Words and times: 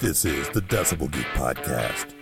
This 0.00 0.24
is 0.24 0.48
the 0.48 0.62
Decibel 0.62 1.10
Geek 1.12 1.26
Podcast 1.34 2.14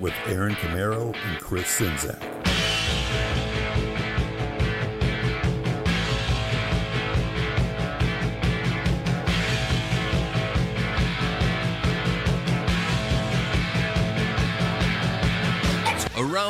with 0.00 0.14
Aaron 0.26 0.54
Camaro 0.54 1.12
and 1.16 1.40
Chris 1.40 1.66
Czynszak. 1.66 2.29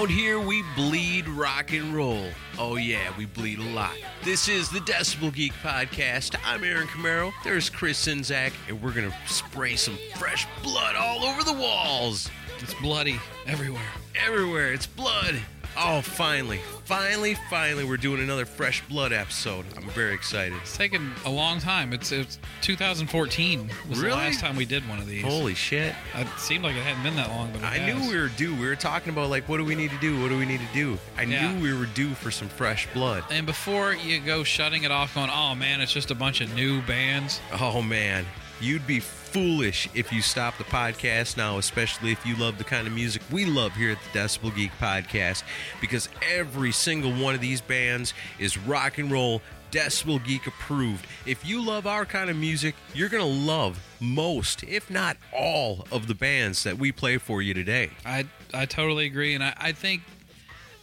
Around 0.01 0.13
here, 0.13 0.41
we 0.41 0.65
bleed 0.77 1.29
rock 1.29 1.75
and 1.75 1.95
roll. 1.95 2.25
Oh, 2.59 2.77
yeah, 2.77 3.13
we 3.19 3.27
bleed 3.27 3.59
a 3.59 3.69
lot. 3.75 3.93
This 4.25 4.49
is 4.49 4.71
the 4.71 4.79
Decibel 4.79 5.31
Geek 5.31 5.53
Podcast. 5.63 6.37
I'm 6.43 6.65
Aaron 6.65 6.87
Camaro. 6.87 7.35
There's 7.45 7.69
Chris 7.69 8.07
Czynszak, 8.07 8.53
and 8.67 8.81
we're 8.81 8.95
going 8.95 9.11
to 9.11 9.17
spray 9.27 9.77
some 9.77 9.99
fresh 10.17 10.47
blood 10.63 10.97
all 10.97 11.23
over 11.23 11.43
the 11.43 11.53
walls. 11.53 12.31
It's 12.61 12.73
bloody 12.81 13.21
everywhere. 13.47 13.83
Everywhere, 14.15 14.73
it's 14.73 14.87
blood. 14.87 15.39
Oh, 15.83 16.03
finally, 16.03 16.61
finally, 16.85 17.37
finally, 17.49 17.85
we're 17.85 17.97
doing 17.97 18.21
another 18.23 18.45
fresh 18.45 18.87
blood 18.87 19.15
episode. 19.15 19.65
I'm 19.79 19.89
very 19.91 20.13
excited. 20.13 20.53
It's 20.61 20.77
taken 20.77 21.11
a 21.25 21.31
long 21.31 21.59
time. 21.59 21.95
It's 21.95 22.13
it's 22.13 22.39
2014 22.61 23.71
was 23.89 23.99
Really? 23.99 24.11
the 24.11 24.17
last 24.17 24.41
time 24.41 24.57
we 24.57 24.67
did 24.67 24.87
one 24.89 24.99
of 24.99 25.07
these. 25.07 25.25
Holy 25.25 25.55
shit. 25.55 25.95
It 26.15 26.27
seemed 26.39 26.65
like 26.65 26.77
it 26.77 26.83
hadn't 26.83 27.03
been 27.03 27.17
that 27.17 27.31
long, 27.31 27.51
but 27.53 27.63
it 27.63 27.65
I 27.65 27.79
has. 27.79 27.95
knew 28.03 28.11
we 28.11 28.19
were 28.21 28.29
due. 28.29 28.55
We 28.55 28.67
were 28.67 28.77
talking 28.77 29.11
about, 29.11 29.31
like, 29.31 29.49
what 29.49 29.57
do 29.57 29.65
we 29.65 29.75
need 29.75 29.91
to 29.91 29.99
do? 30.01 30.21
What 30.21 30.29
do 30.29 30.39
we 30.39 30.45
need 30.45 30.61
to 30.61 30.75
do? 30.75 30.99
I 31.17 31.23
Yeah. 31.23 31.51
knew 31.53 31.63
we 31.63 31.73
were 31.73 31.87
due 31.87 32.15
for 32.15 32.31
some 32.31 32.51
fresh 32.51 32.87
blood. 32.93 33.25
And 33.31 33.47
before 33.47 33.95
you 33.95 34.21
go 34.21 34.45
shutting 34.45 34.83
it 34.83 34.91
off, 34.91 35.15
going, 35.15 35.31
"Oh 35.31 35.55
man, 35.55 35.81
it's 35.81 35.93
just 35.95 36.11
a 36.11 36.15
bunch 36.15 36.43
of 36.43 36.55
new 36.55 36.83
bands." 36.83 37.41
Oh 37.59 37.81
man, 37.81 38.27
you'd 38.61 38.87
be 38.87 39.01
foolish 39.33 39.89
if 39.95 40.13
you 40.13 40.21
stop 40.23 40.59
the 40.59 40.65
podcast 40.65 41.37
now, 41.37 41.57
especially 41.59 42.11
if 42.11 42.27
you 42.27 42.35
love 42.35 42.59
the 42.59 42.65
kind 42.65 42.89
of 42.89 42.93
music 42.93 43.23
we 43.31 43.45
love 43.45 43.73
here 43.75 43.93
at 43.93 43.99
the 44.13 44.19
Decibel 44.19 44.55
Geek 44.55 44.73
Podcast, 44.81 45.45
because 45.81 46.09
every 46.33 46.73
single 46.73 47.13
one 47.13 47.37
of 47.37 47.41
these 47.41 47.61
bands 47.61 48.13
is 48.41 48.59
rock 48.59 48.99
and 48.99 49.11
roll 49.11 49.41
Decibel 49.71 50.25
Geek 50.25 50.49
approved. 50.49 51.07
If 51.27 51.47
you 51.47 51.65
love 51.65 51.87
our 51.87 52.05
kind 52.05 52.29
of 52.29 52.37
music, 52.37 52.75
you're 52.93 53.09
gonna 53.09 53.25
love 53.25 53.79
most, 54.01 54.65
if 54.65 54.91
not 54.91 55.17
all, 55.33 55.87
of 55.93 56.09
the 56.09 56.15
bands 56.15 56.65
that 56.65 56.77
we 56.77 56.91
play 56.91 57.17
for 57.19 57.41
you 57.41 57.55
today. 57.55 57.91
I 58.05 58.27
I 58.53 58.67
totally 58.67 59.07
agree, 59.07 59.35
and 59.35 59.45
I, 59.45 59.55
I 59.57 59.73
think 59.73 60.03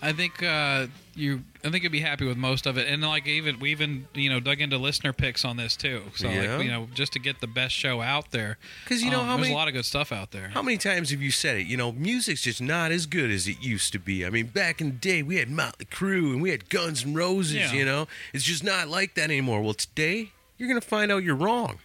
I 0.01 0.13
think 0.13 0.41
uh, 0.41 0.87
you 1.15 1.43
I 1.67 1.71
think 1.71 1.83
you'd 1.83 1.91
be 1.91 1.99
happy 1.99 2.25
with 2.25 2.37
most 2.37 2.65
of 2.65 2.77
it, 2.77 2.87
and 2.87 3.03
like 3.03 3.27
even 3.27 3.59
we 3.59 3.71
even 3.71 4.07
you 4.13 4.29
know 4.29 4.39
dug 4.39 4.61
into 4.61 4.77
listener 4.77 5.13
picks 5.13 5.43
on 5.45 5.57
this 5.57 5.75
too. 5.75 6.03
So 6.15 6.29
Yeah. 6.29 6.55
like 6.55 6.65
you 6.65 6.71
know 6.71 6.87
just 6.93 7.13
to 7.13 7.19
get 7.19 7.41
the 7.41 7.47
best 7.47 7.75
show 7.75 8.01
out 8.01 8.31
there, 8.31 8.57
'Cause 8.85 9.01
you 9.01 9.11
know 9.11 9.19
um, 9.21 9.25
how 9.27 9.35
there's 9.35 9.41
many- 9.47 9.53
a 9.53 9.57
lot 9.57 9.67
of 9.67 9.73
good 9.73 9.85
stuff 9.85 10.11
out 10.11 10.31
there. 10.31 10.49
How 10.49 10.61
many 10.61 10.77
times 10.77 11.11
have 11.11 11.21
you 11.21 11.31
said 11.31 11.57
it? 11.57 11.67
You 11.67 11.77
know, 11.77 11.91
music's 11.91 12.41
just 12.43 12.61
not 12.61 12.91
as 12.91 13.05
good 13.05 13.29
as 13.29 13.47
it 13.47 13.61
used 13.61 13.91
to 13.91 13.99
be. 13.99 14.25
I 14.25 14.29
mean, 14.29 14.47
back 14.47 14.79
in 14.81 14.87
the 14.91 14.95
day, 14.95 15.21
we 15.21 15.35
had 15.35 15.49
Motley 15.49 15.85
Crue 15.85 16.31
and 16.33 16.41
we 16.41 16.51
had 16.51 16.69
Guns 16.69 17.03
N' 17.03 17.13
Roses. 17.13 17.53
Yeah. 17.55 17.73
You 17.73 17.85
know, 17.85 18.07
it's 18.33 18.45
just 18.45 18.63
not 18.63 18.87
like 18.87 19.15
that 19.15 19.25
anymore. 19.25 19.61
Well, 19.61 19.73
today 19.73 20.31
you're 20.57 20.69
gonna 20.69 20.81
find 20.81 21.11
out 21.11 21.23
you're 21.23 21.35
wrong. 21.35 21.79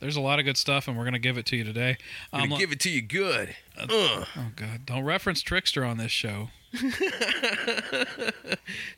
There's 0.00 0.16
a 0.16 0.20
lot 0.20 0.38
of 0.38 0.44
good 0.44 0.58
stuff, 0.58 0.86
and 0.86 0.98
we're 0.98 1.04
gonna 1.04 1.18
give 1.18 1.38
it 1.38 1.46
to 1.46 1.56
you 1.56 1.64
today. 1.64 1.96
I'm 2.30 2.42
Um, 2.42 2.48
gonna 2.50 2.60
give 2.60 2.72
it 2.72 2.80
to 2.80 2.90
you 2.90 3.00
good. 3.00 3.56
Ugh. 3.78 3.88
Oh 3.90 4.26
God! 4.54 4.84
Don't 4.84 5.02
reference 5.04 5.40
Trickster 5.40 5.82
on 5.84 5.96
this 5.96 6.12
show. 6.12 6.50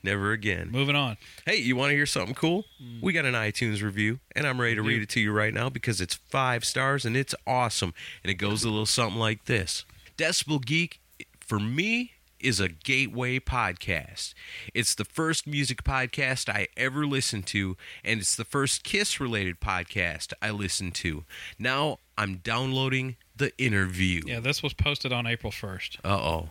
Never 0.03 0.33
again. 0.33 0.71
Moving 0.71 0.97
on. 0.97 1.17
Hey, 1.45 1.57
you 1.57 1.77
want 1.77 1.91
to 1.91 1.97
hear 1.97 2.07
something 2.07 2.35
cool? 2.35 2.65
We 3.01 3.13
got 3.13 3.25
an 3.25 3.35
iTunes 3.35 3.83
review, 3.83 4.21
and 4.35 4.47
I'm 4.47 4.61
ready 4.61 4.77
to 4.77 4.83
read 4.83 5.03
it 5.03 5.09
to 5.11 5.21
you 5.21 5.33
right 5.33 5.53
now 5.53 5.69
because 5.69 6.01
it's 6.01 6.15
five 6.15 6.65
stars 6.65 7.05
and 7.05 7.17
it's 7.17 7.35
awesome. 7.47 7.95
And 8.23 8.31
it 8.31 8.35
goes 8.35 8.65
a 8.65 8.69
little 8.69 8.87
something 8.87 9.19
like 9.19 9.47
this 9.47 9.85
Decibel 10.17 10.65
Geek, 10.65 11.01
for 11.41 11.59
me, 11.59 12.13
is 12.41 12.61
a 12.61 12.69
gateway 12.69 13.39
podcast. 13.39 14.35
It's 14.75 14.95
the 14.95 15.05
first 15.05 15.47
music 15.47 15.85
podcast 15.85 16.49
I 16.49 16.69
ever 16.77 17.07
listened 17.07 17.47
to, 17.49 17.77
and 18.05 18.21
it's 18.21 18.37
the 18.37 18.45
first 18.45 18.85
Kiss 18.85 19.21
related 19.21 19.61
podcast 19.61 20.33
I 20.41 20.51
listened 20.51 20.95
to. 20.97 21.25
Now 21.59 21.99
I'm 22.17 22.37
downloading 22.37 23.17
the 23.35 23.57
interview. 23.59 24.23
Yeah, 24.27 24.41
this 24.41 24.63
was 24.63 24.75
posted 24.75 25.13
on 25.13 25.27
April 25.27 25.53
1st. 25.53 25.99
Uh 26.05 26.09
oh. 26.09 26.49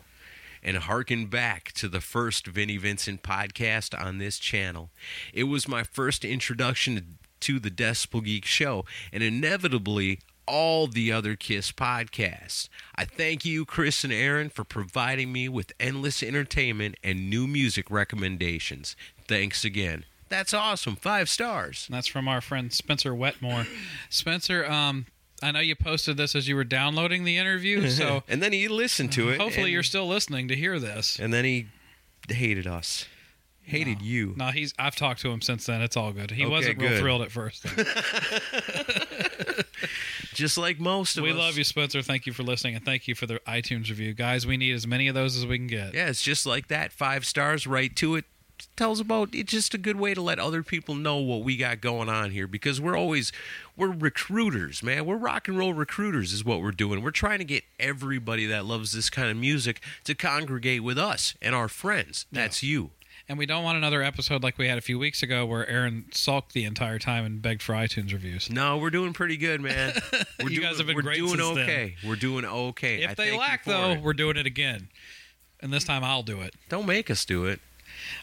And 0.65 0.77
harken 0.77 1.27
back 1.27 1.71
to 1.73 1.87
the 1.87 2.01
first 2.01 2.47
Vinnie 2.47 2.77
Vincent 2.77 3.21
podcast 3.21 3.97
on 3.97 4.17
this 4.17 4.39
channel. 4.39 4.89
It 5.31 5.43
was 5.43 5.67
my 5.67 5.83
first 5.83 6.25
introduction 6.25 7.19
to 7.41 7.59
the 7.59 7.69
Decibel 7.69 8.23
Geek 8.23 8.45
show, 8.45 8.83
and 9.13 9.21
inevitably 9.21 10.21
all 10.47 10.87
the 10.87 11.11
other 11.11 11.35
Kiss 11.35 11.71
podcasts. 11.71 12.67
I 12.95 13.05
thank 13.05 13.45
you, 13.45 13.63
Chris 13.65 14.03
and 14.03 14.11
Aaron, 14.11 14.49
for 14.49 14.63
providing 14.63 15.31
me 15.31 15.47
with 15.47 15.71
endless 15.79 16.23
entertainment 16.23 16.95
and 17.03 17.29
new 17.29 17.45
music 17.45 17.91
recommendations. 17.91 18.95
Thanks 19.27 19.63
again. 19.63 20.05
That's 20.29 20.53
awesome. 20.53 20.95
Five 20.95 21.29
stars. 21.29 21.87
That's 21.91 22.07
from 22.07 22.27
our 22.27 22.41
friend 22.41 22.73
Spencer 22.73 23.13
Wetmore. 23.13 23.67
Spencer, 24.09 24.65
um, 24.65 25.05
I 25.44 25.51
know 25.51 25.59
you 25.59 25.75
posted 25.75 26.18
this 26.18 26.35
as 26.35 26.47
you 26.47 26.56
were 26.56 26.63
downloading 26.63 27.23
the 27.23 27.38
interview, 27.38 27.90
so 27.90 28.23
and 28.28 28.41
then 28.41 28.53
he 28.53 28.68
listened 28.68 29.12
to 29.13 29.29
it. 29.29 29.40
hopefully 29.40 29.66
and, 29.66 29.73
you're 29.73 29.84
still 29.84 30.07
listening 30.07 30.47
to 30.47 30.56
hear 30.56 30.79
this. 30.79 31.19
And 31.19 31.34
then 31.34 31.46
he 31.46 31.68
hated 32.29 32.68
us. 32.68 33.06
Hated 33.63 34.01
you. 34.01 34.35
No, 34.38 34.51
he's. 34.51 34.74
I've 34.78 34.95
talked 34.95 35.22
to 35.22 35.31
him 35.31 35.41
since 35.41 35.66
then. 35.66 35.81
It's 35.81 35.97
all 35.97 36.12
good. 36.12 36.29
He 36.29 36.44
Okay, 36.44 36.51
wasn't 36.51 36.79
real 36.79 37.00
thrilled 37.00 37.24
at 37.24 37.31
first. 37.31 37.66
Just 40.35 40.57
like 40.57 40.79
most 40.79 41.18
of 41.18 41.24
we 41.24 41.29
us. 41.31 41.35
We 41.35 41.41
love 41.41 41.57
you, 41.57 41.63
Spencer. 41.63 42.01
Thank 42.01 42.28
you 42.28 42.34
for 42.34 42.44
listening, 42.44 42.75
and 42.75 42.85
thank 42.85 43.07
you 43.07 43.16
for 43.16 43.25
the 43.25 43.40
iTunes 43.47 43.90
review, 43.90 44.13
guys. 44.13 44.45
We 44.45 44.57
need 44.57 44.74
as 44.74 44.85
many 44.85 45.07
of 45.07 45.16
those 45.16 45.35
as 45.38 45.45
we 45.47 45.57
can 45.57 45.68
get. 45.68 45.94
Yeah, 45.95 46.09
it's 46.09 46.22
just 46.22 46.45
like 46.45 46.68
that. 46.68 46.91
Five 46.91 47.25
stars 47.25 47.66
right 47.66 47.95
to 47.95 48.16
it. 48.16 48.25
Tells 48.75 48.99
about 48.99 49.29
it's 49.33 49.51
just 49.51 49.73
a 49.73 49.77
good 49.77 49.95
way 49.95 50.13
to 50.13 50.21
let 50.21 50.37
other 50.37 50.61
people 50.61 50.95
know 50.95 51.17
what 51.17 51.43
we 51.43 51.55
got 51.55 51.79
going 51.79 52.09
on 52.09 52.31
here 52.31 52.45
because 52.47 52.81
we're 52.81 52.97
always 52.97 53.31
we're 53.77 53.91
recruiters, 53.91 54.83
man. 54.83 55.05
We're 55.05 55.15
rock 55.17 55.47
and 55.47 55.57
roll 55.57 55.73
recruiters 55.73 56.33
is 56.33 56.43
what 56.43 56.61
we're 56.61 56.71
doing. 56.71 57.01
We're 57.01 57.11
trying 57.11 57.39
to 57.39 57.45
get 57.45 57.63
everybody 57.79 58.45
that 58.47 58.65
loves 58.65 58.91
this 58.91 59.09
kind 59.09 59.29
of 59.29 59.37
music 59.37 59.81
to 60.03 60.13
congregate 60.13 60.83
with 60.83 60.97
us 60.97 61.35
and 61.41 61.55
our 61.55 61.67
friends. 61.69 62.25
That's 62.31 62.63
you. 62.63 62.91
And 63.27 63.37
we 63.39 63.45
don't 63.47 63.63
want 63.63 63.77
another 63.77 64.03
episode 64.03 64.43
like 64.43 64.57
we 64.57 64.67
had 64.67 64.77
a 64.77 64.81
few 64.81 64.99
weeks 64.99 65.23
ago 65.23 65.45
where 65.47 65.67
Aaron 65.67 66.05
sulked 66.11 66.53
the 66.53 66.63
entire 66.65 66.99
time 66.99 67.25
and 67.25 67.41
begged 67.41 67.63
for 67.63 67.73
iTunes 67.73 68.11
reviews. 68.13 68.51
No, 68.51 68.77
we're 68.77 68.91
doing 68.91 69.13
pretty 69.13 69.37
good, 69.37 69.61
man. 69.61 69.93
We're 70.39 70.49
You 70.49 70.57
doing, 70.57 70.61
guys 70.69 70.77
have 70.77 70.85
been 70.85 70.95
we're 70.97 71.01
great 71.01 71.17
doing 71.17 71.37
since 71.37 71.55
then. 71.55 71.63
okay. 71.63 71.95
We're 72.05 72.17
doing 72.17 72.45
okay. 72.45 73.01
If 73.03 73.11
I 73.11 73.13
they 73.15 73.37
lack, 73.37 73.63
though, 73.63 73.91
it. 73.91 74.01
we're 74.01 74.13
doing 74.13 74.37
it 74.37 74.45
again. 74.45 74.89
And 75.61 75.73
this 75.73 75.85
time 75.85 76.03
I'll 76.03 76.21
do 76.23 76.41
it. 76.41 76.53
don't 76.69 76.85
make 76.85 77.09
us 77.09 77.25
do 77.25 77.45
it. 77.45 77.61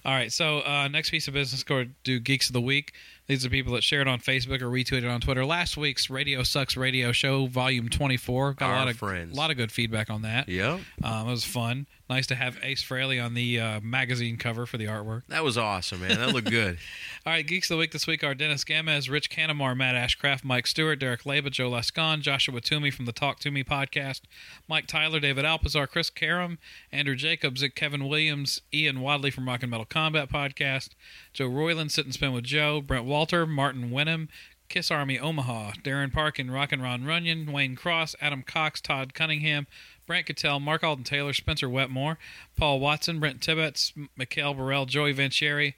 All 0.04 0.12
right, 0.14 0.32
so 0.32 0.60
uh, 0.60 0.88
next 0.88 1.10
piece 1.10 1.28
of 1.28 1.34
business, 1.34 1.62
go 1.62 1.84
do 2.04 2.20
Geeks 2.20 2.48
of 2.48 2.52
the 2.52 2.60
Week. 2.60 2.92
These 3.28 3.46
are 3.46 3.50
people 3.50 3.72
that 3.74 3.84
shared 3.84 4.08
on 4.08 4.18
Facebook 4.18 4.60
or 4.62 4.66
retweeted 4.66 5.08
on 5.10 5.20
Twitter. 5.20 5.44
Last 5.46 5.76
week's 5.76 6.10
Radio 6.10 6.42
Sucks 6.42 6.76
Radio 6.76 7.12
Show, 7.12 7.46
Volume 7.46 7.88
24. 7.88 8.54
Got 8.54 8.66
Our 8.68 8.74
a 8.74 8.78
lot 8.78 8.88
of 8.88 8.96
friends. 8.96 9.36
a 9.36 9.40
lot 9.40 9.50
of 9.50 9.56
good 9.56 9.70
feedback 9.70 10.10
on 10.10 10.22
that. 10.22 10.48
Yeah, 10.48 10.80
Um, 11.02 11.28
it 11.28 11.30
was 11.30 11.44
fun. 11.44 11.86
Nice 12.10 12.26
to 12.26 12.34
have 12.34 12.58
Ace 12.62 12.82
Frehley 12.84 13.24
on 13.24 13.34
the 13.34 13.58
uh, 13.58 13.80
magazine 13.80 14.36
cover 14.36 14.66
for 14.66 14.76
the 14.76 14.86
artwork. 14.86 15.22
That 15.28 15.44
was 15.44 15.56
awesome, 15.56 16.00
man. 16.00 16.18
That 16.18 16.34
looked 16.34 16.50
good. 16.50 16.78
All 17.26 17.32
right, 17.32 17.46
Geeks 17.46 17.70
of 17.70 17.76
the 17.76 17.78
Week 17.78 17.92
this 17.92 18.06
week 18.06 18.22
are 18.22 18.34
Dennis 18.34 18.64
Gamez, 18.64 19.08
Rich 19.08 19.30
Canamar, 19.30 19.76
Matt 19.76 19.94
Ashcraft, 19.94 20.44
Mike 20.44 20.66
Stewart, 20.66 20.98
Derek 20.98 21.22
Leba, 21.22 21.50
Joe 21.50 21.70
Lascon, 21.70 22.20
Joshua 22.20 22.60
Toomey 22.60 22.90
from 22.90 23.06
the 23.06 23.12
Talk 23.12 23.38
to 23.40 23.50
Me 23.50 23.64
podcast, 23.64 24.22
Mike 24.68 24.86
Tyler, 24.86 25.20
David 25.20 25.44
Alpazar, 25.44 25.88
Chris 25.88 26.10
Karam, 26.10 26.58
Andrew 26.90 27.14
Jacobs, 27.14 27.64
Kevin 27.74 28.08
Williams, 28.08 28.60
Ian 28.74 29.00
Wadley 29.00 29.30
from 29.30 29.46
Rock 29.46 29.62
and 29.62 29.70
Metal 29.70 29.86
Combat 29.86 30.28
podcast, 30.28 30.90
Joe 31.32 31.46
Royland, 31.46 31.92
Sit 31.92 32.04
and 32.04 32.12
Spin 32.14 32.32
with 32.32 32.44
Joe, 32.44 32.80
Brent 32.80 33.04
Walter, 33.04 33.46
Martin 33.46 33.90
Wenham, 33.90 34.28
Kiss 34.72 34.90
Army 34.90 35.18
Omaha, 35.18 35.72
Darren 35.84 36.10
Parkin, 36.10 36.50
Rock 36.50 36.72
and 36.72 36.82
Ron 36.82 37.04
Runyon, 37.04 37.52
Wayne 37.52 37.76
Cross, 37.76 38.16
Adam 38.22 38.42
Cox, 38.42 38.80
Todd 38.80 39.12
Cunningham, 39.12 39.66
Brent 40.06 40.26
Cattell, 40.26 40.60
Mark 40.60 40.82
Alden 40.84 41.04
Taylor, 41.04 41.32
Spencer 41.32 41.68
Wetmore, 41.68 42.18
Paul 42.56 42.80
Watson, 42.80 43.20
Brent 43.20 43.40
Tibbetts, 43.40 43.92
Mikhail 44.16 44.54
Burrell, 44.54 44.86
Joey 44.86 45.14
Ventieri, 45.14 45.74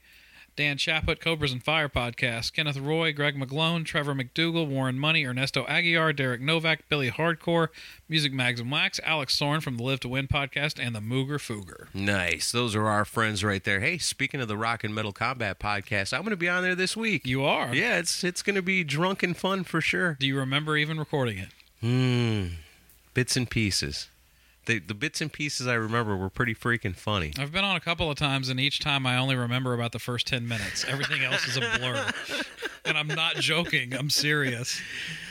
Dan 0.55 0.77
Chaput, 0.77 1.19
Cobras 1.19 1.51
and 1.51 1.61
Fire 1.61 1.89
Podcast, 1.89 2.53
Kenneth 2.53 2.77
Roy, 2.77 3.11
Greg 3.11 3.35
McGlone, 3.35 3.85
Trevor 3.85 4.15
McDougal, 4.15 4.67
Warren 4.67 4.97
Money, 4.97 5.25
Ernesto 5.25 5.65
Aguiar, 5.65 6.15
Derek 6.15 6.39
Novak, 6.39 6.87
Billy 6.87 7.11
Hardcore, 7.11 7.67
Music 8.07 8.31
Mags 8.31 8.61
and 8.61 8.71
Wax, 8.71 8.99
Alex 9.03 9.37
Thorne 9.37 9.59
from 9.59 9.75
the 9.75 9.83
Live 9.83 9.99
to 10.01 10.07
Win 10.07 10.27
podcast, 10.27 10.79
and 10.81 10.95
the 10.95 11.01
Mooger 11.01 11.37
Fooger. 11.37 11.93
Nice. 11.93 12.53
Those 12.53 12.73
are 12.73 12.87
our 12.87 13.03
friends 13.03 13.43
right 13.43 13.63
there. 13.65 13.81
Hey, 13.81 13.97
speaking 13.97 14.39
of 14.39 14.47
the 14.47 14.55
Rock 14.55 14.85
and 14.85 14.95
Metal 14.95 15.11
Combat 15.11 15.59
podcast, 15.59 16.13
I'm 16.13 16.21
going 16.21 16.29
to 16.29 16.37
be 16.37 16.47
on 16.49 16.63
there 16.63 16.75
this 16.75 16.95
week. 16.95 17.27
You 17.27 17.43
are? 17.43 17.75
Yeah, 17.75 17.97
it's 17.97 18.23
it's 18.23 18.41
going 18.41 18.55
to 18.55 18.61
be 18.61 18.85
drunk 18.85 19.23
and 19.23 19.35
fun 19.35 19.65
for 19.65 19.81
sure. 19.81 20.15
Do 20.19 20.25
you 20.25 20.37
remember 20.37 20.77
even 20.77 20.97
recording 20.97 21.37
it? 21.37 21.49
Hmm. 21.81 22.55
Bits 23.13 23.35
and 23.35 23.49
pieces. 23.49 24.09
The 24.65 24.79
the 24.79 24.93
bits 24.95 25.21
and 25.21 25.31
pieces 25.31 25.67
I 25.67 25.75
remember 25.75 26.17
were 26.17 26.29
pretty 26.29 26.55
freaking 26.55 26.95
funny. 26.95 27.33
I've 27.37 27.51
been 27.51 27.63
on 27.63 27.75
a 27.75 27.79
couple 27.79 28.09
of 28.09 28.17
times, 28.17 28.49
and 28.49 28.59
each 28.59 28.79
time 28.79 29.05
I 29.05 29.17
only 29.17 29.35
remember 29.35 29.73
about 29.73 29.91
the 29.91 29.99
first 29.99 30.25
10 30.27 30.47
minutes. 30.47 30.83
Everything 30.87 31.23
else 31.23 31.47
is 31.47 31.57
a 31.57 31.59
blur. 31.59 32.09
and 32.85 32.97
I'm 32.97 33.07
not 33.07 33.35
joking. 33.35 33.93
I'm 33.93 34.09
serious. 34.09 34.81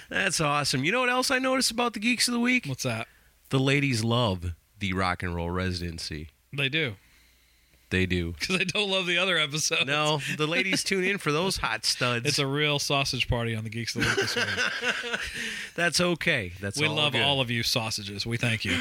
That's 0.08 0.40
awesome. 0.40 0.84
You 0.84 0.92
know 0.92 1.00
what 1.00 1.08
else 1.08 1.30
I 1.32 1.38
noticed 1.40 1.70
about 1.72 1.94
the 1.94 2.00
Geeks 2.00 2.28
of 2.28 2.34
the 2.34 2.40
Week? 2.40 2.66
What's 2.66 2.84
that? 2.84 3.08
The 3.50 3.58
ladies 3.58 4.04
love 4.04 4.52
the 4.78 4.92
rock 4.92 5.22
and 5.24 5.34
roll 5.34 5.50
residency. 5.50 6.28
They 6.52 6.68
do 6.68 6.94
They 7.90 8.06
do. 8.06 8.32
because 8.38 8.56
I 8.60 8.64
don't 8.64 8.88
love 8.90 9.06
the 9.06 9.18
other 9.18 9.36
episodes. 9.38 9.86
No, 9.86 10.20
the 10.36 10.46
ladies 10.46 10.84
tune 10.84 11.02
in 11.04 11.18
for 11.18 11.32
those 11.32 11.56
hot 11.56 11.84
studs. 11.84 12.26
It's 12.28 12.38
a 12.38 12.46
real 12.46 12.78
sausage 12.78 13.26
party 13.28 13.56
on 13.56 13.64
the 13.64 13.70
Geeks 13.70 13.96
of 13.96 14.02
the 14.02 14.08
Week 14.08 14.16
this 14.16 14.36
week. 14.36 15.20
That's 15.74 16.00
okay. 16.00 16.52
That's 16.60 16.78
we 16.78 16.86
all 16.86 16.94
love 16.94 17.12
good. 17.14 17.22
all 17.22 17.40
of 17.40 17.50
you 17.50 17.62
sausages. 17.64 18.24
We 18.24 18.36
thank 18.36 18.64
you. 18.64 18.78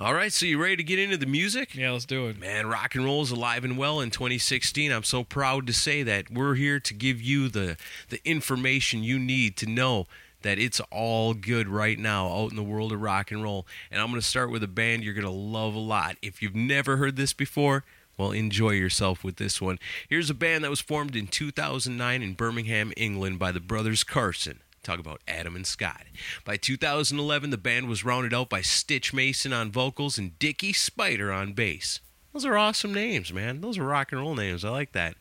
All 0.00 0.14
right, 0.14 0.32
so 0.32 0.46
you 0.46 0.62
ready 0.62 0.76
to 0.76 0.84
get 0.84 1.00
into 1.00 1.16
the 1.16 1.26
music? 1.26 1.74
Yeah, 1.74 1.90
let's 1.90 2.04
do 2.04 2.28
it. 2.28 2.38
Man, 2.38 2.68
rock 2.68 2.94
and 2.94 3.04
roll 3.04 3.22
is 3.22 3.32
alive 3.32 3.64
and 3.64 3.76
well 3.76 3.98
in 3.98 4.12
2016. 4.12 4.92
I'm 4.92 5.02
so 5.02 5.24
proud 5.24 5.66
to 5.66 5.72
say 5.72 6.04
that 6.04 6.30
we're 6.30 6.54
here 6.54 6.78
to 6.78 6.94
give 6.94 7.20
you 7.20 7.48
the 7.48 7.76
the 8.08 8.20
information 8.24 9.02
you 9.02 9.18
need 9.18 9.56
to 9.56 9.66
know 9.66 10.06
that 10.42 10.56
it's 10.56 10.78
all 10.92 11.34
good 11.34 11.66
right 11.66 11.98
now 11.98 12.28
out 12.28 12.52
in 12.52 12.56
the 12.56 12.62
world 12.62 12.92
of 12.92 13.02
rock 13.02 13.32
and 13.32 13.42
roll. 13.42 13.66
And 13.90 14.00
I'm 14.00 14.10
going 14.10 14.20
to 14.20 14.26
start 14.26 14.52
with 14.52 14.62
a 14.62 14.68
band 14.68 15.02
you're 15.02 15.14
going 15.14 15.24
to 15.24 15.32
love 15.32 15.74
a 15.74 15.80
lot. 15.80 16.14
If 16.22 16.42
you've 16.42 16.54
never 16.54 16.98
heard 16.98 17.16
this 17.16 17.32
before, 17.32 17.82
well, 18.16 18.30
enjoy 18.30 18.70
yourself 18.70 19.24
with 19.24 19.34
this 19.34 19.60
one. 19.60 19.80
Here's 20.08 20.30
a 20.30 20.34
band 20.34 20.62
that 20.62 20.70
was 20.70 20.80
formed 20.80 21.16
in 21.16 21.26
2009 21.26 22.22
in 22.22 22.34
Birmingham, 22.34 22.92
England 22.96 23.40
by 23.40 23.50
the 23.50 23.58
brothers 23.58 24.04
Carson. 24.04 24.60
Talk 24.82 24.98
about 24.98 25.20
Adam 25.28 25.56
and 25.56 25.66
Scott. 25.66 26.04
By 26.44 26.56
2011, 26.56 27.50
the 27.50 27.58
band 27.58 27.88
was 27.88 28.04
rounded 28.04 28.32
out 28.32 28.48
by 28.48 28.60
Stitch 28.60 29.12
Mason 29.12 29.52
on 29.52 29.70
vocals 29.70 30.18
and 30.18 30.38
Dickie 30.38 30.72
Spider 30.72 31.32
on 31.32 31.52
bass. 31.52 32.00
Those 32.32 32.44
are 32.44 32.56
awesome 32.56 32.92
names, 32.92 33.32
man. 33.32 33.60
Those 33.60 33.78
are 33.78 33.84
rock 33.84 34.12
and 34.12 34.20
roll 34.20 34.34
names. 34.34 34.64
I 34.64 34.70
like 34.70 34.92
that. 34.92 35.16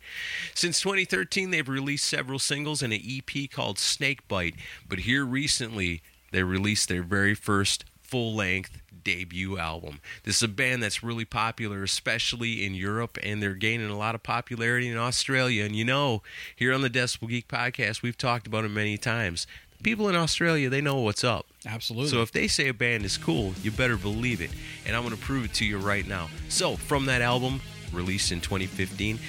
Since 0.54 0.82
2013, 0.82 1.52
they've 1.52 1.68
released 1.68 2.06
several 2.06 2.38
singles 2.38 2.84
and 2.84 2.94
an 2.94 3.02
EP 3.04 3.50
called 3.50 3.80
Snakebite. 3.80 4.56
But 4.88 5.00
here 5.00 5.26
recently, 5.26 6.02
they 6.32 6.44
released 6.44 6.90
their 6.90 7.04
very 7.04 7.34
first 7.34 7.86
full 8.02 8.36
length 8.36 8.82
debut 9.08 9.58
album. 9.58 10.02
This 10.24 10.36
is 10.36 10.44
a 10.44 10.50
band 10.50 10.84
that's 10.84 11.02
really 11.02 11.24
popular, 11.24 11.82
especially 11.82 12.66
in 12.66 12.76
Europe, 12.76 13.18
and 13.24 13.42
they're 13.42 13.54
gaining 13.54 13.90
a 13.90 13.98
lot 13.98 14.16
of 14.16 14.22
popularity 14.22 14.90
in 14.90 14.98
Australia. 14.98 15.64
And 15.64 15.74
you 15.74 15.86
know, 15.86 16.24
here 16.54 16.74
on 16.74 16.82
the 16.82 16.90
Decibel 16.90 17.30
Geek 17.30 17.48
podcast, 17.48 18.02
we've 18.02 18.18
talked 18.18 18.48
about 18.48 18.66
it 18.66 18.72
many 18.72 18.98
times. 18.98 19.48
The 19.78 19.84
people 19.84 20.10
in 20.10 20.16
Australia, 20.16 20.70
they 20.70 20.82
know 20.82 21.00
what's 21.00 21.24
up. 21.24 21.46
Absolutely. 21.66 22.10
So 22.10 22.22
if 22.22 22.34
they 22.34 22.50
say 22.50 22.68
a 22.68 22.74
band 22.74 23.06
is 23.06 23.18
cool, 23.18 23.54
you 23.64 23.72
better 23.72 23.96
believe 23.96 24.42
it. 24.42 24.52
And 24.86 24.94
I'm 24.94 25.04
going 25.04 25.16
to 25.16 25.22
prove 25.22 25.46
it 25.46 25.54
to 25.54 25.66
you 25.66 25.78
right 25.78 26.06
now. 26.06 26.28
So 26.50 26.76
from 26.76 27.06
that 27.06 27.22
album, 27.22 27.62
released 27.94 28.34
in 28.34 28.42
2015, 28.42 29.20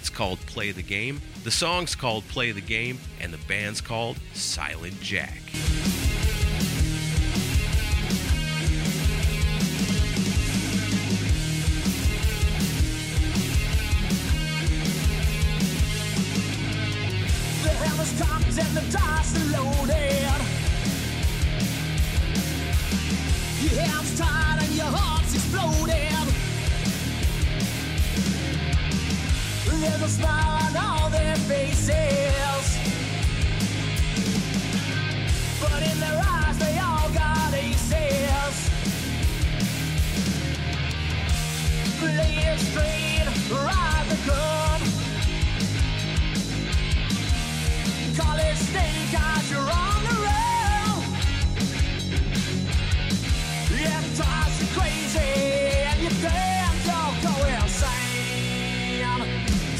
it's 0.00 0.08
called 0.08 0.38
Play 0.46 0.70
the 0.72 0.82
Game. 0.82 1.20
The 1.44 1.50
song's 1.50 1.94
called 1.94 2.26
Play 2.28 2.52
the 2.52 2.62
Game, 2.62 3.00
and 3.20 3.34
the 3.34 3.38
band's 3.46 3.82
called 3.82 4.18
Silent 4.32 4.98
Jack. 5.02 5.42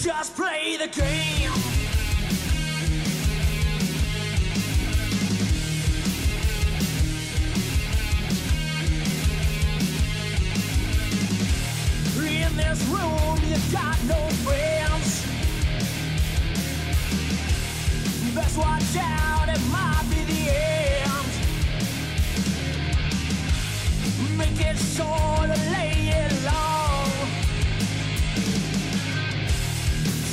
Just 0.06 0.36
play 0.36 0.76
the 0.76 0.86
game. 0.86 1.35
This 12.56 12.82
room, 12.88 13.38
you 13.46 13.56
got 13.72 13.98
no 14.04 14.28
friends. 14.44 15.24
Best 18.34 18.56
watch 18.58 18.96
out, 18.98 19.48
it 19.48 19.60
might 19.70 20.04
be 20.10 20.24
the 20.24 20.50
end. 20.50 21.26
Make 24.36 24.60
it 24.60 24.76
short 24.76 25.48
and 25.50 25.62
lay 25.72 25.94
it 26.22 26.32
long. 26.44 27.10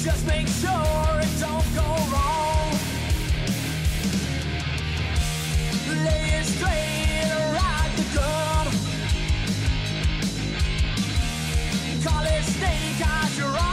Just 0.03 0.25
make 0.27 0.47
sure 0.47 1.19
it 1.21 1.33
don't 1.39 1.69
go 1.75 1.87
wrong. 2.11 2.71
Lay 6.05 6.25
it 6.39 6.45
straight, 6.45 7.02
Call 12.63 12.71
it 12.71 13.33
snake 13.35 13.72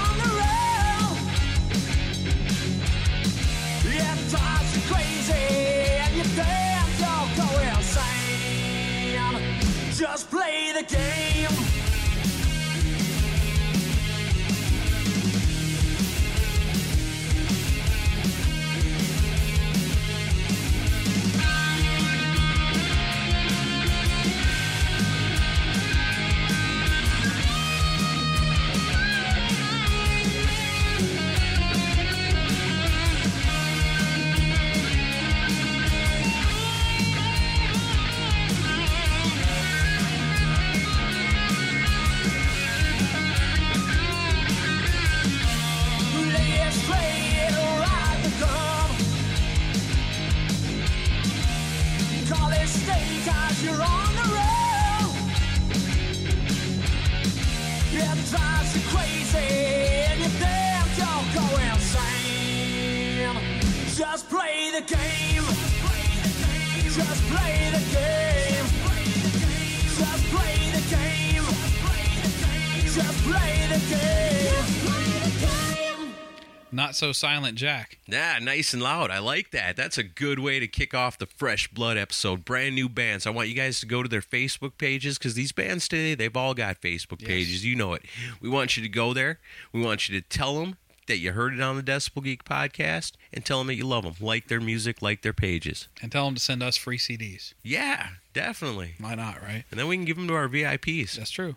Not 76.91 76.97
so 76.97 77.13
silent, 77.13 77.57
Jack. 77.57 77.99
Yeah, 78.09 78.41
nice 78.43 78.75
and 78.75 78.83
loud. 78.83 79.13
I 79.13 79.21
like 79.21 79.53
that. 79.53 79.77
That's 79.77 79.97
a 79.97 80.03
good 80.03 80.41
way 80.41 80.59
to 80.59 80.67
kick 80.67 80.93
off 80.93 81.19
the 81.19 81.27
Fresh 81.27 81.69
Blood 81.69 81.97
episode. 81.97 82.45
Brand 82.45 82.75
new 82.75 82.89
bands. 82.89 83.29
I 83.29 83.31
want 83.31 83.49
you 83.49 83.55
guys 83.55 83.79
to 83.79 83.87
go 83.87 84.03
to 84.03 84.09
their 84.09 84.21
Facebook 84.21 84.73
pages 84.77 85.17
because 85.17 85.35
these 85.35 85.53
bands 85.53 85.87
today, 85.87 86.17
they've 86.17 86.37
all 86.37 86.53
got 86.53 86.81
Facebook 86.81 87.21
Yes. 87.21 87.29
pages. 87.29 87.65
You 87.65 87.77
know 87.77 87.93
it. 87.95 88.03
We 88.41 88.49
want 88.49 88.77
you 88.77 88.83
to 88.83 88.89
go 88.89 89.15
there. 89.15 89.39
We 89.73 89.81
want 89.81 90.09
you 90.09 90.21
to 90.21 90.29
tell 90.29 90.59
them 90.59 90.79
that 91.07 91.19
you 91.19 91.31
heard 91.31 91.55
it 91.55 91.61
on 91.61 91.77
the 91.77 91.83
Decibel 91.85 92.25
Geek 92.25 92.43
podcast 92.43 93.13
and 93.33 93.45
tell 93.45 93.59
them 93.59 93.69
that 93.69 93.77
you 93.77 93.87
love 93.87 94.03
them. 94.03 94.15
Like 94.19 94.49
their 94.49 94.61
music, 94.61 95.01
like 95.01 95.23
their 95.23 95.33
pages. 95.33 95.87
And 96.03 96.11
tell 96.11 96.25
them 96.25 96.35
to 96.35 96.41
send 96.41 96.61
us 96.61 96.77
free 96.77 96.99
CDs. 96.99 97.55
Yeah, 97.63 98.09
definitely. 98.33 98.95
Why 98.99 99.15
not, 99.15 99.41
right? 99.41 99.63
And 99.71 99.79
then 99.79 99.87
we 99.87 99.95
can 99.97 100.07
give 100.07 100.17
them 100.17 100.27
to 100.27 100.35
our 100.35 100.49
VIPs. 100.49 101.13
That's 101.15 101.31
true. 101.31 101.55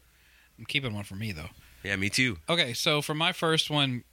I'm 0.59 0.65
keeping 0.65 0.93
one 0.93 1.05
for 1.05 1.15
me, 1.15 1.31
though. 1.31 1.49
Yeah, 1.83 1.95
me 1.95 2.11
too. 2.11 2.37
Okay, 2.47 2.73
so 2.73 3.01
for 3.01 3.15
my 3.15 3.31
first 3.31 3.71
one, 3.71 4.03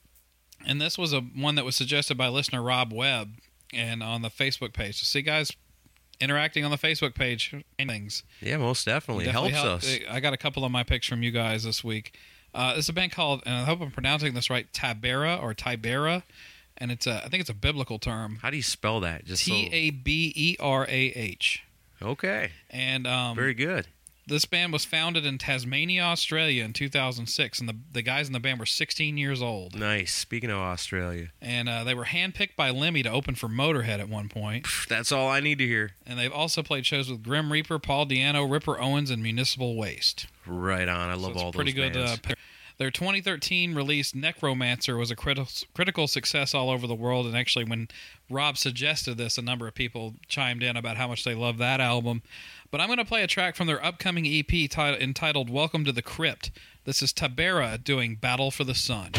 And 0.67 0.81
this 0.81 0.99
was 0.99 1.13
a 1.13 1.21
one 1.21 1.55
that 1.55 1.65
was 1.65 1.77
suggested 1.77 2.17
by 2.17 2.29
listener 2.29 2.63
Rob 2.63 2.93
Webb 2.93 3.35
and 3.73 4.03
on 4.03 4.23
the 4.23 4.29
Facebook 4.29 4.73
page. 4.73 4.99
So 4.99 5.05
see 5.05 5.23
guys 5.23 5.53
interacting 6.21 6.65
on 6.65 6.71
the 6.71 6.77
Facebook 6.77 7.15
page 7.15 7.55
and 7.79 7.89
things. 7.91 8.23
Yeah, 8.41 8.59
most 8.59 8.85
definitely, 8.85 9.25
Definitely 9.25 9.51
helps 9.53 9.87
help- 9.89 10.03
us. 10.03 10.15
I 10.15 10.21
got 10.21 10.33
a 10.33 10.37
couple 10.37 10.65
of 10.65 10.71
my 10.71 10.83
picks 10.83 11.07
from 11.07 11.23
you 11.23 11.31
guys 11.31 11.65
this 11.65 11.83
week. 11.83 12.19
Uh, 12.55 12.75
it's 12.77 12.89
a 12.89 12.93
band 12.93 13.13
called, 13.13 13.43
and 13.47 13.55
I 13.55 13.65
hope 13.65 13.81
I'm 13.81 13.91
pronouncing 13.91 14.35
this 14.35 14.51
right, 14.51 14.71
Taberah 14.73 15.41
or 15.41 15.55
Tibera, 15.55 16.25
and 16.77 16.91
it's 16.91 17.07
a, 17.07 17.25
I 17.25 17.29
think 17.29 17.41
it's 17.43 17.51
a 17.51 17.55
biblical 17.55 17.99
term. 18.01 18.39
How 18.43 18.51
do 18.51 18.57
you 18.57 18.63
spell 18.63 19.01
that? 19.01 19.25
Just 19.25 19.45
T 19.45 19.69
A 19.73 19.91
B 19.91 20.33
E 20.35 20.57
R 20.59 20.85
A 20.89 20.89
H. 21.15 21.63
Okay, 22.03 22.51
And 22.71 23.07
um, 23.07 23.37
very 23.37 23.55
good. 23.55 23.87
This 24.31 24.45
band 24.45 24.73
was 24.73 24.85
founded 24.85 25.27
in 25.27 25.39
Tasmania, 25.39 26.03
Australia, 26.03 26.65
in 26.65 26.73
2006, 26.73 27.59
and 27.59 27.69
the 27.69 27.77
the 27.91 28.01
guys 28.01 28.29
in 28.29 28.33
the 28.33 28.39
band 28.39 28.61
were 28.61 28.67
16 28.67 29.19
years 29.19 29.43
old, 29.43 29.77
Nice. 29.77 30.15
Speaking 30.15 30.51
of 30.51 30.59
Australia, 30.59 31.31
and 31.43 31.69
uh, 31.69 31.83
they 31.83 31.95
were 31.95 32.05
handpicked 32.05 32.55
by 32.55 32.71
Lemmy 32.71 33.03
to 33.03 33.11
open 33.11 33.35
for 33.35 33.49
Motorhead 33.49 33.99
at 33.99 34.09
one 34.09 34.29
point. 34.29 34.69
That's 34.89 35.11
all 35.11 35.29
I 35.29 35.41
need 35.41 35.59
to 35.59 35.67
hear. 35.67 35.97
And 36.07 36.17
they've 36.17 36.33
also 36.33 36.63
played 36.63 36.87
shows 36.87 37.11
with 37.11 37.25
Grim 37.25 37.51
Reaper, 37.51 37.81
Paul 37.81 38.07
Di'Anno, 38.07 38.49
Ripper 38.49 38.81
Owens, 38.81 39.11
and 39.11 39.21
Municipal 39.21 39.77
Waste. 39.77 40.29
Right 40.47 40.89
on. 40.89 41.11
I 41.11 41.15
love 41.15 41.33
it's 41.33 41.43
all 41.43 41.53
pretty 41.53 41.73
those 41.73 41.91
good. 41.91 41.93
bands. 41.93 42.21
Uh, 42.31 42.35
their 42.81 42.91
2013 42.91 43.75
release 43.75 44.15
Necromancer 44.15 44.97
was 44.97 45.11
a 45.11 45.17
criti- 45.17 45.67
critical 45.75 46.09
success 46.09 46.55
all 46.55 46.71
over 46.71 46.87
the 46.87 46.95
world, 46.95 47.27
and 47.27 47.37
actually, 47.37 47.67
when 47.67 47.89
Rob 48.31 48.57
suggested 48.57 49.19
this, 49.19 49.37
a 49.37 49.43
number 49.43 49.69
of 49.69 49.75
people 49.75 50.15
chimed 50.29 50.63
in 50.63 50.79
about 50.79 50.97
how 50.97 51.07
much 51.07 51.23
they 51.23 51.35
love 51.35 51.59
that 51.59 51.81
album. 51.83 52.23
But 52.71 52.81
I'm 52.81 52.87
going 52.87 52.99
to 52.99 53.05
play 53.05 53.25
a 53.25 53.27
track 53.27 53.57
from 53.57 53.67
their 53.67 53.85
upcoming 53.85 54.27
EP 54.27 54.47
ti- 54.47 54.71
entitled 54.79 55.51
"Welcome 55.51 55.85
to 55.87 55.91
the 55.91 56.03
Crypt." 56.03 56.53
This 56.85 57.03
is 57.03 57.13
Taberah 57.13 57.83
doing 57.83 58.15
"Battle 58.15 58.53
for 58.53 58.63
the 58.63 58.77
Sun." 58.77 59.11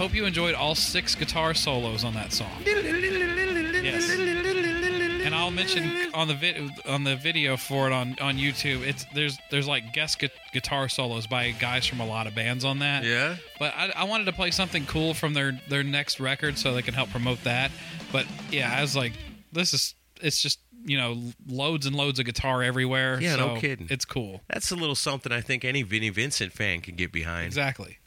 Hope 0.00 0.14
you 0.14 0.24
enjoyed 0.24 0.54
all 0.54 0.74
six 0.74 1.14
guitar 1.14 1.52
solos 1.52 2.04
on 2.04 2.14
that 2.14 2.32
song. 2.32 2.48
Yes. 2.64 4.08
And 4.10 5.34
I'll 5.34 5.50
mention 5.50 6.10
on 6.14 6.26
the 6.26 6.34
vid- 6.34 6.70
on 6.86 7.04
the 7.04 7.16
video 7.16 7.58
for 7.58 7.86
it 7.86 7.92
on, 7.92 8.16
on 8.18 8.38
YouTube. 8.38 8.80
It's 8.80 9.04
there's 9.14 9.36
there's 9.50 9.68
like 9.68 9.92
guest 9.92 10.18
gu- 10.18 10.28
guitar 10.54 10.88
solos 10.88 11.26
by 11.26 11.50
guys 11.50 11.86
from 11.86 12.00
a 12.00 12.06
lot 12.06 12.26
of 12.26 12.34
bands 12.34 12.64
on 12.64 12.78
that. 12.78 13.04
Yeah. 13.04 13.36
But 13.58 13.74
I, 13.76 13.92
I 13.94 14.04
wanted 14.04 14.24
to 14.24 14.32
play 14.32 14.50
something 14.52 14.86
cool 14.86 15.12
from 15.12 15.34
their 15.34 15.60
their 15.68 15.82
next 15.82 16.18
record 16.18 16.56
so 16.56 16.72
they 16.72 16.80
can 16.82 16.94
help 16.94 17.10
promote 17.10 17.44
that. 17.44 17.70
But 18.10 18.24
yeah, 18.50 18.74
I 18.74 18.80
was 18.80 18.96
like, 18.96 19.12
this 19.52 19.74
is 19.74 19.94
it's 20.22 20.40
just 20.40 20.60
you 20.82 20.96
know 20.96 21.20
loads 21.46 21.84
and 21.84 21.94
loads 21.94 22.18
of 22.18 22.24
guitar 22.24 22.62
everywhere. 22.62 23.20
Yeah, 23.20 23.36
no 23.36 23.56
kidding. 23.56 23.88
It's 23.90 24.06
cool. 24.06 24.40
That's 24.48 24.70
a 24.70 24.76
little 24.76 24.94
something 24.94 25.30
I 25.30 25.42
think 25.42 25.62
any 25.62 25.82
Vinnie 25.82 26.08
Vincent 26.08 26.54
fan 26.54 26.80
can 26.80 26.96
get 26.96 27.12
behind. 27.12 27.46
Exactly. 27.46 27.98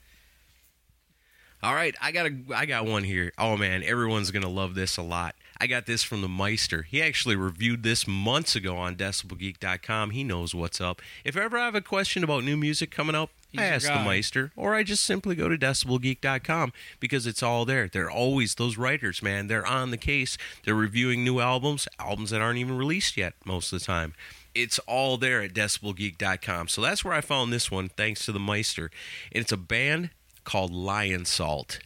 All 1.63 1.73
right, 1.73 1.95
I 2.01 2.11
got 2.11 2.25
a 2.25 2.35
I 2.53 2.65
got 2.65 2.85
one 2.85 3.05
here. 3.05 3.31
Oh 3.37 3.55
man, 3.55 3.83
everyone's 3.83 4.31
gonna 4.31 4.49
love 4.49 4.75
this 4.75 4.97
a 4.97 5.01
lot. 5.01 5.35
I 5.61 5.67
got 5.67 5.85
this 5.85 6.03
from 6.03 6.21
the 6.21 6.27
Meister. 6.27 6.81
He 6.81 7.01
actually 7.01 7.37
reviewed 7.37 7.83
this 7.83 8.05
months 8.05 8.53
ago 8.53 8.75
on 8.75 8.97
DecibelGeek.com. 8.97 10.09
He 10.09 10.25
knows 10.25 10.53
what's 10.53 10.81
up. 10.81 11.01
If 11.23 11.37
ever 11.37 11.57
I 11.57 11.63
have 11.63 11.75
a 11.75 11.79
question 11.79 12.21
about 12.21 12.43
new 12.43 12.57
music 12.57 12.91
coming 12.91 13.15
up, 13.15 13.29
He's 13.49 13.61
I 13.61 13.65
ask 13.65 13.87
the. 13.87 14.03
Meister, 14.03 14.51
or 14.57 14.75
I 14.75 14.83
just 14.83 15.05
simply 15.05 15.35
go 15.35 15.47
to 15.47 15.57
DecibelGeek.com 15.57 16.73
because 16.99 17.25
it's 17.25 17.41
all 17.41 17.63
there. 17.63 17.87
They're 17.87 18.11
always 18.11 18.55
those 18.55 18.77
writers, 18.77 19.23
man. 19.23 19.47
They're 19.47 19.65
on 19.65 19.91
the 19.91 19.97
case. 19.97 20.37
They're 20.65 20.75
reviewing 20.75 21.23
new 21.23 21.39
albums, 21.39 21.87
albums 21.97 22.31
that 22.31 22.41
aren't 22.41 22.59
even 22.59 22.77
released 22.77 23.15
yet 23.15 23.35
most 23.45 23.71
of 23.71 23.79
the 23.79 23.85
time. 23.85 24.15
It's 24.53 24.79
all 24.79 25.17
there 25.17 25.41
at 25.41 25.53
DecibelGeek.com. 25.53 26.67
So 26.67 26.81
that's 26.81 27.05
where 27.05 27.13
I 27.13 27.21
found 27.21 27.53
this 27.53 27.71
one, 27.71 27.87
thanks 27.87 28.25
to 28.25 28.33
the 28.33 28.39
Meister. 28.39 28.91
And 29.31 29.43
it's 29.43 29.51
a 29.53 29.57
band 29.57 30.09
called 30.43 30.71
Lionsault. 30.71 31.79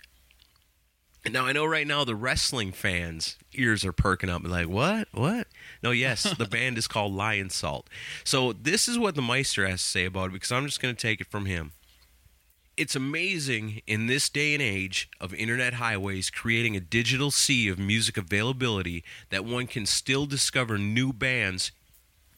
Now 1.30 1.46
I 1.46 1.52
know 1.52 1.66
right 1.66 1.88
now 1.88 2.04
the 2.04 2.16
wrestling 2.16 2.72
fans' 2.72 3.38
ears 3.54 3.84
are 3.84 3.92
perking 3.92 4.30
up, 4.30 4.44
like 4.46 4.70
what, 4.70 5.10
what? 5.12 5.48
No, 5.84 5.92
yes, 5.92 6.24
the 6.38 6.46
band 6.50 6.78
is 6.78 6.88
called 6.88 7.14
Lionsault. 7.14 7.86
So 8.24 8.54
this 8.54 8.88
is 8.88 8.98
what 8.98 9.16
the 9.16 9.22
Meister 9.22 9.68
has 9.68 9.82
to 9.82 9.88
say 9.88 10.06
about 10.06 10.30
it 10.30 10.34
because 10.34 10.52
I'm 10.52 10.66
just 10.66 10.82
going 10.82 10.96
to 10.96 11.02
take 11.02 11.20
it 11.20 11.28
from 11.28 11.46
him. 11.46 11.74
It's 12.78 12.96
amazing 12.96 13.82
in 13.88 14.06
this 14.06 14.30
day 14.30 14.54
and 14.54 14.62
age 14.62 15.10
of 15.20 15.34
internet 15.34 15.76
highways 15.76 16.30
creating 16.30 16.76
a 16.76 16.80
digital 16.80 17.32
sea 17.32 17.68
of 17.70 17.80
music 17.80 18.18
availability 18.18 19.04
that 19.32 19.44
one 19.44 19.66
can 19.66 19.88
still 19.88 20.28
discover 20.28 20.78
new 20.78 21.12
bands 21.12 21.72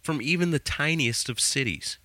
from 0.01 0.21
even 0.21 0.51
the 0.51 0.59
tiniest 0.59 1.27
of 1.27 1.41
cities. 1.41 1.97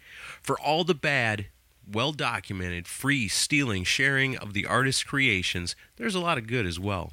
For 0.42 0.58
all 0.58 0.82
the 0.82 0.94
bad, 0.94 1.46
well 1.90 2.12
documented, 2.12 2.86
free 2.86 3.28
stealing, 3.28 3.84
sharing 3.84 4.36
of 4.36 4.52
the 4.52 4.66
artist's 4.66 5.04
creations, 5.04 5.76
there's 5.96 6.14
a 6.14 6.20
lot 6.20 6.38
of 6.38 6.46
good 6.46 6.66
as 6.66 6.78
well. 6.78 7.12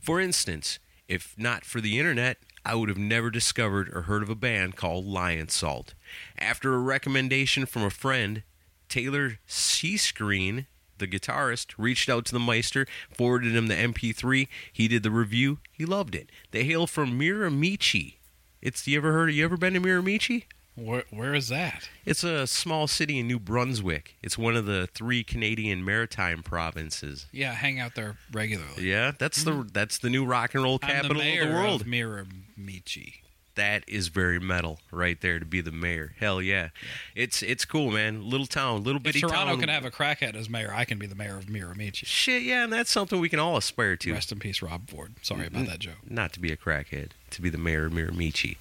For 0.00 0.20
instance, 0.20 0.78
if 1.08 1.34
not 1.36 1.64
for 1.64 1.80
the 1.80 1.98
internet, 1.98 2.38
I 2.64 2.74
would 2.74 2.88
have 2.88 2.98
never 2.98 3.30
discovered 3.30 3.94
or 3.94 4.02
heard 4.02 4.22
of 4.22 4.30
a 4.30 4.34
band 4.34 4.76
called 4.76 5.06
Lionsault. 5.06 5.94
After 6.36 6.74
a 6.74 6.78
recommendation 6.78 7.64
from 7.64 7.82
a 7.82 7.90
friend, 7.90 8.42
Taylor 8.88 9.38
Seascreen, 9.46 10.66
the 10.98 11.06
guitarist, 11.06 11.74
reached 11.78 12.08
out 12.08 12.24
to 12.26 12.32
the 12.32 12.40
Meister, 12.40 12.86
forwarded 13.12 13.54
him 13.54 13.68
the 13.68 13.74
MP3. 13.74 14.48
He 14.72 14.88
did 14.88 15.02
the 15.02 15.10
review. 15.10 15.58
He 15.70 15.84
loved 15.84 16.14
it. 16.14 16.30
They 16.50 16.64
hail 16.64 16.86
from 16.86 17.18
Miramichi. 17.18 18.14
It's 18.60 18.86
you 18.86 18.96
ever 18.96 19.12
heard? 19.12 19.32
You 19.32 19.44
ever 19.44 19.56
been 19.56 19.74
to 19.74 19.80
Miramichi? 19.80 20.44
Where 20.76 21.04
where 21.10 21.34
is 21.34 21.48
that? 21.48 21.88
It's 22.04 22.22
a 22.22 22.46
small 22.46 22.86
city 22.86 23.18
in 23.18 23.26
New 23.26 23.38
Brunswick. 23.38 24.14
It's 24.22 24.36
one 24.36 24.56
of 24.56 24.66
the 24.66 24.86
three 24.92 25.24
Canadian 25.24 25.84
maritime 25.84 26.42
provinces. 26.42 27.26
Yeah, 27.32 27.52
I 27.52 27.54
hang 27.54 27.80
out 27.80 27.94
there 27.94 28.16
regularly. 28.30 28.82
Yeah, 28.88 29.12
that's 29.18 29.42
the 29.42 29.66
that's 29.72 29.96
the 29.98 30.10
new 30.10 30.24
rock 30.26 30.54
and 30.54 30.62
roll 30.62 30.78
I'm 30.82 30.88
the 30.88 30.94
capital 30.94 31.22
of 31.22 31.48
the 31.48 31.54
world. 31.54 31.80
of 31.80 31.86
Miramichi. 31.86 33.14
that 33.54 33.84
is 33.88 34.08
very 34.08 34.38
metal 34.38 34.78
right 34.92 35.18
there 35.22 35.38
to 35.38 35.46
be 35.46 35.62
the 35.62 35.72
mayor. 35.72 36.14
Hell 36.20 36.42
yeah. 36.42 36.68
It's 37.14 37.42
it's 37.42 37.64
cool, 37.64 37.90
man. 37.90 38.28
Little 38.28 38.46
town, 38.46 38.84
little 38.84 38.98
If 38.98 39.02
bitty 39.04 39.20
Toronto 39.22 39.52
town. 39.52 39.60
can 39.60 39.68
have 39.70 39.86
a 39.86 39.90
crackhead 39.90 40.34
as 40.36 40.50
mayor, 40.50 40.70
I 40.74 40.84
can 40.84 40.98
be 40.98 41.06
the 41.06 41.14
mayor 41.14 41.38
of 41.38 41.46
Miramichi. 41.46 42.04
Shit, 42.04 42.42
yeah, 42.42 42.64
and 42.64 42.72
that's 42.72 42.90
something 42.90 43.18
we 43.18 43.30
can 43.30 43.38
all 43.38 43.56
aspire 43.56 43.96
to. 43.96 44.12
Rest 44.12 44.30
in 44.30 44.38
peace, 44.40 44.60
Rob 44.60 44.90
Ford. 44.90 45.14
Sorry 45.22 45.44
Mm-hmm. 45.46 45.56
about 45.56 45.68
that 45.68 45.78
joke. 45.78 45.94
Not 46.06 46.34
to 46.34 46.40
be 46.40 46.52
a 46.52 46.56
crackhead, 46.58 47.12
to 47.30 47.40
be 47.40 47.48
the 47.48 47.56
mayor 47.58 47.86
of 47.86 47.92
Miramichi. 47.94 48.58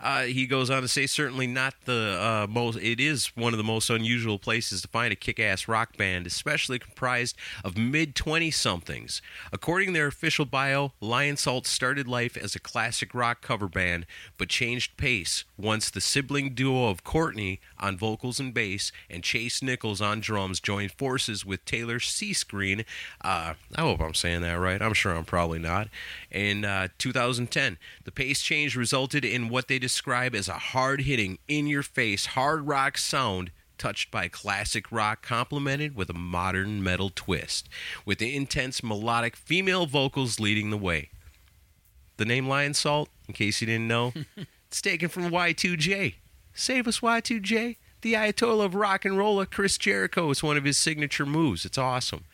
Uh, 0.00 0.22
he 0.22 0.46
goes 0.46 0.70
on 0.70 0.82
to 0.82 0.88
say, 0.88 1.06
certainly 1.06 1.46
not 1.46 1.74
the 1.84 2.18
uh, 2.20 2.46
most. 2.50 2.78
It 2.78 3.00
is 3.00 3.26
one 3.36 3.52
of 3.52 3.58
the 3.58 3.64
most 3.64 3.90
unusual 3.90 4.38
places 4.38 4.82
to 4.82 4.88
find 4.88 5.12
a 5.12 5.16
kick-ass 5.16 5.68
rock 5.68 5.96
band, 5.96 6.26
especially 6.26 6.78
comprised 6.78 7.36
of 7.64 7.76
mid 7.76 8.14
twenty-somethings. 8.14 9.22
According 9.52 9.88
to 9.88 9.92
their 9.94 10.06
official 10.06 10.44
bio, 10.44 10.92
Lionsault 11.02 11.66
started 11.66 12.06
life 12.08 12.36
as 12.36 12.54
a 12.54 12.60
classic 12.60 13.14
rock 13.14 13.40
cover 13.40 13.68
band, 13.68 14.06
but 14.36 14.48
changed 14.48 14.96
pace 14.96 15.44
once 15.56 15.90
the 15.90 16.00
sibling 16.00 16.54
duo 16.54 16.88
of 16.88 17.04
Courtney 17.04 17.60
on 17.78 17.96
vocals 17.96 18.40
and 18.40 18.54
bass 18.54 18.92
and 19.10 19.22
Chase 19.22 19.62
Nichols 19.62 20.00
on 20.00 20.20
drums 20.20 20.60
joined 20.60 20.92
forces 20.92 21.44
with 21.44 21.64
Taylor 21.64 21.98
Seascreen. 21.98 22.84
Uh, 23.20 23.54
I 23.74 23.80
hope 23.80 24.00
I'm 24.00 24.14
saying 24.14 24.42
that 24.42 24.54
right. 24.54 24.80
I'm 24.80 24.94
sure 24.94 25.12
I'm 25.12 25.24
probably 25.24 25.58
not. 25.58 25.88
In 26.30 26.64
uh, 26.64 26.88
2010, 26.98 27.78
the 28.04 28.12
pace 28.12 28.42
change 28.42 28.76
resulted 28.76 29.24
in 29.24 29.48
what 29.48 29.68
they 29.68 29.78
describe 29.78 30.34
as 30.34 30.48
a 30.48 30.54
hard 30.54 31.02
hitting, 31.02 31.38
in 31.48 31.66
your 31.66 31.82
face, 31.82 32.26
hard 32.26 32.66
rock 32.68 32.98
sound 32.98 33.50
touched 33.78 34.10
by 34.10 34.28
classic 34.28 34.90
rock 34.90 35.22
complemented 35.22 35.94
with 35.94 36.10
a 36.10 36.14
modern 36.14 36.82
metal 36.82 37.10
twist, 37.14 37.68
with 38.04 38.18
the 38.18 38.36
intense 38.36 38.82
melodic 38.82 39.36
female 39.36 39.86
vocals 39.86 40.38
leading 40.40 40.70
the 40.70 40.76
way. 40.76 41.08
The 42.16 42.24
name 42.24 42.46
Lionsault, 42.46 43.06
in 43.28 43.34
case 43.34 43.60
you 43.60 43.66
didn't 43.66 43.88
know, 43.88 44.12
it's 44.66 44.82
taken 44.82 45.08
from 45.08 45.30
Y2J. 45.30 46.14
Save 46.52 46.88
us, 46.88 47.00
Y2J. 47.00 47.76
The 48.00 48.14
Ayatollah 48.14 48.66
of 48.66 48.74
rock 48.74 49.04
and 49.04 49.16
roll, 49.16 49.44
Chris 49.46 49.78
Jericho. 49.78 50.30
It's 50.30 50.42
one 50.42 50.56
of 50.56 50.64
his 50.64 50.76
signature 50.76 51.26
moves. 51.26 51.64
It's 51.64 51.78
awesome. 51.78 52.24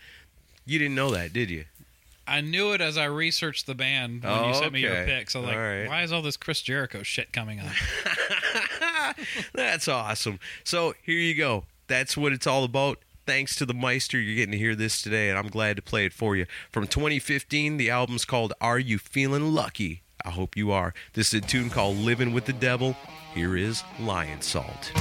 You 0.66 0.78
didn't 0.78 0.94
know 0.94 1.11
that, 1.11 1.33
did 1.33 1.50
you? 1.50 1.66
I 2.26 2.40
knew 2.40 2.72
it 2.72 2.80
as 2.80 2.96
I 2.96 3.04
researched 3.04 3.66
the 3.66 3.74
band 3.74 4.22
when 4.22 4.32
Oh, 4.32 4.48
you 4.48 4.54
sent 4.54 4.72
me 4.72 4.80
your 4.80 4.92
okay. 4.96 5.18
picks. 5.18 5.37
I 5.37 5.40
was 5.40 5.48
like, 5.48 5.56
right. 5.56 5.87
why 5.88 6.02
is 6.02 6.12
all 6.12 6.22
this 6.22 6.37
Chris 6.37 6.62
Jericho 6.62 7.02
shit 7.02 7.32
coming 7.32 7.60
up? 7.60 9.16
That's 9.54 9.88
awesome. 9.88 10.38
So 10.64 10.94
here 11.02 11.18
you 11.18 11.34
go. 11.34 11.64
That's 11.87 12.16
what 12.16 12.32
it's 12.32 12.46
all 12.46 12.64
about. 12.64 12.98
Thanks 13.26 13.56
to 13.56 13.66
the 13.66 13.72
Meister, 13.74 14.18
you're 14.20 14.37
getting 14.37 14.52
to 14.52 14.58
hear 14.58 14.74
this 14.74 15.00
today, 15.00 15.30
and 15.30 15.38
I'm 15.38 15.48
glad 15.48 15.76
to 15.76 15.82
play 15.82 16.04
it 16.04 16.12
for 16.12 16.37
you. 16.37 16.44
From 16.70 16.87
2015, 16.87 17.78
the 17.78 17.88
album's 17.90 18.24
called 18.26 18.52
Are 18.60 18.78
You 18.78 18.98
Feeling 18.98 19.52
Lucky? 19.54 20.02
I 20.26 20.30
hope 20.30 20.56
you 20.56 20.72
are. 20.72 20.92
This 21.14 21.32
is 21.32 21.42
a 21.42 21.46
tune 21.46 21.70
called 21.70 21.96
Living 21.96 22.32
with 22.34 22.44
the 22.46 22.52
Devil. 22.52 22.96
Here 23.34 23.56
is 23.56 23.82
Lionsault. 23.98 24.92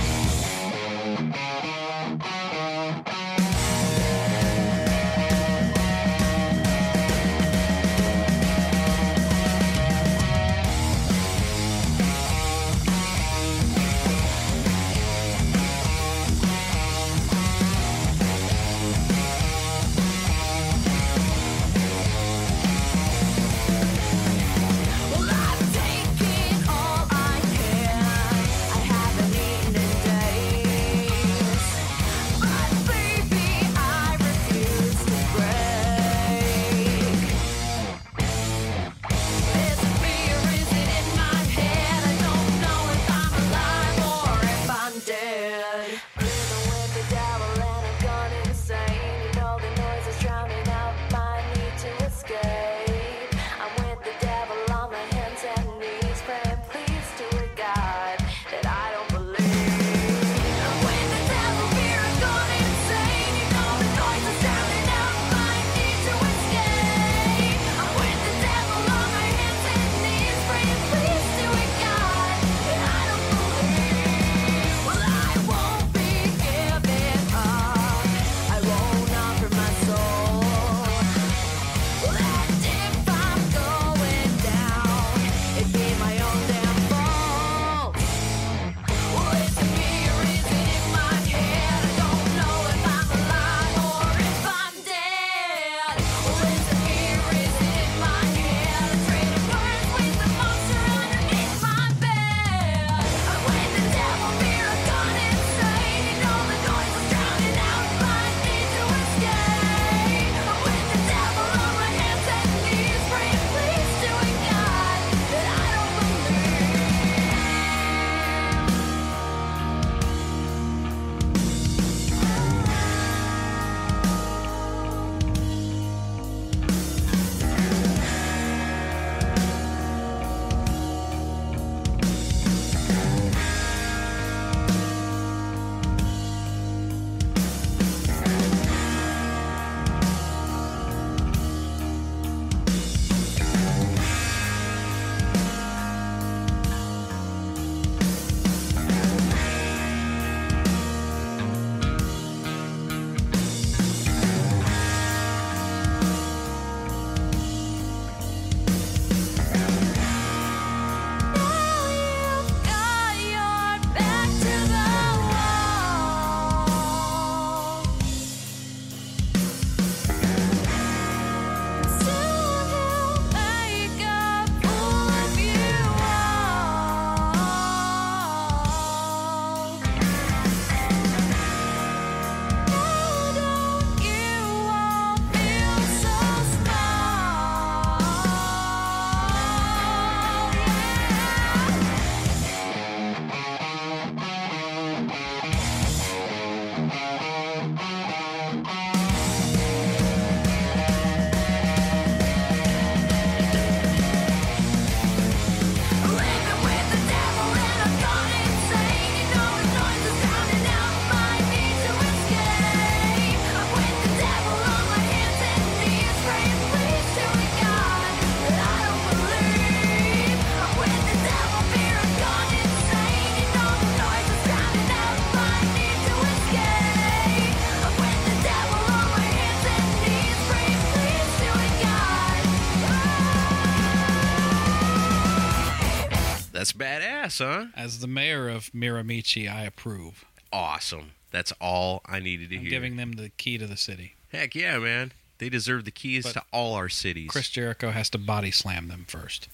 That's 236.78 237.04
badass, 237.06 237.40
huh? 237.40 237.66
As 237.76 238.00
the 238.00 238.08
mayor 238.08 238.50
of 238.50 238.72
Miramichi, 238.74 239.52
I 239.52 239.64
approve. 239.64 240.26
Awesome. 240.52 241.12
That's 241.32 241.52
all 241.60 242.02
I 242.06 242.20
needed 242.20 242.50
to 242.52 242.56
I'm 242.58 242.62
hear. 242.62 242.70
giving 242.70 242.96
them 242.98 243.14
the 243.14 243.30
key 243.30 243.58
to 243.58 243.66
the 243.68 243.78
city. 243.78 244.16
Heck 244.32 244.56
yeah, 244.56 244.78
man. 244.80 245.12
They 245.40 245.50
deserve 245.50 245.86
the 245.86 245.92
keys 245.92 246.24
But 246.26 246.34
to 246.34 246.44
all 246.52 246.76
our 246.76 246.90
cities. 246.90 247.30
Chris 247.30 247.50
Jericho 247.50 247.90
has 247.92 248.10
to 248.12 248.18
body 248.18 248.52
slam 248.52 248.88
them 248.88 249.06
first. 249.08 249.48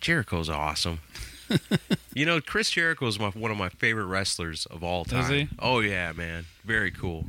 Jericho's 0.00 0.48
awesome. 0.50 1.00
you 2.14 2.24
know, 2.26 2.40
Chris 2.40 2.70
Jericho 2.70 3.06
is 3.06 3.18
my, 3.18 3.28
one 3.30 3.50
of 3.50 3.56
my 3.56 3.68
favorite 3.68 4.06
wrestlers 4.06 4.66
of 4.66 4.82
all 4.84 5.02
Is 5.04 5.10
time. 5.10 5.32
he? 5.32 5.48
Oh 5.58 5.80
yeah, 5.80 6.12
man, 6.12 6.46
very 6.64 6.90
cool. 6.90 7.26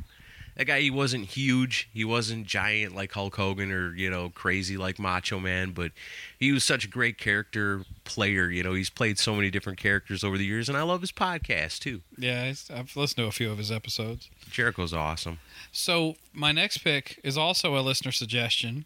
That 0.62 0.68
guy, 0.68 0.80
he 0.80 0.92
wasn't 0.92 1.24
huge, 1.24 1.88
he 1.92 2.04
wasn't 2.04 2.46
giant 2.46 2.94
like 2.94 3.10
Hulk 3.10 3.34
Hogan 3.34 3.72
or 3.72 3.96
you 3.96 4.08
know 4.08 4.30
crazy 4.30 4.76
like 4.76 4.96
Macho 4.96 5.40
Man, 5.40 5.72
but 5.72 5.90
he 6.38 6.52
was 6.52 6.62
such 6.62 6.84
a 6.84 6.88
great 6.88 7.18
character 7.18 7.82
player. 8.04 8.48
You 8.48 8.62
know, 8.62 8.72
he's 8.72 8.88
played 8.88 9.18
so 9.18 9.34
many 9.34 9.50
different 9.50 9.80
characters 9.80 10.22
over 10.22 10.38
the 10.38 10.44
years, 10.44 10.68
and 10.68 10.78
I 10.78 10.82
love 10.82 11.00
his 11.00 11.10
podcast 11.10 11.80
too. 11.80 12.02
Yeah, 12.16 12.52
I've 12.72 12.94
listened 12.94 13.16
to 13.16 13.24
a 13.24 13.32
few 13.32 13.50
of 13.50 13.58
his 13.58 13.72
episodes. 13.72 14.30
Jericho's 14.52 14.94
awesome. 14.94 15.40
So 15.72 16.14
my 16.32 16.52
next 16.52 16.78
pick 16.78 17.18
is 17.24 17.36
also 17.36 17.76
a 17.76 17.82
listener 17.82 18.12
suggestion, 18.12 18.84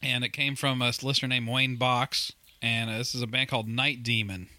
and 0.00 0.22
it 0.22 0.28
came 0.28 0.54
from 0.54 0.80
a 0.82 0.92
listener 1.02 1.26
named 1.26 1.48
Wayne 1.48 1.74
Box, 1.74 2.30
and 2.62 2.88
uh, 2.90 2.98
this 2.98 3.12
is 3.12 3.22
a 3.22 3.26
band 3.26 3.48
called 3.48 3.66
Night 3.66 4.04
Demon, 4.04 4.50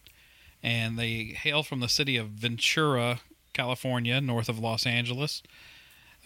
and 0.62 1.00
they 1.00 1.38
hail 1.42 1.64
from 1.64 1.80
the 1.80 1.88
city 1.88 2.18
of 2.18 2.28
Ventura, 2.32 3.22
California, 3.54 4.20
north 4.20 4.50
of 4.50 4.60
Los 4.60 4.86
Angeles. 4.86 5.42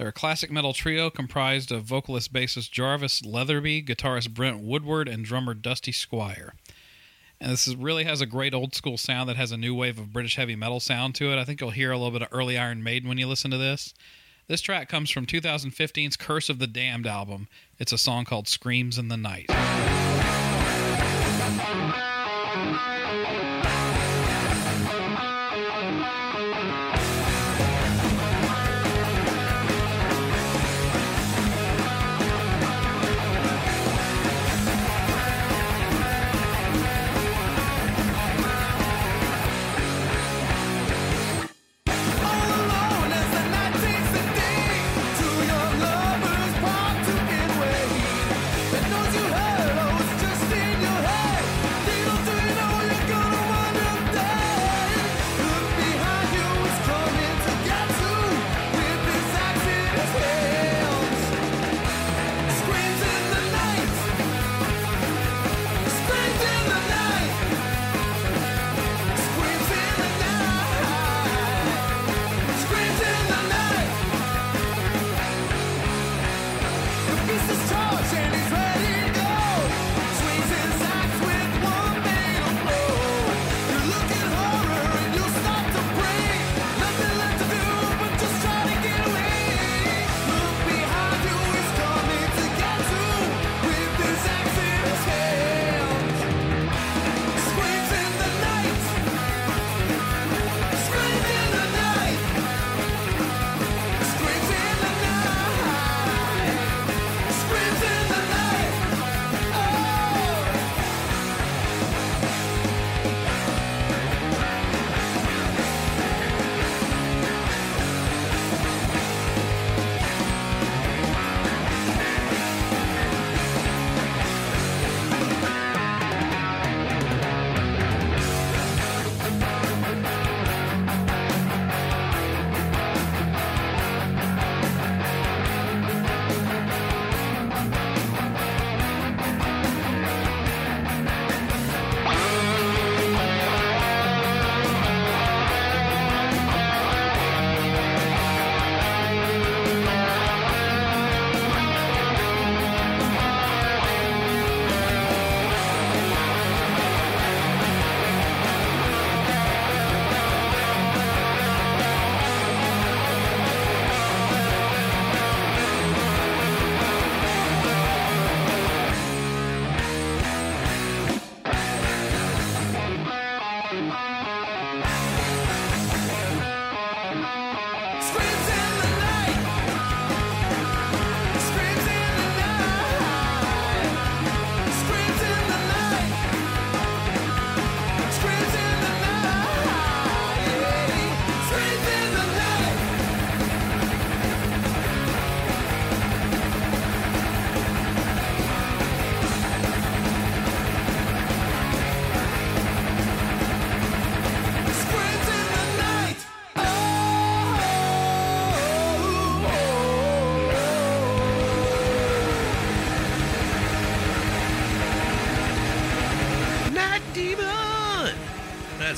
They're 0.02 0.10
a 0.10 0.12
classic 0.12 0.50
metal 0.50 0.74
trio 0.74 1.12
comprised 1.12 1.72
of 1.72 1.84
vocalist 1.84 2.34
bassist 2.34 2.72
Jarvis 2.72 3.24
Leatherby, 3.24 3.84
guitarist 3.84 4.34
Brent 4.34 4.60
Woodward, 4.60 5.08
and 5.08 5.24
drummer 5.24 5.54
Dusty 5.54 5.92
Squire. 5.92 6.56
And 7.40 7.52
this 7.52 7.68
is, 7.68 7.76
really 7.76 8.06
has 8.06 8.20
a 8.20 8.26
great 8.26 8.56
old 8.56 8.74
school 8.74 8.98
sound 8.98 9.30
that 9.30 9.36
has 9.36 9.52
a 9.52 9.58
new 9.58 9.76
wave 9.76 10.00
of 10.00 10.12
British 10.12 10.38
heavy 10.38 10.56
metal 10.56 10.80
sound 10.80 11.14
to 11.16 11.32
it. 11.32 11.38
I 11.38 11.44
think 11.44 11.62
you'll 11.62 11.70
hear 11.70 11.92
a 11.92 12.00
little 12.00 12.10
bit 12.10 12.24
of 12.24 12.30
early 12.32 12.58
Iron 12.58 12.82
Maiden 12.82 13.08
when 13.08 13.20
you 13.20 13.28
listen 13.28 13.52
to 13.52 13.60
this. 13.60 13.94
This 14.48 14.62
track 14.62 14.90
comes 14.90 15.12
from 15.12 15.28
2015's 15.28 16.18
Curse 16.18 16.50
of 16.50 16.58
the 16.58 16.66
Damned 16.66 17.06
album. 17.06 17.48
It's 17.78 17.94
a 17.94 17.98
song 18.00 18.26
called 18.26 18.48
Screams 18.48 18.98
in 18.98 19.08
the 19.08 19.18
Night. 19.18 19.52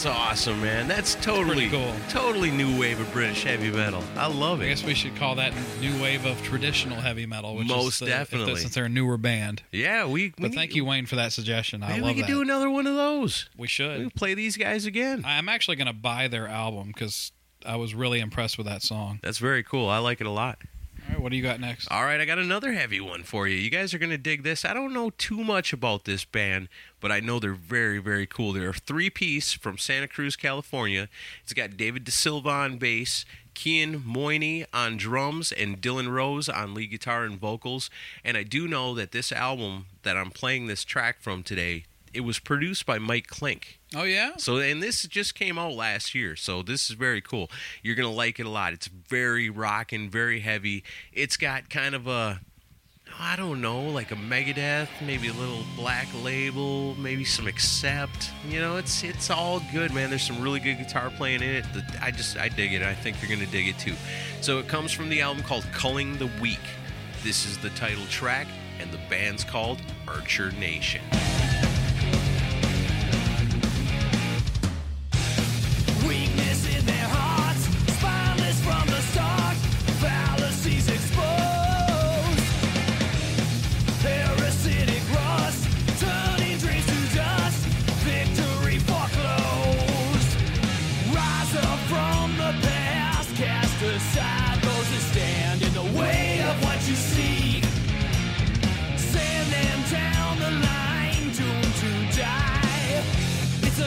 That's 0.04 0.18
awesome, 0.20 0.60
man. 0.62 0.90
That's 0.90 1.16
totally 1.16 1.70
cool. 1.70 1.94
Totally 2.10 2.52
new 2.52 2.78
wave 2.78 3.00
of 3.00 3.10
British 3.14 3.46
heavy 3.46 3.72
metal. 3.72 4.04
I 4.18 4.28
love 4.28 4.62
it. 4.62 4.66
I 4.66 4.68
guess 4.68 4.84
we 4.84 4.94
should 4.96 5.16
call 5.16 5.36
that 5.36 5.54
new 5.80 5.94
wave 6.02 6.26
of 6.26 6.44
traditional 6.44 7.00
heavy 7.00 7.26
metal, 7.26 7.56
which 7.56 7.70
Most 7.70 7.94
is 7.94 8.00
the, 8.00 8.06
definitely. 8.08 8.58
since 8.58 8.76
they're 8.76 8.84
a 8.84 8.90
newer 8.90 9.18
band. 9.18 9.64
Yeah, 9.72 10.06
we. 10.06 10.34
we 10.38 10.50
But 10.50 10.54
thank 10.54 10.76
you, 10.76 10.84
Wayne, 10.84 11.06
for 11.06 11.16
that 11.16 11.32
suggestion. 11.32 11.84
I 11.84 12.00
love 12.00 12.08
we 12.10 12.16
could 12.16 12.24
that. 12.24 12.28
do 12.28 12.42
another 12.42 12.70
one 12.70 12.86
of 12.86 12.96
those. 12.96 13.48
we 13.56 13.62
We 13.62 13.68
should. 13.70 13.98
can 14.02 14.10
play 14.10 14.34
these 14.34 14.58
guys 14.58 14.86
again. 14.86 15.24
I'm 15.26 15.48
actually 15.48 15.78
going 15.78 15.88
to 15.88 15.94
buy 15.94 16.28
their 16.28 16.50
album 16.50 16.88
because 16.88 17.32
I 17.66 17.78
was 17.78 17.96
really 17.96 18.20
impressed 18.20 18.58
with 18.58 18.68
that 18.68 18.82
song. 18.82 19.22
That's 19.24 19.38
very 19.38 19.64
cool. 19.64 19.88
I 19.88 20.00
like 20.00 20.20
it 20.20 20.28
a 20.28 20.32
lot. 20.32 20.60
What 21.24 21.32
do 21.32 21.38
you 21.38 21.44
got 21.44 21.62
next? 21.62 21.88
All 21.90 22.04
right, 22.04 22.20
I 22.20 22.26
got 22.26 22.38
another 22.38 22.74
heavy 22.74 23.00
one 23.00 23.24
for 23.24 23.48
you. 23.48 23.56
You 23.56 23.70
guys 23.70 23.94
are 23.94 23.98
going 23.98 24.10
to 24.10 24.18
dig 24.18 24.44
this. 24.44 24.66
I 24.66 24.74
don't 24.74 24.92
know 24.92 25.10
too 25.10 25.42
much 25.42 25.72
about 25.72 26.04
this 26.04 26.26
band, 26.26 26.68
but 27.00 27.14
I 27.14 27.22
know 27.22 27.40
they're 27.40 27.54
very, 27.54 28.00
very 28.00 28.28
cool. 28.28 28.52
They're 28.52 28.72
a 28.72 28.74
three 28.74 29.10
piece 29.10 29.54
from 29.54 29.78
Santa 29.78 30.10
Cruz, 30.10 30.36
California. 30.36 31.08
It's 31.42 31.54
got 31.54 31.78
David 31.78 32.04
DeSilva 32.04 32.48
on 32.48 32.78
bass, 32.78 33.24
Kian 33.56 34.04
Moyney 34.04 34.66
on 34.74 34.98
drums, 34.98 35.54
and 35.54 35.80
Dylan 35.80 36.12
Rose 36.12 36.50
on 36.50 36.74
lead 36.74 36.92
guitar 36.92 37.24
and 37.24 37.40
vocals. 37.40 37.90
And 38.26 38.36
I 38.36 38.44
do 38.44 38.68
know 38.68 38.94
that 38.94 39.14
this 39.14 39.32
album 39.32 39.86
that 40.02 40.18
I'm 40.18 40.30
playing 40.30 40.68
this 40.68 40.84
track 40.84 41.22
from 41.22 41.42
today, 41.42 41.86
it 42.14 42.22
was 42.22 42.40
produced 42.40 42.86
by 42.86 43.00
Mike 43.00 43.28
Klink. 43.28 43.80
Oh 43.96 44.04
yeah. 44.04 44.34
So, 44.38 44.58
and 44.58 44.82
this 44.82 45.04
just 45.04 45.36
came 45.36 45.58
out 45.58 45.74
last 45.74 46.16
year, 46.16 46.36
so 46.36 46.62
this 46.62 46.90
is 46.90 46.96
very 46.96 47.22
cool. 47.22 47.50
You're 47.82 47.96
gonna 47.96 48.12
like 48.12 48.40
it 48.40 48.46
a 48.46 48.50
lot. 48.50 48.74
It's 48.74 48.88
very 48.88 49.50
rocking, 49.50 50.10
very 50.10 50.40
heavy. 50.40 50.84
It's 51.12 51.38
got 51.38 51.70
kind 51.70 51.94
of 51.94 52.08
a, 52.08 52.40
I 53.20 53.36
don't 53.36 53.62
know, 53.62 53.82
like 53.82 54.12
a 54.12 54.16
Megadeth, 54.16 54.88
maybe 55.06 55.28
a 55.28 55.34
little 55.34 55.64
Black 55.76 56.08
Label, 56.24 56.96
maybe 56.96 57.24
some 57.24 57.48
Accept. 57.48 58.32
You 58.48 58.60
know, 58.60 58.78
it's 58.78 59.04
it's 59.04 59.30
all 59.30 59.62
good, 59.72 59.94
man. 59.94 60.10
There's 60.10 60.24
some 60.24 60.42
really 60.42 60.60
good 60.60 60.78
guitar 60.78 61.12
playing 61.12 61.42
in 61.42 61.50
it. 61.50 61.66
I 62.02 62.12
just 62.12 62.38
I 62.38 62.50
dig 62.50 62.74
it. 62.74 62.82
I 62.82 62.94
think 62.94 63.22
you're 63.22 63.32
gonna 63.32 63.50
dig 63.52 63.68
it 63.68 63.80
too. 63.80 63.96
So 64.42 64.60
it 64.60 64.68
comes 64.68 64.92
from 64.92 65.10
the 65.10 65.22
album 65.22 65.44
called 65.44 65.66
Culling 65.74 66.18
the 66.18 66.30
Weak. 66.42 66.60
This 67.24 67.46
is 67.46 67.58
the 67.60 67.70
title 67.72 68.06
track, 68.10 68.48
and 68.80 68.92
the 68.92 69.00
band's 69.10 69.44
called 69.44 69.80
Archer 70.08 70.52
Nation. 70.52 71.02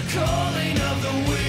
Calling 0.08 0.78
of 0.80 1.02
the 1.02 1.30
weak. 1.30 1.45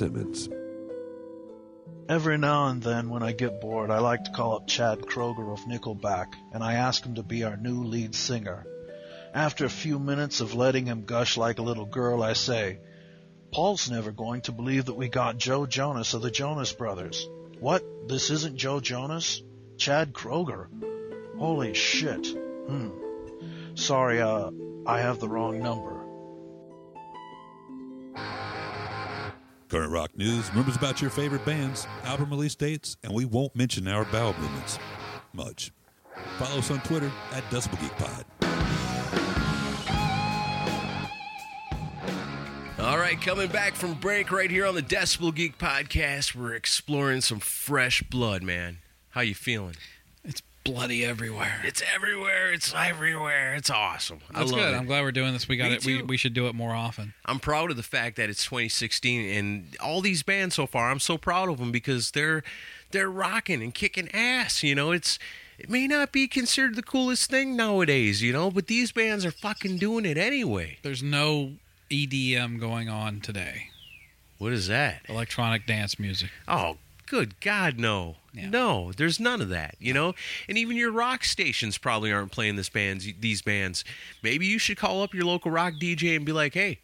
Simmons. 0.00 0.48
Every 2.08 2.38
now 2.38 2.68
and 2.68 2.82
then, 2.82 3.10
when 3.10 3.22
I 3.22 3.32
get 3.32 3.60
bored, 3.60 3.90
I 3.90 3.98
like 3.98 4.24
to 4.24 4.30
call 4.30 4.56
up 4.56 4.66
Chad 4.66 5.00
Kroeger 5.00 5.52
of 5.52 5.66
Nickelback, 5.66 6.32
and 6.54 6.64
I 6.64 6.72
ask 6.72 7.04
him 7.04 7.16
to 7.16 7.22
be 7.22 7.44
our 7.44 7.58
new 7.58 7.84
lead 7.84 8.14
singer. 8.14 8.64
After 9.34 9.66
a 9.66 9.68
few 9.84 9.98
minutes 9.98 10.40
of 10.40 10.54
letting 10.54 10.86
him 10.86 11.04
gush 11.04 11.36
like 11.36 11.58
a 11.58 11.62
little 11.62 11.84
girl, 11.84 12.22
I 12.22 12.32
say, 12.32 12.78
Paul's 13.52 13.90
never 13.90 14.10
going 14.10 14.40
to 14.42 14.52
believe 14.52 14.86
that 14.86 14.94
we 14.94 15.10
got 15.10 15.36
Joe 15.36 15.66
Jonas 15.66 16.14
of 16.14 16.22
the 16.22 16.30
Jonas 16.30 16.72
Brothers. 16.72 17.28
What? 17.58 17.84
This 18.08 18.30
isn't 18.30 18.56
Joe 18.56 18.80
Jonas? 18.80 19.42
Chad 19.76 20.14
Kroeger? 20.14 20.68
Holy 21.36 21.74
shit. 21.74 22.26
Hmm. 22.26 22.88
Sorry, 23.74 24.22
uh, 24.22 24.50
I 24.86 25.00
have 25.00 25.20
the 25.20 25.28
wrong 25.28 25.62
number. 25.62 25.89
Current 29.70 29.92
rock 29.92 30.10
news, 30.18 30.52
rumors 30.52 30.74
about 30.74 31.00
your 31.00 31.10
favorite 31.10 31.44
bands, 31.46 31.86
album 32.02 32.30
release 32.30 32.56
dates, 32.56 32.96
and 33.04 33.14
we 33.14 33.24
won't 33.24 33.54
mention 33.54 33.86
our 33.86 34.04
bowel 34.06 34.34
movements 34.40 34.80
much. 35.32 35.70
Follow 36.38 36.58
us 36.58 36.72
on 36.72 36.80
Twitter 36.80 37.10
at 37.32 37.44
Decibel 37.50 37.80
Geek 37.80 37.96
Pod. 37.96 38.24
All 42.80 42.98
right, 42.98 43.20
coming 43.20 43.48
back 43.48 43.76
from 43.76 43.94
break 43.94 44.32
right 44.32 44.50
here 44.50 44.66
on 44.66 44.74
the 44.74 44.82
Decibel 44.82 45.32
Geek 45.32 45.56
podcast, 45.56 46.34
we're 46.34 46.54
exploring 46.54 47.20
some 47.20 47.38
fresh 47.38 48.02
blood, 48.02 48.42
man. 48.42 48.78
How 49.10 49.20
you 49.20 49.36
feeling? 49.36 49.76
Bloody 50.62 51.04
everywhere. 51.04 51.60
It's 51.64 51.82
everywhere. 51.94 52.52
It's 52.52 52.74
everywhere. 52.74 53.54
It's 53.54 53.70
awesome. 53.70 54.20
I 54.34 54.40
That's 54.40 54.52
love 54.52 54.60
good. 54.60 54.74
it. 54.74 54.76
I'm 54.76 54.84
glad 54.86 55.02
we're 55.02 55.10
doing 55.12 55.32
this. 55.32 55.48
We 55.48 55.56
got 55.56 55.70
Me 55.70 55.76
it. 55.76 55.84
We, 55.86 55.98
too. 55.98 56.04
we 56.04 56.16
should 56.18 56.34
do 56.34 56.48
it 56.48 56.54
more 56.54 56.74
often. 56.74 57.14
I'm 57.24 57.40
proud 57.40 57.70
of 57.70 57.76
the 57.78 57.82
fact 57.82 58.16
that 58.16 58.28
it's 58.28 58.44
2016 58.44 59.30
and 59.38 59.76
all 59.80 60.00
these 60.02 60.22
bands 60.22 60.54
so 60.54 60.66
far. 60.66 60.90
I'm 60.90 61.00
so 61.00 61.16
proud 61.16 61.48
of 61.48 61.58
them 61.58 61.72
because 61.72 62.10
they're 62.10 62.42
they're 62.90 63.10
rocking 63.10 63.62
and 63.62 63.72
kicking 63.72 64.08
ass. 64.12 64.62
You 64.62 64.74
know, 64.74 64.92
it's 64.92 65.18
it 65.58 65.70
may 65.70 65.86
not 65.86 66.12
be 66.12 66.28
considered 66.28 66.74
the 66.76 66.82
coolest 66.82 67.30
thing 67.30 67.56
nowadays. 67.56 68.22
You 68.22 68.32
know, 68.34 68.50
but 68.50 68.66
these 68.66 68.92
bands 68.92 69.24
are 69.24 69.30
fucking 69.30 69.78
doing 69.78 70.04
it 70.04 70.18
anyway. 70.18 70.76
There's 70.82 71.02
no 71.02 71.52
EDM 71.90 72.60
going 72.60 72.88
on 72.90 73.20
today. 73.20 73.68
What 74.36 74.52
is 74.52 74.68
that? 74.68 75.02
Electronic 75.08 75.66
dance 75.66 75.98
music. 75.98 76.30
Oh, 76.46 76.76
good 77.10 77.40
God, 77.40 77.78
no. 77.78 78.16
Yeah. 78.32 78.48
No, 78.48 78.92
there's 78.92 79.18
none 79.18 79.40
of 79.40 79.48
that, 79.48 79.74
you 79.80 79.92
know? 79.92 80.14
And 80.48 80.56
even 80.56 80.76
your 80.76 80.92
rock 80.92 81.24
stations 81.24 81.76
probably 81.78 82.12
aren't 82.12 82.30
playing 82.30 82.54
this 82.56 82.68
bands 82.68 83.04
these 83.18 83.42
bands. 83.42 83.84
Maybe 84.22 84.46
you 84.46 84.58
should 84.58 84.76
call 84.76 85.02
up 85.02 85.12
your 85.12 85.24
local 85.24 85.50
rock 85.50 85.74
DJ 85.80 86.14
and 86.14 86.24
be 86.24 86.32
like, 86.32 86.54
"Hey, 86.54 86.78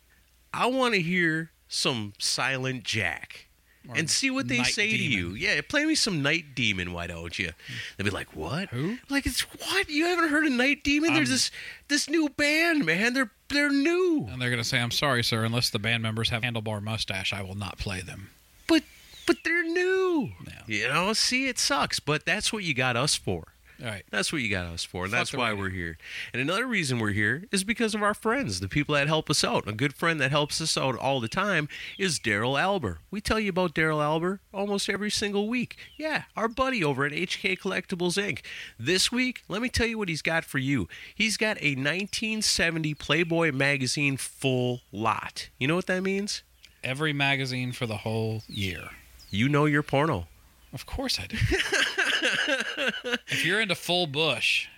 I 0.53 0.67
want 0.67 0.95
to 0.95 1.01
hear 1.01 1.53
some 1.69 2.13
Silent 2.19 2.83
Jack." 2.83 3.47
Or 3.89 3.97
and 3.97 4.11
see 4.11 4.31
what 4.33 4.49
they 4.49 4.65
say 4.65 4.91
to 4.91 4.97
you. 5.03 5.35
Yeah, 5.35 5.61
play 5.61 5.85
me 5.85 5.95
some 5.95 6.21
Night 6.21 6.57
Demon, 6.57 6.93
why 6.93 7.07
don't 7.07 7.39
you? 7.39 7.53
They'll 7.97 8.05
be 8.07 8.11
like, 8.11 8.35
"What? 8.35 8.71
Who? 8.71 8.97
Like 9.09 9.27
it's 9.27 9.43
what? 9.43 9.89
You 9.89 10.07
haven't 10.07 10.29
heard 10.31 10.45
of 10.45 10.51
Night 10.53 10.83
Demon? 10.83 11.15
There's 11.15 11.29
Um, 11.29 11.35
this 11.35 11.51
this 11.87 12.11
new 12.11 12.29
band, 12.31 12.85
man. 12.85 13.15
They're 13.15 13.31
they're 13.49 13.71
new." 13.71 14.27
And 14.29 14.43
they're 14.43 14.51
going 14.51 14.61
to 14.61 14.69
say, 14.69 14.81
I'm 14.81 14.91
sorry, 14.91 15.23
sir, 15.23 15.45
unless 15.45 15.71
the 15.71 15.79
band 15.79 16.03
members 16.03 16.31
have 16.31 16.43
handlebar 16.43 16.83
mustache, 16.83 17.33
I 17.33 17.43
will 17.43 17.55
not 17.55 17.79
play 17.79 18.01
them. 18.01 18.31
but 18.67 18.83
but 19.27 19.39
they're 19.45 19.63
new. 19.65 20.31
Yeah. 20.47 20.63
You 20.67 20.89
know, 20.89 21.13
see, 21.13 21.49
it 21.49 21.59
sucks, 21.59 22.01
but 22.01 22.25
that's 22.25 22.53
what 22.53 22.65
you 22.65 22.75
got 22.75 22.97
us 22.97 23.15
for. 23.15 23.49
All 23.79 23.89
right. 23.89 24.05
That's 24.11 24.33
what 24.33 24.41
you 24.41 24.49
got 24.49 24.65
us 24.65 24.85
for, 24.85 25.05
and 25.05 25.13
Fuck 25.13 25.21
that's 25.21 25.35
why 25.35 25.51
radio. 25.51 25.63
we're 25.65 25.69
here. 25.71 25.99
And 26.33 26.41
another 26.41 26.67
reason 26.67 26.99
we're 26.99 27.11
here 27.11 27.45
is 27.53 27.63
because 27.63 27.95
of 27.95 28.03
our 28.03 28.15
friends, 28.15 28.61
the 28.61 28.69
people 28.71 28.95
that 28.95 29.07
help 29.07 29.29
us 29.29 29.45
out. 29.45 29.69
A 29.69 29.73
good 29.73 29.93
friend 29.93 30.19
that 30.19 30.31
helps 30.31 30.63
us 30.63 30.79
out 30.79 30.97
all 30.99 31.21
the 31.21 31.29
time 31.29 31.69
is 31.99 32.19
Daryl 32.19 32.59
Alber. 32.59 32.99
We 33.11 33.21
tell 33.21 33.39
you 33.39 33.51
about 33.51 33.75
Daryl 33.75 33.99
Alber 33.99 34.39
almost 34.55 34.89
every 34.89 35.11
single 35.11 35.47
week. 35.47 35.77
Yeah, 35.99 36.23
our 36.35 36.49
buddy 36.49 36.83
over 36.83 37.05
at 37.05 37.13
HK 37.13 37.59
Collectibles 37.59 38.17
Inc. 38.17 38.39
This 38.79 39.13
week, 39.13 39.43
let 39.47 39.61
me 39.61 39.69
tell 39.69 39.87
you 39.87 39.99
what 39.99 40.09
he's 40.09 40.23
got 40.23 40.47
for 40.47 40.57
you. 40.57 40.89
He's 41.15 41.37
got 41.37 41.59
a 41.61 41.75
1970 41.75 42.95
Playboy 42.95 43.53
magazine 43.53 44.17
full 44.17 44.81
lot. 44.91 45.51
You 45.59 45.69
know 45.69 45.77
what 45.77 45.87
that 45.89 46.03
means? 46.03 46.43
Every 46.83 47.13
magazine 47.13 47.73
for 47.73 47.85
the 47.85 47.99
whole 47.99 48.43
year. 48.49 48.89
You 49.31 49.49
know 49.49 49.65
your 49.65 49.83
porno. 49.83 50.27
Of 50.73 50.87
course 50.87 51.19
I 51.19 51.27
do. 51.27 51.37
if 53.29 53.45
you're 53.45 53.61
into 53.61 53.75
full 53.75 54.07
bush, 54.07 54.69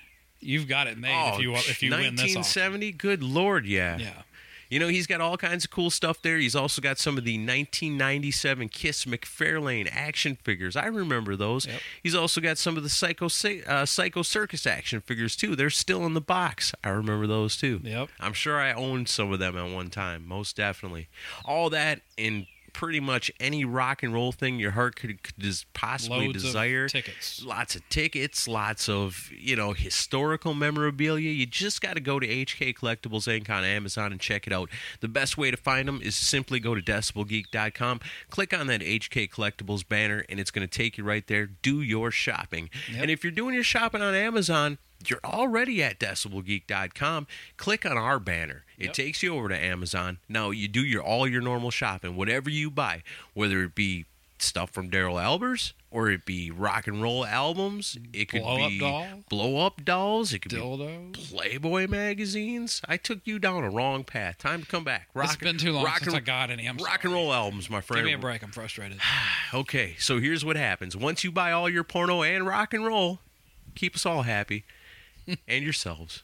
you've 0.41 0.69
got 0.69 0.87
it 0.87 0.99
made 0.99 1.35
if 1.35 1.41
you 1.41 1.55
if 1.55 1.83
you 1.83 1.91
win 1.91 2.17
this 2.17 2.37
auction. 2.37 2.41
1970, 2.41 2.93
good 2.93 3.23
lord, 3.23 3.67
yeah. 3.67 3.99
Yeah. 3.99 4.23
You 4.71 4.79
know, 4.79 4.89
he's 4.89 5.07
got 5.07 5.21
all 5.21 5.37
kinds 5.39 5.65
of 5.65 5.71
cool 5.71 5.91
stuff 5.91 6.21
there. 6.21 6.37
He's 6.37 6.55
also 6.55 6.83
got 6.83 6.99
some 6.99 7.17
of 7.17 7.25
the 7.25 7.39
1997 7.39 8.69
Kiss 8.69 9.07
McFarlane 9.07 9.89
action 9.91 10.37
figures. 10.43 10.77
I 10.77 10.87
remember 10.87 11.37
those. 11.37 11.67
Yep. 11.67 11.81
He's 12.03 12.15
also 12.15 12.41
got 12.41 12.59
some 12.59 12.77
of 12.77 12.83
the 12.83 12.91
Psycho 12.91 13.29
uh, 13.67 13.87
Psycho 13.87 14.23
Circus 14.23 14.67
action 14.67 15.01
figures 15.01 15.37
too. 15.37 15.57
They're 15.57 15.71
still 15.71 16.05
in 16.05 16.13
the 16.13 16.21
box. 16.21 16.75
I 16.85 16.91
remember 16.91 17.27
those 17.27 17.57
too. 17.57 17.81
Yep. 17.83 18.11
I'm 18.21 18.35
sure 18.35 18.61
I 18.61 18.73
owned 18.73 19.09
some 19.09 19.33
of 19.33 19.39
them 19.39 19.57
at 19.57 19.73
one 19.73 19.89
time, 19.89 20.27
most 20.27 20.57
definitely. 20.57 21.09
All 21.47 21.71
that 21.71 22.03
in 22.19 22.47
pretty 22.79 23.01
much 23.01 23.29
any 23.41 23.65
rock 23.65 24.05
and 24.05 24.15
roll 24.15 24.31
thing 24.31 24.61
your 24.61 24.71
heart 24.71 24.95
could, 24.95 25.21
could 25.21 25.37
des- 25.37 25.67
possibly 25.75 26.29
Loads 26.29 26.45
desire. 26.45 26.87
tickets. 26.87 27.43
Lots 27.45 27.75
of 27.75 27.87
tickets, 27.89 28.47
lots 28.47 28.89
of, 28.89 29.33
you 29.37 29.57
know, 29.57 29.73
historical 29.73 30.55
memorabilia. 30.55 31.29
You 31.29 31.45
just 31.45 31.81
got 31.83 31.95
to 31.95 32.01
go 32.01 32.21
to 32.21 32.27
HK 32.29 32.77
Collectibles 32.77 33.27
Inc. 33.27 33.51
on 33.51 33.65
Amazon 33.65 34.13
and 34.13 34.21
check 34.21 34.47
it 34.47 34.53
out. 34.53 34.71
The 35.01 35.09
best 35.09 35.37
way 35.37 35.51
to 35.51 35.57
find 35.57 35.89
them 35.89 36.01
is 36.01 36.15
simply 36.15 36.61
go 36.61 36.77
to 36.77 36.81
decibelgeek.com, 36.81 37.99
click 38.31 38.57
on 38.57 38.69
that 38.69 38.81
HK 38.81 39.29
Collectibles 39.29 39.87
banner, 39.87 40.25
and 40.29 40.39
it's 40.39 40.53
going 40.53 40.67
to 40.67 40.73
take 40.73 40.97
you 40.97 41.03
right 41.03 41.27
there. 41.27 41.47
Do 41.47 41.83
your 41.83 42.13
shopping. 42.13 42.71
Yep. 42.93 43.03
And 43.03 43.11
if 43.11 43.25
you're 43.25 43.33
doing 43.33 43.57
your 43.57 43.65
shopping 43.65 44.03
on 44.03 44.15
Amazon, 44.15 44.79
you're 45.07 45.21
already 45.25 45.83
at 45.83 45.99
decibelgeek.com. 46.01 47.27
Click 47.57 47.87
on 47.87 47.97
our 47.97 48.19
banner. 48.19 48.65
It 48.79 48.87
Yep. 48.87 48.93
takes 48.95 49.23
you 49.23 49.35
over 49.37 49.49
to 49.49 49.57
Amazon. 49.57 50.19
Now 50.29 50.51
you 50.51 50.69
do 50.69 50.85
your 50.85 51.03
all 51.03 51.27
your 51.29 51.41
normal 51.43 51.71
shopping, 51.71 52.17
whatever 52.17 52.51
you 52.51 52.71
buy, 52.71 53.03
whether 53.35 53.63
it 53.63 53.75
be 53.75 54.07
stuff 54.41 54.71
from 54.71 54.89
Daryl 54.89 55.21
Albers 55.21 55.73
or 55.91 56.11
it 56.11 56.25
be 56.25 56.49
rock 56.51 56.87
and 56.87 57.03
roll 57.03 57.25
albums. 57.27 57.97
It 58.13 58.27
could 58.29 58.43
Blow-up 58.43 58.69
be 58.71 58.79
doll? 58.79 59.07
blow 59.29 59.67
up 59.67 59.85
dolls. 59.85 60.33
It 60.33 60.41
could 60.43 60.53
be 60.53 61.11
Playboy 61.13 61.89
magazines. 61.89 62.81
I 62.87 62.99
took 62.99 63.21
you 63.25 63.39
down 63.41 63.65
a 63.65 63.71
wrong 63.71 64.05
path. 64.05 64.39
Time 64.39 64.61
to 64.63 64.67
come 64.69 64.85
back. 64.85 65.09
Rock, 65.15 65.27
it's 65.33 65.37
been 65.37 65.59
too 65.59 65.73
long 65.73 65.85
rock 65.85 65.99
since 65.99 66.09
and, 66.09 66.17
I 66.17 66.21
got 66.21 66.51
any. 66.51 66.67
I'm 66.67 66.77
rock 66.77 66.87
sorry. 66.87 67.01
and 67.05 67.13
roll 67.15 67.33
albums, 67.33 67.69
my 67.69 67.81
friend. 67.81 67.99
Give 68.01 68.07
me 68.07 68.13
a 68.13 68.19
break. 68.19 68.43
I'm 68.43 68.51
frustrated. 68.53 68.99
Okay, 69.55 69.97
so 69.99 70.21
here's 70.21 70.45
what 70.45 70.57
happens. 70.57 70.95
Once 70.95 71.25
you 71.25 71.33
buy 71.33 71.53
all 71.53 71.71
your 71.71 71.83
porno 71.83 72.23
and 72.23 72.47
rock 72.47 72.75
and 72.75 72.85
roll, 72.85 73.21
keep 73.75 73.97
us 73.97 74.05
all 74.05 74.23
happy 74.23 74.65
and 75.49 75.65
yourselves. 75.65 76.23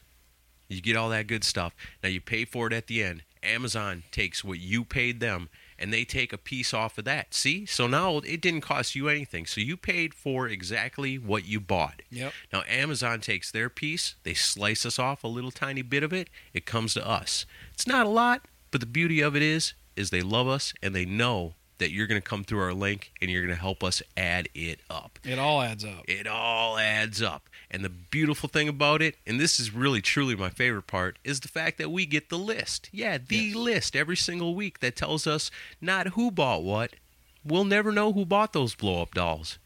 You 0.67 0.81
get 0.81 0.95
all 0.95 1.09
that 1.09 1.27
good 1.27 1.43
stuff. 1.43 1.75
Now 2.01 2.09
you 2.09 2.21
pay 2.21 2.45
for 2.45 2.67
it 2.67 2.73
at 2.73 2.87
the 2.87 3.03
end. 3.03 3.23
Amazon 3.43 4.03
takes 4.11 4.43
what 4.43 4.59
you 4.59 4.83
paid 4.83 5.19
them 5.19 5.49
and 5.77 5.93
they 5.93 6.03
take 6.03 6.33
a 6.33 6.37
piece 6.37 6.73
off 6.73 6.97
of 6.97 7.05
that. 7.05 7.33
See? 7.33 7.65
So 7.65 7.85
now 7.85 8.17
it 8.17 8.41
didn't 8.41 8.61
cost 8.61 8.95
you 8.95 9.07
anything. 9.07 9.45
So 9.45 9.61
you 9.61 9.77
paid 9.77 10.13
for 10.13 10.47
exactly 10.47 11.17
what 11.17 11.45
you 11.45 11.59
bought. 11.59 12.01
Yep. 12.09 12.33
Now 12.51 12.63
Amazon 12.67 13.21
takes 13.21 13.51
their 13.51 13.69
piece, 13.69 14.15
they 14.23 14.33
slice 14.33 14.85
us 14.85 14.97
off 14.97 15.23
a 15.23 15.27
little 15.27 15.51
tiny 15.51 15.81
bit 15.81 16.03
of 16.03 16.13
it, 16.13 16.29
it 16.53 16.65
comes 16.65 16.93
to 16.95 17.07
us. 17.07 17.45
It's 17.73 17.87
not 17.87 18.05
a 18.05 18.09
lot, 18.09 18.41
but 18.71 18.81
the 18.81 18.87
beauty 18.87 19.21
of 19.21 19.35
it 19.35 19.41
is 19.41 19.73
is 19.95 20.09
they 20.09 20.21
love 20.21 20.47
us 20.47 20.73
and 20.81 20.93
they 20.93 21.05
know 21.05 21.53
that 21.77 21.91
you're 21.91 22.07
going 22.07 22.21
to 22.21 22.27
come 22.27 22.43
through 22.43 22.59
our 22.61 22.73
link 22.73 23.11
and 23.21 23.29
you're 23.29 23.41
going 23.41 23.53
to 23.55 23.59
help 23.61 23.83
us 23.83 24.01
add 24.15 24.47
it 24.55 24.79
up. 24.89 25.19
It 25.23 25.37
all 25.37 25.61
adds 25.61 25.83
up. 25.83 26.03
It 26.07 26.25
all 26.27 26.77
adds 26.77 27.21
up. 27.21 27.49
And 27.69 27.83
the 27.83 27.89
beautiful 27.89 28.47
thing 28.47 28.69
about 28.69 29.01
it, 29.01 29.15
and 29.27 29.39
this 29.39 29.59
is 29.59 29.73
really 29.73 30.01
truly 30.01 30.35
my 30.35 30.49
favorite 30.49 30.87
part, 30.87 31.17
is 31.23 31.41
the 31.41 31.47
fact 31.47 31.77
that 31.79 31.91
we 31.91 32.05
get 32.05 32.29
the 32.29 32.37
list. 32.37 32.89
Yeah, 32.93 33.17
the 33.17 33.35
Yes. 33.35 33.55
list 33.55 33.95
every 33.95 34.15
single 34.15 34.55
week 34.55 34.79
that 34.79 34.95
tells 34.95 35.27
us 35.27 35.51
not 35.81 36.09
who 36.09 36.31
bought 36.31 36.63
what. 36.63 36.93
We'll 37.43 37.65
never 37.65 37.91
know 37.91 38.13
who 38.13 38.25
bought 38.25 38.53
those 38.53 38.73
blow 38.75 39.01
up 39.01 39.13
dolls. 39.13 39.57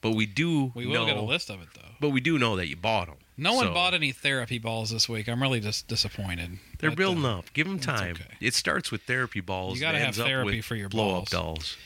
But 0.00 0.12
we 0.12 0.26
do 0.26 0.72
We 0.74 0.86
will 0.86 0.94
know, 0.94 1.06
get 1.06 1.16
a 1.16 1.20
list 1.22 1.50
of 1.50 1.60
it 1.60 1.68
though. 1.74 1.82
But 2.00 2.10
we 2.10 2.20
do 2.20 2.38
know 2.38 2.56
that 2.56 2.68
you 2.68 2.76
bought 2.76 3.08
them. 3.08 3.16
No 3.38 3.54
one 3.54 3.72
bought 3.72 3.94
any 3.94 4.10
therapy 4.12 4.58
balls 4.58 4.90
this 4.90 5.08
week. 5.08 5.28
I'm 5.28 5.40
really 5.40 5.60
just 5.60 5.86
disappointed. 5.88 6.58
They're 6.78 6.90
But, 6.90 6.96
building 6.98 7.24
uh, 7.24 7.38
up. 7.38 7.52
Give 7.54 7.66
them 7.68 7.78
time. 7.78 8.16
okay. 8.16 8.34
It 8.40 8.52
starts 8.54 8.90
with 8.90 9.02
therapy 9.02 9.40
balls. 9.40 9.76
You 9.76 9.80
gotta 9.82 9.98
and 9.98 10.06
have 10.06 10.16
therapy 10.16 10.56
with 10.56 10.64
for 10.64 10.74
your 10.74 10.88
blow 10.88 11.04
balls. 11.12 11.22
up 11.22 11.30
dolls. 11.30 11.76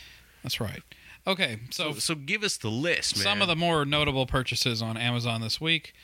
That's 0.43 0.61
right. 0.61 0.83
Okay, 1.27 1.59
so 1.71 1.93
So, 1.93 1.99
so 2.01 2.15
give 2.17 2.43
us 2.43 2.57
the 2.57 2.71
list, 2.71 3.17
man. 3.17 3.23
some 3.23 3.43
of 3.43 3.49
the 3.49 3.55
more 3.55 3.85
notable 3.85 4.27
purchases 4.27 4.83
on 4.83 4.97
Amazon 4.97 5.41
this 5.41 5.61
week: 5.61 5.95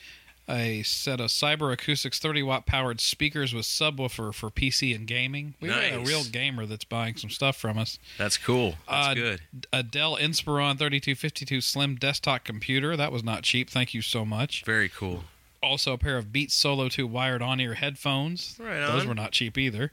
a 0.47 0.81
set 0.83 1.19
of 1.19 1.27
Cyber 1.27 1.73
Acoustics 1.73 2.19
30 2.19 2.43
watt 2.43 2.65
powered 2.65 3.01
speakers 3.01 3.53
with 3.53 3.65
subwoofer 3.65 4.33
for 4.33 4.49
PC 4.49 4.95
and 4.95 5.05
gaming. 5.07 5.55
We 5.59 5.67
got 5.69 5.83
a 5.91 5.99
real 5.99 6.23
gamer 6.23 6.65
that's 6.65 6.85
buying 6.85 7.17
some 7.17 7.29
stuff 7.31 7.57
from 7.57 7.77
us. 7.77 7.99
That's 8.17 8.37
cool. 8.37 8.75
That's 8.87 9.07
Uh, 9.09 9.13
good. 9.15 9.41
A 9.73 9.83
Dell 9.83 10.15
Inspiron 10.15 10.77
3252 10.77 11.59
slim 11.59 11.95
desktop 11.95 12.45
computer. 12.45 12.95
That 12.95 13.11
was 13.11 13.23
not 13.23 13.43
cheap. 13.43 13.69
Thank 13.69 13.93
you 13.93 14.01
so 14.01 14.23
much. 14.23 14.63
Very 14.63 14.87
cool. 14.89 15.25
Also, 15.61 15.93
a 15.93 15.97
pair 15.97 16.17
of 16.17 16.31
Beats 16.31 16.53
Solo 16.53 16.87
2 16.89 17.05
wired 17.05 17.41
on 17.41 17.59
ear 17.59 17.73
headphones. 17.73 18.55
Right 18.59 18.85
Those 18.85 19.05
were 19.05 19.15
not 19.15 19.31
cheap 19.31 19.57
either. 19.57 19.91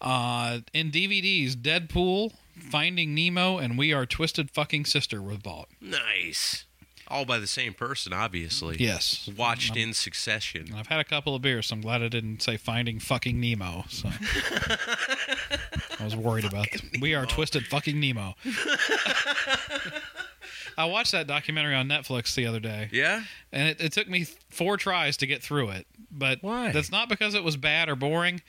Uh, 0.00 0.60
in 0.72 0.90
DVDs, 0.90 1.54
Deadpool, 1.54 2.32
Finding 2.70 3.14
Nemo, 3.14 3.58
and 3.58 3.78
We 3.78 3.92
Are 3.92 4.06
Twisted 4.06 4.50
Fucking 4.50 4.84
Sister 4.84 5.22
was 5.22 5.38
bought. 5.38 5.68
Nice. 5.80 6.64
All 7.08 7.24
by 7.24 7.38
the 7.38 7.46
same 7.46 7.74
person, 7.74 8.12
obviously. 8.12 8.76
Yes. 8.78 9.28
Watched 9.36 9.76
in 9.76 9.92
succession. 9.92 10.72
I've 10.74 10.86
had 10.86 10.98
a 11.00 11.04
couple 11.04 11.34
of 11.34 11.42
beers, 11.42 11.66
so 11.66 11.74
I'm 11.76 11.82
glad 11.82 12.02
I 12.02 12.08
didn't 12.08 12.42
say 12.42 12.56
Finding 12.56 12.98
Fucking 13.00 13.38
Nemo. 13.38 13.84
So 13.88 14.08
I 16.00 16.04
was 16.04 16.16
worried 16.16 16.44
about 16.46 16.68
that. 16.72 17.00
We 17.00 17.14
Are 17.14 17.26
Twisted 17.26 17.66
Fucking 17.66 18.00
Nemo. 18.00 18.34
I 20.78 20.84
watched 20.86 21.12
that 21.12 21.26
documentary 21.26 21.74
on 21.74 21.88
Netflix 21.88 22.34
the 22.34 22.46
other 22.46 22.60
day. 22.60 22.88
Yeah? 22.92 23.22
and 23.52 23.68
it, 23.68 23.80
it 23.80 23.92
took 23.92 24.08
me 24.08 24.26
four 24.50 24.76
tries 24.76 25.16
to 25.18 25.26
get 25.26 25.42
through 25.42 25.70
it. 25.70 25.86
But 26.10 26.38
Why? 26.42 26.72
that's 26.72 26.90
not 26.90 27.08
because 27.08 27.34
it 27.34 27.44
was 27.44 27.56
bad 27.56 27.88
or 27.88 27.96
boring. 27.96 28.40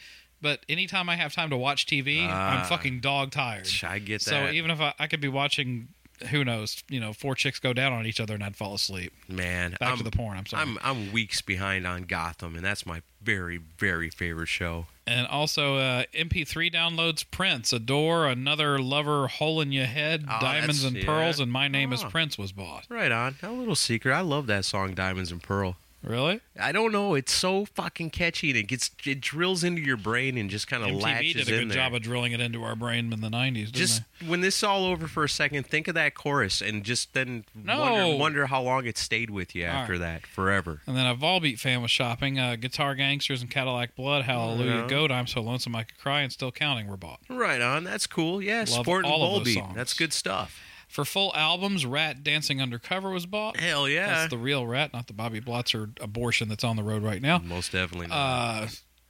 But 0.42 0.60
anytime 0.68 1.08
I 1.10 1.16
have 1.16 1.34
time 1.34 1.50
to 1.52 1.58
watch 1.58 1.86
TV, 1.86 2.28
Ah. 2.30 2.60
I'm 2.60 2.66
fucking 2.66 3.00
dog 3.00 3.32
tired. 3.32 3.68
I 3.84 4.00
get 4.00 4.22
that. 4.26 4.30
So 4.30 4.50
even 4.52 4.72
if 4.72 4.82
I, 4.82 4.94
I 5.00 5.08
could 5.08 5.22
be 5.22 5.30
watching 5.30 5.88
who 6.30 6.44
knows? 6.44 6.84
You 6.90 7.00
know, 7.00 7.14
four 7.14 7.36
chicks 7.36 7.60
go 7.60 7.74
down 7.74 7.94
on 7.94 8.06
each 8.06 8.20
other 8.20 8.34
and 8.34 8.44
I'd 8.44 8.56
fall 8.56 8.74
asleep. 8.74 9.14
Man, 9.28 9.76
Back 9.80 9.92
I'm, 9.92 9.98
to 9.98 10.04
the 10.04 10.12
porn. 10.12 10.38
I'm 10.38 10.46
sorry. 10.46 10.64
I'm 10.64 10.78
I'm 10.84 11.12
weeks 11.12 11.42
behind 11.42 11.86
on 11.88 12.04
Gotham, 12.04 12.56
and 12.56 12.64
that's 12.64 12.86
my 12.86 13.02
very 13.22 13.60
very 13.78 14.10
favorite 14.10 14.48
show. 14.48 14.86
and 15.08 15.28
also, 15.28 15.78
uh, 15.78 16.04
MP3 16.14 16.72
downloads 16.74 17.26
Prince, 17.30 17.74
Adore, 17.74 18.28
Another 18.28 18.80
Lover, 18.80 19.28
Hole 19.28 19.60
in 19.62 19.72
Your 19.72 19.86
Head, 19.86 20.26
Oh, 20.30 20.38
Diamonds 20.40 20.84
and 20.84 20.96
yeah. 20.96 21.06
Pearls, 21.06 21.40
and 21.40 21.52
My 21.52 21.68
Name 21.68 21.92
is 21.94 22.04
Oh. 22.04 22.10
Prince 22.10 22.38
was 22.38 22.52
bought. 22.54 22.86
Right 22.90 23.12
on. 23.12 23.36
A 23.44 23.52
little 23.52 23.76
secret. 23.76 24.14
I 24.14 24.22
love 24.22 24.48
that 24.48 24.64
song, 24.66 24.94
Diamonds 24.94 25.32
and 25.32 25.42
Pearl. 25.44 25.76
Really? 26.04 26.42
I 26.60 26.74
don't 26.74 26.92
know. 26.92 27.14
It's 27.16 27.32
so 27.32 27.64
fucking 27.64 28.10
catchy, 28.10 28.50
and 28.50 28.60
it 28.60 28.64
gets 28.68 28.92
it 29.06 29.22
drills 29.22 29.64
into 29.64 29.82
your 29.82 29.96
brain 29.96 30.38
and 30.38 30.50
just 30.50 30.68
kind 30.68 30.84
of 30.84 30.90
MTV 30.90 31.02
latches 31.02 31.34
did 31.46 31.48
a 31.48 31.60
good 31.60 31.70
there. 31.70 31.76
job 31.76 31.94
of 31.94 32.02
drilling 32.02 32.34
it 32.34 32.42
into 32.42 32.62
our 32.64 32.76
brain 32.76 33.14
in 33.14 33.22
the 33.22 33.30
90s, 33.30 33.54
didn't 33.54 33.74
just 33.76 34.02
when 34.28 34.42
this 34.42 34.58
is 34.58 34.64
all 34.64 34.84
over 34.86 35.08
for 35.08 35.24
a 35.24 35.30
second, 35.30 35.66
think 35.66 35.88
of 35.88 35.96
that 35.96 36.14
chorus 36.14 36.62
and 36.62 36.84
just 36.84 37.14
then 37.14 37.46
No. 37.56 37.80
wonder, 37.80 38.18
wonder 38.18 38.46
how 38.48 38.62
long 38.62 38.86
it 38.86 38.98
stayed 38.98 39.30
with 39.30 39.56
you 39.56 39.64
after 39.64 39.94
right. 39.94 40.00
that, 40.02 40.28
forever. 40.28 40.82
And 40.88 40.98
then 40.98 41.06
a 41.08 41.16
Volbeat 41.16 41.58
fan 41.60 41.82
was 41.82 41.92
shopping. 41.92 42.38
Uh, 42.38 42.58
Guitar 42.58 42.96
Gangsters 42.96 43.42
and 43.42 43.50
Cadillac 43.50 43.96
Blood, 43.96 44.26
Hallelujah 44.26 44.82
Yeah. 44.82 44.88
Goat, 44.88 45.10
I'm 45.12 45.26
So 45.28 45.42
Lonesome 45.42 45.76
I 45.76 45.84
Could 45.84 45.98
Cry, 46.00 46.22
and 46.22 46.34
Still 46.34 46.52
Counting 46.52 46.88
were 46.88 46.98
bought. 46.98 47.22
Right 47.30 47.62
on. 47.62 47.86
That's 47.86 48.08
cool. 48.08 48.42
Yeah, 48.42 48.60
Love 48.60 48.70
Sport 48.70 49.06
and 49.06 49.14
all 49.14 49.38
of 49.38 49.46
those 49.46 49.56
Volbeat. 49.56 49.74
That's 49.74 49.94
good 49.94 50.12
stuff. 50.12 50.60
For 50.94 51.04
full 51.06 51.34
albums, 51.36 51.88
Ratt 51.88 52.24
Dancing 52.24 52.62
Undercover 52.62 53.10
was 53.10 53.26
bought. 53.26 53.60
Hell 53.60 53.90
yeah. 53.90 54.06
That's 54.06 54.30
the 54.30 54.38
real 54.38 54.68
Ratt, 54.68 54.94
not 54.94 55.08
the 55.08 55.14
Bobby 55.14 55.42
Blotzer 55.42 55.90
abortion 56.00 56.50
that's 56.50 56.64
on 56.64 56.76
the 56.76 56.84
road 56.84 57.02
right 57.02 57.20
now. 57.20 57.40
Most 57.40 57.72
definitely. 57.72 58.06
Not. 58.08 58.16
Uh, 58.16 58.68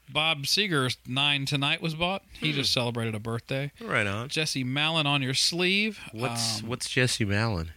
Bob 0.09 0.43
Seger's 0.43 0.95
Nine 1.05 1.45
Tonight 1.45 1.81
was 1.81 1.93
bought. 1.93 2.23
He 2.39 2.51
Hmm. 2.51 2.55
just 2.55 2.71
celebrated 2.71 3.15
a 3.15 3.19
birthday. 3.19 3.73
right 3.81 4.07
on. 4.07 4.29
Jesse 4.29 4.63
Malin 4.63 5.05
on 5.05 5.21
your 5.21 5.33
sleeve. 5.33 5.99
What's 6.13 6.61
Um, 6.61 6.69
what's 6.69 6.89
Jesse 6.89 7.25
Malin? 7.25 7.73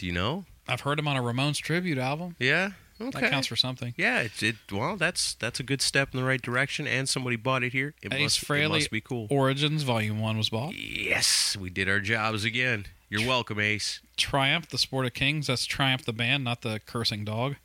Do 0.00 0.06
you 0.06 0.12
know? 0.12 0.44
I've 0.66 0.80
heard 0.80 0.98
him 0.98 1.06
on 1.06 1.16
a 1.16 1.22
Ramones 1.22 1.58
tribute 1.58 1.98
album. 1.98 2.34
Yeah. 2.40 2.70
Okay. 3.08 3.20
That 3.20 3.30
counts 3.30 3.48
for 3.48 3.56
something. 3.56 3.94
Yeah, 3.96 4.20
it's 4.20 4.42
it. 4.42 4.56
Well, 4.70 4.96
that's 4.96 5.34
that's 5.34 5.60
a 5.60 5.62
good 5.62 5.82
step 5.82 6.10
in 6.12 6.20
the 6.20 6.26
right 6.26 6.40
direction, 6.42 6.86
and 6.86 7.08
somebody 7.08 7.36
bought 7.36 7.62
it 7.62 7.72
here. 7.72 7.94
It 8.02 8.12
Ace 8.12 8.20
must, 8.48 8.50
it 8.50 8.68
must 8.68 8.90
be 8.90 9.00
cool. 9.00 9.26
Origins 9.30 9.82
Volume 9.82 10.20
One 10.20 10.36
was 10.38 10.48
bought. 10.50 10.74
yes, 10.74 11.56
we 11.58 11.70
did 11.70 11.88
our 11.88 12.00
jobs 12.00 12.44
again. 12.44 12.86
You're 13.08 13.26
welcome, 13.28 13.60
Ace. 13.60 14.00
Triumph, 14.16 14.68
the 14.70 14.78
Sport 14.78 15.04
of 15.04 15.12
Kings. 15.14 15.46
That's 15.48 15.66
Triumph 15.66 16.04
the 16.04 16.12
band, 16.14 16.44
not 16.44 16.62
the 16.62 16.80
cursing 16.86 17.24
dog. 17.26 17.56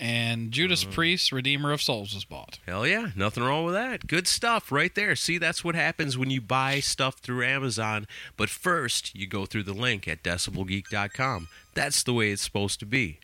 And 0.00 0.52
Judas 0.52 0.84
Uh. 0.86 0.90
Priest, 0.90 1.32
Redeemer 1.32 1.72
of 1.72 1.82
Souls 1.82 2.14
was 2.14 2.24
bought. 2.24 2.60
Hell 2.66 2.86
yeah, 2.86 3.08
nothing 3.16 3.42
wrong 3.42 3.64
with 3.64 3.74
that. 3.74 4.06
Good 4.06 4.28
stuff 4.28 4.70
right 4.70 4.94
there. 4.94 5.16
See, 5.16 5.38
that's 5.38 5.64
what 5.64 5.74
happens 5.74 6.16
when 6.16 6.30
you 6.30 6.40
buy 6.40 6.78
stuff 6.78 7.16
through 7.18 7.44
Amazon. 7.44 8.06
But 8.36 8.48
first, 8.48 9.16
you 9.16 9.26
go 9.26 9.44
through 9.44 9.64
the 9.64 9.72
link 9.72 10.06
at 10.06 10.22
decibelgeek.com. 10.22 11.48
That's 11.74 12.04
the 12.04 12.12
way 12.12 12.30
it's 12.30 12.42
supposed 12.42 12.78
to 12.78 12.86
be. 12.86 13.18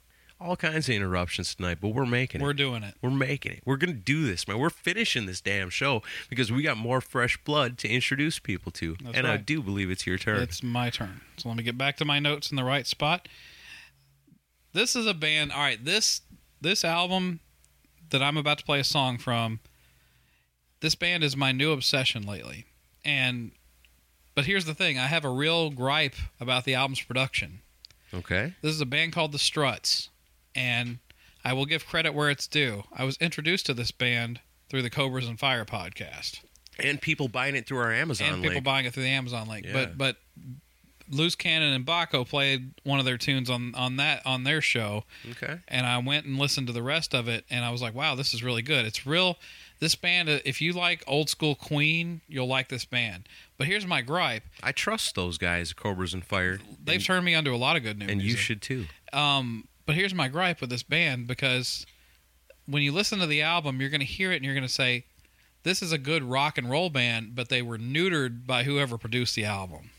All 0.44 0.56
kinds 0.56 0.90
of 0.90 0.94
interruptions 0.94 1.54
tonight, 1.54 1.78
but 1.80 1.88
we're 1.88 2.04
making 2.04 2.42
it. 2.42 2.44
We're 2.44 2.52
doing 2.52 2.82
it. 2.82 2.94
We're 3.00 3.08
making 3.08 3.52
it. 3.52 3.62
We're 3.64 3.78
going 3.78 3.94
to 3.94 3.98
do 3.98 4.26
this, 4.26 4.46
man. 4.46 4.58
We're 4.58 4.68
finishing 4.68 5.24
this 5.24 5.40
damn 5.40 5.70
show 5.70 6.02
because 6.28 6.52
we 6.52 6.62
got 6.62 6.76
more 6.76 7.00
fresh 7.00 7.42
blood 7.44 7.78
to 7.78 7.88
introduce 7.88 8.38
people 8.38 8.70
to. 8.72 8.94
That's 9.02 9.16
and 9.16 9.26
I 9.26 9.38
do 9.38 9.62
believe 9.62 9.90
it's 9.90 10.06
your 10.06 10.18
turn. 10.18 10.42
It's 10.42 10.62
my 10.62 10.90
turn. 10.90 11.22
So 11.38 11.48
let 11.48 11.56
me 11.56 11.64
get 11.64 11.78
back 11.78 11.96
to 11.96 12.04
my 12.04 12.18
notes 12.18 12.50
in 12.50 12.56
the 12.56 12.64
right 12.64 12.86
spot. 12.86 13.26
This 14.74 14.94
is 14.94 15.06
a 15.06 15.14
band. 15.14 15.50
All 15.50 15.60
right, 15.60 15.82
this 15.82 16.20
this 16.60 16.84
album 16.84 17.40
that 18.10 18.22
I'm 18.22 18.36
about 18.36 18.58
to 18.58 18.64
play 18.64 18.80
a 18.80 18.84
song 18.84 19.16
from. 19.16 19.60
This 20.80 20.94
band 20.94 21.24
is 21.24 21.34
my 21.36 21.52
new 21.52 21.72
obsession 21.72 22.26
lately, 22.26 22.66
and 23.02 23.52
but 24.34 24.44
here's 24.44 24.66
the 24.66 24.74
thing: 24.74 24.98
I 24.98 25.06
have 25.06 25.24
a 25.24 25.30
real 25.30 25.70
gripe 25.70 26.16
about 26.38 26.64
the 26.64 26.74
album's 26.74 27.00
production. 27.00 27.60
okay. 28.12 28.54
This 28.60 28.74
is 28.74 28.82
a 28.82 28.86
band 28.86 29.12
called 29.14 29.32
the 29.32 29.38
Struts, 29.38 30.10
and 30.54 30.98
I 31.44 31.52
will 31.52 31.66
give 31.66 31.86
credit 31.86 32.14
where 32.14 32.30
it's 32.30 32.46
due. 32.46 32.84
I 32.92 33.04
was 33.04 33.16
introduced 33.18 33.66
to 33.66 33.74
this 33.74 33.90
band 33.90 34.40
through 34.68 34.82
the 34.82 34.90
Cobras 34.90 35.28
and 35.28 35.38
Fire 35.38 35.64
podcast 35.64 36.40
And 36.78 37.00
people 37.00 37.28
buying 37.28 37.54
it 37.54 37.66
through 37.66 37.78
our 37.78 37.92
Amazon 37.92 38.34
and 38.34 38.42
people 38.42 38.60
buying 38.60 38.86
it 38.86 38.94
through 38.94 39.04
the 39.04 39.10
Amazon 39.10 39.48
link. 39.48 39.66
Yeah. 39.66 39.72
But 39.72 39.98
but 39.98 40.16
Loose 41.10 41.34
Cannon 41.34 41.72
and 41.72 41.84
Baco 41.84 42.26
played 42.26 42.72
one 42.82 42.98
of 42.98 43.04
their 43.04 43.18
tunes 43.18 43.50
on 43.50 43.74
on 43.74 43.96
that 43.96 44.24
on 44.24 44.44
their 44.44 44.60
show, 44.60 45.04
okay. 45.32 45.60
and 45.68 45.86
I 45.86 45.98
went 45.98 46.26
and 46.26 46.38
listened 46.38 46.66
to 46.68 46.72
the 46.72 46.82
rest 46.82 47.14
of 47.14 47.28
it, 47.28 47.44
and 47.50 47.64
I 47.64 47.70
was 47.70 47.82
like, 47.82 47.94
wow, 47.94 48.14
this 48.14 48.32
is 48.32 48.42
really 48.42 48.62
good. 48.62 48.86
It's 48.86 49.06
real. 49.06 49.38
This 49.80 49.94
band, 49.94 50.28
uh, 50.28 50.38
if 50.44 50.62
you 50.62 50.72
like 50.72 51.04
old 51.06 51.28
school 51.28 51.56
Queen, 51.56 52.22
you'll 52.26 52.46
like 52.46 52.68
this 52.68 52.84
band. 52.84 53.28
But 53.58 53.66
here's 53.66 53.86
my 53.86 54.00
gripe: 54.00 54.44
I 54.62 54.72
trust 54.72 55.14
those 55.14 55.36
guys, 55.36 55.72
Cobras 55.72 56.14
and 56.14 56.24
Fire. 56.24 56.58
they've 56.82 56.96
and, 56.96 57.04
turned 57.04 57.24
me 57.26 57.34
onto 57.34 57.54
a 57.54 57.56
lot 57.56 57.76
of 57.76 57.82
good 57.82 57.98
new 57.98 58.06
and 58.06 58.22
you 58.22 58.36
should 58.36 58.62
too. 58.62 58.86
Um, 59.12 59.68
but 59.86 59.94
here's 59.94 60.14
my 60.14 60.28
gripe 60.28 60.60
with 60.60 60.70
this 60.70 60.82
band 60.82 61.26
because 61.26 61.86
when 62.66 62.82
you 62.82 62.92
listen 62.92 63.18
to 63.18 63.26
the 63.26 63.42
album, 63.42 63.80
you're 63.80 63.90
going 63.90 64.00
to 64.00 64.06
hear 64.06 64.32
it 64.32 64.36
and 64.36 64.44
you're 64.44 64.54
going 64.54 64.66
to 64.66 64.72
say, 64.72 65.04
"This 65.62 65.82
is 65.82 65.92
a 65.92 65.98
good 65.98 66.22
rock 66.22 66.58
and 66.58 66.70
roll 66.70 66.90
band," 66.90 67.34
but 67.34 67.48
they 67.48 67.62
were 67.62 67.78
neutered 67.78 68.46
by 68.46 68.64
whoever 68.64 68.98
produced 68.98 69.34
the 69.34 69.44
album. 69.44 69.90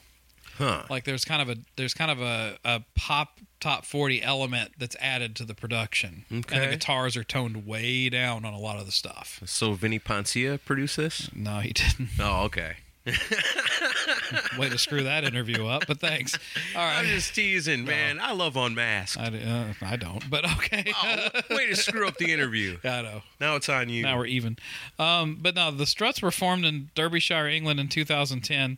Huh. 0.57 0.83
Like 0.89 1.03
there's 1.03 1.25
kind 1.25 1.41
of 1.41 1.49
a 1.49 1.61
there's 1.75 1.93
kind 1.93 2.09
of 2.09 2.21
a, 2.21 2.57
a 2.63 2.83
pop 2.95 3.39
top 3.59 3.86
forty 3.86 4.21
element 4.21 4.71
that's 4.77 4.95
added 4.99 5.36
to 5.38 5.45
the 5.45 5.53
production, 5.53 6.25
okay. 6.31 6.55
and 6.55 6.63
the 6.63 6.69
guitars 6.75 7.17
are 7.17 7.23
toned 7.23 7.67
way 7.67 8.09
down 8.09 8.45
on 8.45 8.53
a 8.53 8.59
lot 8.59 8.79
of 8.79 8.86
the 8.86 8.91
stuff. 8.91 9.41
So 9.45 9.73
Vini 9.73 9.99
Poncia 9.99 10.59
produced 10.63 10.97
this? 10.97 11.29
No, 11.36 11.59
he 11.59 11.73
didn't. 11.73 12.09
Oh, 12.19 12.43
okay. 12.45 12.77
Way 14.58 14.70
to 14.70 14.78
screw 14.78 15.03
that 15.03 15.24
interview 15.24 15.68
up, 15.68 15.86
but 15.88 15.99
thanks. 15.99 16.38
All 16.76 16.82
I'm 16.88 17.06
just 17.06 17.36
teasing, 17.36 17.86
man. 17.86 18.20
I 18.20 18.32
love 18.32 18.58
Unmasked. 18.58 19.20
I, 19.20 19.28
uh, 19.28 19.74
I 19.82 19.95
don't, 19.95 20.28
but 20.30 20.43
okay. 20.53 20.91
Oh, 21.03 21.56
way 21.56 21.68
to 21.68 21.76
screw 21.76 22.08
up 22.08 22.18
the 22.18 22.32
interview. 22.32 22.78
I 22.84 23.01
know. 23.03 23.22
Now 23.39 23.56
it's 23.56 23.70
on 23.70 23.89
you. 23.89 24.03
Now 24.03 24.18
we're 24.18 24.26
even. 24.26 24.58
Um, 24.97 25.38
but 25.39 25.56
no, 25.56 25.70
the 25.70 25.86
Struts 25.86 26.22
were 26.22 26.32
formed 26.32 26.66
in 26.66 26.89
Derbyshire, 26.95 27.47
England 27.47 27.80
in 27.80 27.89
2010, 27.89 28.78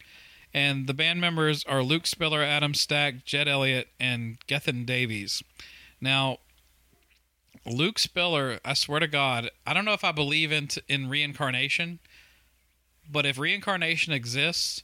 and 0.53 0.87
the 0.87 0.93
band 0.93 1.21
members 1.21 1.63
are 1.65 1.81
Luke 1.81 2.05
Spiller, 2.05 2.43
Adam 2.43 2.73
Slack, 2.73 3.23
Jed 3.23 3.47
Elliott, 3.47 3.87
and 3.99 4.37
Gethin 4.47 4.83
Davies. 4.85 5.41
Now, 6.01 6.39
Luke 7.65 7.99
Spiller, 7.99 8.59
I 8.65 8.73
swear 8.73 8.99
to 8.99 9.07
God, 9.07 9.51
I 9.65 9.73
don't 9.73 9.85
know 9.85 9.93
if 9.93 10.03
I 10.03 10.11
believe 10.11 10.51
in 10.51 10.67
in 10.89 11.09
reincarnation, 11.09 11.99
but 13.11 13.25
if 13.25 13.37
reincarnation 13.37 14.13
exists, 14.13 14.83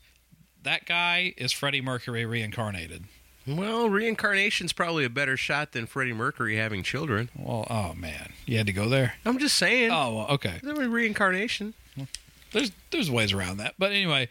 that 0.63 0.85
guy 0.85 1.33
is 1.37 1.51
Freddie 1.51 1.81
Mercury 1.81 2.25
reincarnated. 2.25 3.05
well, 3.47 3.89
reincarnation's 3.89 4.71
probably 4.73 5.03
a 5.03 5.09
better 5.09 5.35
shot 5.35 5.73
than 5.73 5.85
Freddie 5.85 6.13
Mercury 6.13 6.55
having 6.55 6.83
children. 6.83 7.29
Well, 7.37 7.67
oh 7.69 7.93
man, 7.93 8.33
you 8.45 8.57
had 8.57 8.67
to 8.67 8.73
go 8.73 8.87
there. 8.89 9.15
I'm 9.25 9.37
just 9.39 9.57
saying. 9.57 9.91
Oh, 9.91 10.15
well, 10.15 10.27
okay. 10.29 10.59
There 10.63 10.75
was 10.75 10.87
reincarnation. 10.87 11.73
there's 12.53 12.71
there's 12.91 13.11
ways 13.11 13.33
around 13.33 13.57
that. 13.57 13.73
But 13.77 13.91
anyway, 13.91 14.29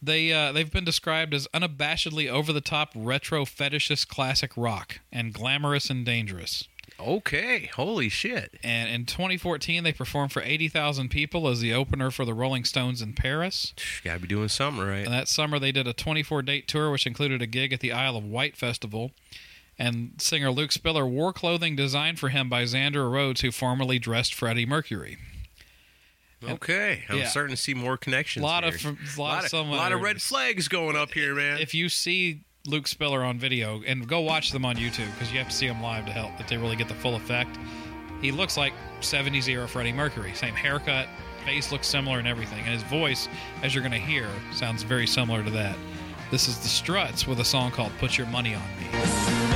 they 0.00 0.32
uh, 0.32 0.52
they've 0.52 0.70
been 0.70 0.84
described 0.84 1.34
as 1.34 1.48
unabashedly 1.54 2.28
over 2.28 2.52
the 2.52 2.60
top 2.60 2.90
retro 2.94 3.44
fetishist 3.44 4.08
classic 4.08 4.52
rock 4.56 5.00
and 5.10 5.32
glamorous 5.32 5.90
and 5.90 6.04
dangerous. 6.06 6.68
Okay. 7.06 7.70
Holy 7.74 8.08
shit. 8.08 8.58
And 8.62 8.88
in 8.88 9.06
2014, 9.06 9.84
they 9.84 9.92
performed 9.92 10.32
for 10.32 10.42
80,000 10.42 11.08
people 11.10 11.48
as 11.48 11.60
the 11.60 11.72
opener 11.74 12.10
for 12.10 12.24
the 12.24 12.34
Rolling 12.34 12.64
Stones 12.64 13.02
in 13.02 13.12
Paris. 13.12 13.74
Gotta 14.04 14.20
be 14.20 14.28
doing 14.28 14.48
something 14.48 14.84
right. 14.84 15.04
And 15.04 15.12
that 15.12 15.28
summer, 15.28 15.58
they 15.58 15.72
did 15.72 15.86
a 15.86 15.92
24 15.92 16.42
date 16.42 16.68
tour, 16.68 16.90
which 16.90 17.06
included 17.06 17.42
a 17.42 17.46
gig 17.46 17.72
at 17.72 17.80
the 17.80 17.92
Isle 17.92 18.16
of 18.16 18.24
Wight 18.24 18.56
Festival. 18.56 19.10
And 19.78 20.12
singer 20.18 20.50
Luke 20.50 20.70
Spiller 20.70 21.06
wore 21.06 21.32
clothing 21.32 21.74
designed 21.76 22.18
for 22.18 22.28
him 22.28 22.48
by 22.48 22.64
Zandra 22.64 23.10
Rhodes, 23.10 23.40
who 23.40 23.50
formerly 23.50 23.98
dressed 23.98 24.34
Freddie 24.34 24.66
Mercury. 24.66 25.16
Okay. 26.44 27.04
I'm 27.08 27.18
Yeah. 27.18 27.28
starting 27.28 27.54
to 27.54 27.60
see 27.60 27.72
more 27.74 27.96
connections. 27.96 28.42
A 28.42 28.46
lot 28.46 28.64
here. 28.64 28.74
of 28.74 28.84
a 28.84 28.88
lot, 29.20 29.42
lot 29.42 29.44
of, 29.44 29.54
of, 29.54 29.66
lot 29.68 29.92
of 29.92 30.00
red 30.00 30.20
flags 30.20 30.68
going 30.68 30.96
up 30.96 31.12
here, 31.14 31.34
man. 31.34 31.58
if 31.58 31.72
you 31.72 31.88
see 31.88 32.40
Luke 32.66 32.86
Spiller 32.86 33.24
on 33.24 33.38
video 33.38 33.82
and 33.86 34.06
go 34.06 34.20
watch 34.20 34.52
them 34.52 34.64
on 34.64 34.76
YouTube 34.76 35.10
because 35.12 35.32
you 35.32 35.38
have 35.38 35.48
to 35.48 35.54
see 35.54 35.66
them 35.66 35.82
live 35.82 36.06
to 36.06 36.12
help 36.12 36.36
that 36.38 36.46
they 36.46 36.56
really 36.56 36.76
get 36.76 36.88
the 36.88 36.94
full 36.94 37.16
effect. 37.16 37.58
He 38.20 38.30
looks 38.30 38.56
like 38.56 38.72
70s 39.00 39.48
era 39.48 39.66
Freddie 39.66 39.92
Mercury. 39.92 40.32
Same 40.34 40.54
haircut, 40.54 41.08
face 41.44 41.72
looks 41.72 41.88
similar 41.88 42.18
and 42.18 42.28
everything. 42.28 42.60
And 42.60 42.68
his 42.68 42.84
voice, 42.84 43.28
as 43.62 43.74
you're 43.74 43.82
going 43.82 43.92
to 43.92 43.98
hear, 43.98 44.28
sounds 44.52 44.84
very 44.84 45.08
similar 45.08 45.42
to 45.42 45.50
that. 45.50 45.76
This 46.30 46.46
is 46.48 46.58
the 46.58 46.68
Struts 46.68 47.26
with 47.26 47.40
a 47.40 47.44
song 47.44 47.72
called 47.72 47.92
Put 47.98 48.16
Your 48.16 48.28
Money 48.28 48.54
on 48.54 48.62
Me. 48.78 49.51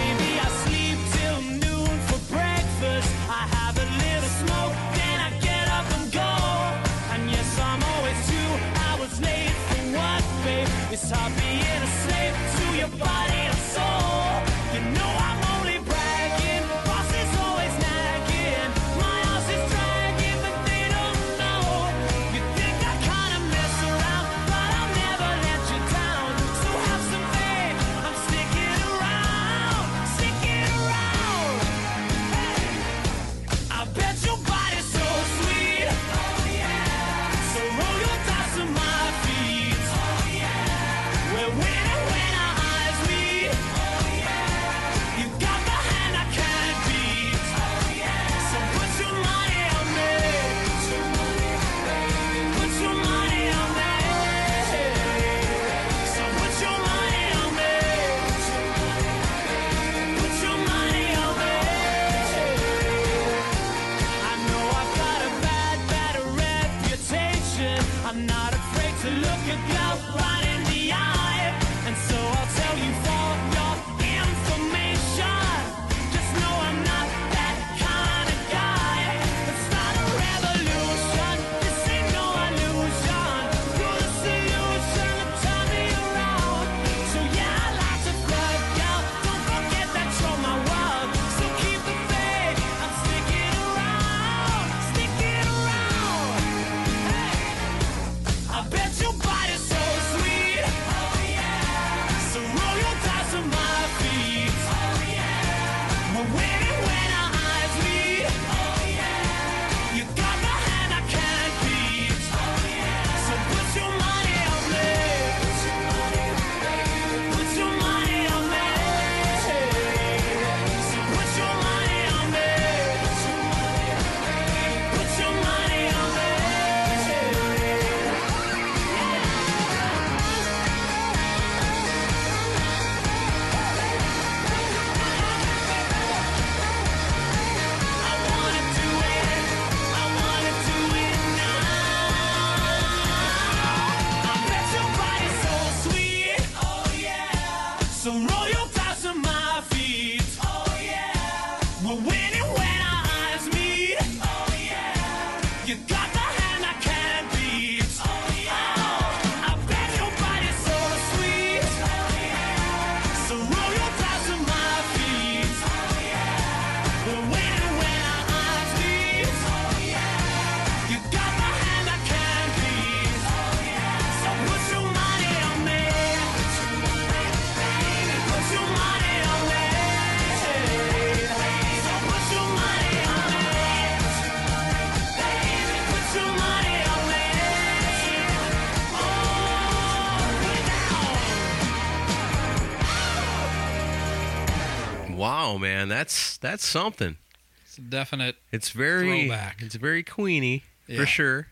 That's 195.97 196.37
that's 196.39 196.67
something. 196.67 197.17
It's 197.65 197.79
a 197.79 197.81
definite. 197.83 198.37
It's 198.53 198.71
very 198.71 199.27
Throwback. 199.29 199.63
It's 199.63 199.75
very 199.77 200.03
Queenie 200.03 200.65
Yeah. 200.87 200.99
for 201.01 201.07
sure. 201.07 201.49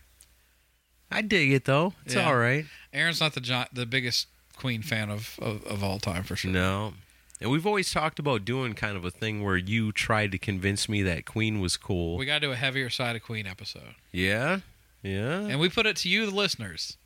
I 1.10 1.22
dig 1.22 1.52
it 1.52 1.64
though. 1.64 1.94
It's 2.04 2.14
Yeah. 2.14 2.26
all 2.26 2.36
right. 2.36 2.66
Aaron's 2.92 3.20
not 3.20 3.34
the 3.34 3.68
the 3.72 3.86
biggest 3.86 4.26
Queen 4.56 4.82
fan 4.82 5.10
of, 5.10 5.38
of, 5.40 5.64
of 5.64 5.82
all 5.82 5.98
time 5.98 6.22
for 6.22 6.36
sure. 6.36 6.50
No. 6.50 6.94
And 7.40 7.50
we've 7.50 7.66
always 7.66 7.90
talked 7.92 8.18
about 8.18 8.44
doing 8.44 8.74
kind 8.74 8.96
of 8.96 9.04
a 9.04 9.10
thing 9.10 9.42
where 9.42 9.56
you 9.56 9.90
tried 9.92 10.30
to 10.32 10.38
convince 10.38 10.88
me 10.88 11.02
that 11.02 11.24
Queen 11.26 11.60
was 11.60 11.76
cool. 11.76 12.16
We 12.16 12.24
got 12.26 12.34
to 12.40 12.46
do 12.46 12.52
a 12.52 12.56
heavier 12.56 12.88
side 12.88 13.16
of 13.16 13.22
Queen 13.22 13.46
episode. 13.46 13.96
yeah? 14.12 14.60
Yeah. 15.02 15.40
And 15.40 15.60
we 15.60 15.68
put 15.68 15.84
it 15.84 15.96
to 15.96 16.08
you, 16.08 16.24
the 16.24 16.34
listeners. 16.34 16.96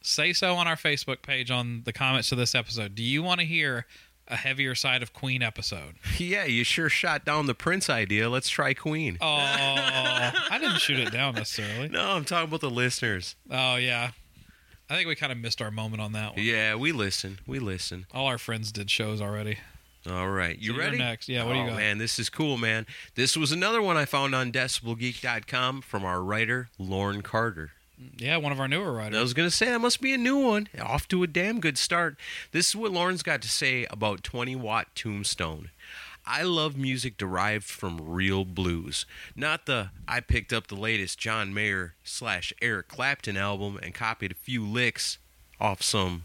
Say 0.00 0.32
so 0.32 0.54
on 0.54 0.68
our 0.68 0.76
Facebook 0.76 1.22
page 1.22 1.50
on 1.50 1.82
the 1.84 1.92
comments 1.92 2.28
to 2.28 2.36
this 2.36 2.54
episode. 2.54 2.94
Do 2.94 3.02
you 3.02 3.20
want 3.22 3.40
to 3.40 3.46
hear 3.46 3.86
a 4.28 4.36
heavier 4.36 4.74
side 4.74 5.02
of 5.02 5.12
Queen 5.12 5.42
episode? 5.42 5.94
yeah, 6.18 6.44
you 6.44 6.64
sure 6.64 6.88
shot 6.88 7.24
down 7.24 7.46
the 7.46 7.54
Prince 7.54 7.90
idea. 7.90 8.28
Let's 8.28 8.48
try 8.48 8.74
Queen. 8.74 9.18
Oh, 9.20 9.26
I 9.26 10.58
didn't 10.60 10.78
shoot 10.80 10.98
it 10.98 11.10
down 11.12 11.34
necessarily. 11.34 11.88
No, 11.88 12.12
I'm 12.12 12.24
talking 12.24 12.48
about 12.48 12.60
the 12.60 12.70
listeners. 12.70 13.36
Oh, 13.50 13.76
yeah. 13.76 14.10
I 14.90 14.96
think 14.96 15.08
we 15.08 15.14
kind 15.16 15.32
of 15.32 15.38
missed 15.38 15.60
our 15.60 15.70
moment 15.70 16.00
on 16.00 16.12
that 16.12 16.36
one. 16.36 16.44
Yeah, 16.44 16.74
we 16.74 16.92
listen. 16.92 17.40
We 17.46 17.58
listen. 17.58 18.06
All 18.14 18.26
our 18.26 18.38
friends 18.38 18.72
did 18.72 18.90
shows 18.90 19.20
already. 19.20 19.58
All 20.08 20.28
right. 20.30 20.58
You 20.58 20.72
So 20.72 20.76
you're 20.76 20.84
ready? 20.84 20.98
next. 20.98 21.28
Yeah, 21.28 21.44
what 21.44 21.52
do 21.52 21.58
you 21.58 21.64
oh, 21.66 21.68
got? 21.68 21.76
man, 21.76 21.98
this 21.98 22.18
is 22.18 22.30
cool, 22.30 22.56
man. 22.56 22.86
This 23.14 23.36
was 23.36 23.52
another 23.52 23.82
one 23.82 23.96
I 23.98 24.06
found 24.06 24.34
on 24.34 24.50
decibelgeek.com 24.52 25.82
from 25.82 26.04
our 26.04 26.22
writer, 26.22 26.68
Lauren 26.78 27.20
Carter. 27.22 27.72
Yeah, 28.16 28.36
one 28.36 28.52
of 28.52 28.60
our 28.60 28.68
newer 28.68 28.92
writers. 28.92 29.18
I 29.18 29.22
was 29.22 29.34
going 29.34 29.48
to 29.48 29.54
say 29.54 29.66
that 29.66 29.80
must 29.80 30.00
be 30.00 30.12
a 30.12 30.18
new 30.18 30.38
one. 30.38 30.68
Off 30.80 31.08
to 31.08 31.22
a 31.22 31.26
damn 31.26 31.60
good 31.60 31.78
start. 31.78 32.16
This 32.52 32.68
is 32.68 32.76
what 32.76 32.92
Lauren's 32.92 33.22
got 33.22 33.42
to 33.42 33.48
say 33.48 33.86
about 33.90 34.22
20 34.22 34.54
Watt 34.56 34.94
Tombstone. 34.94 35.70
I 36.30 36.42
love 36.42 36.76
music 36.76 37.16
derived 37.16 37.64
from 37.64 38.00
real 38.04 38.44
blues, 38.44 39.06
not 39.34 39.64
the 39.64 39.90
I 40.06 40.20
picked 40.20 40.52
up 40.52 40.66
the 40.66 40.76
latest 40.76 41.18
John 41.18 41.54
Mayer 41.54 41.94
slash 42.04 42.52
Eric 42.60 42.88
Clapton 42.88 43.38
album 43.38 43.78
and 43.82 43.94
copied 43.94 44.32
a 44.32 44.34
few 44.34 44.62
licks 44.64 45.16
off 45.58 45.82
some 45.82 46.24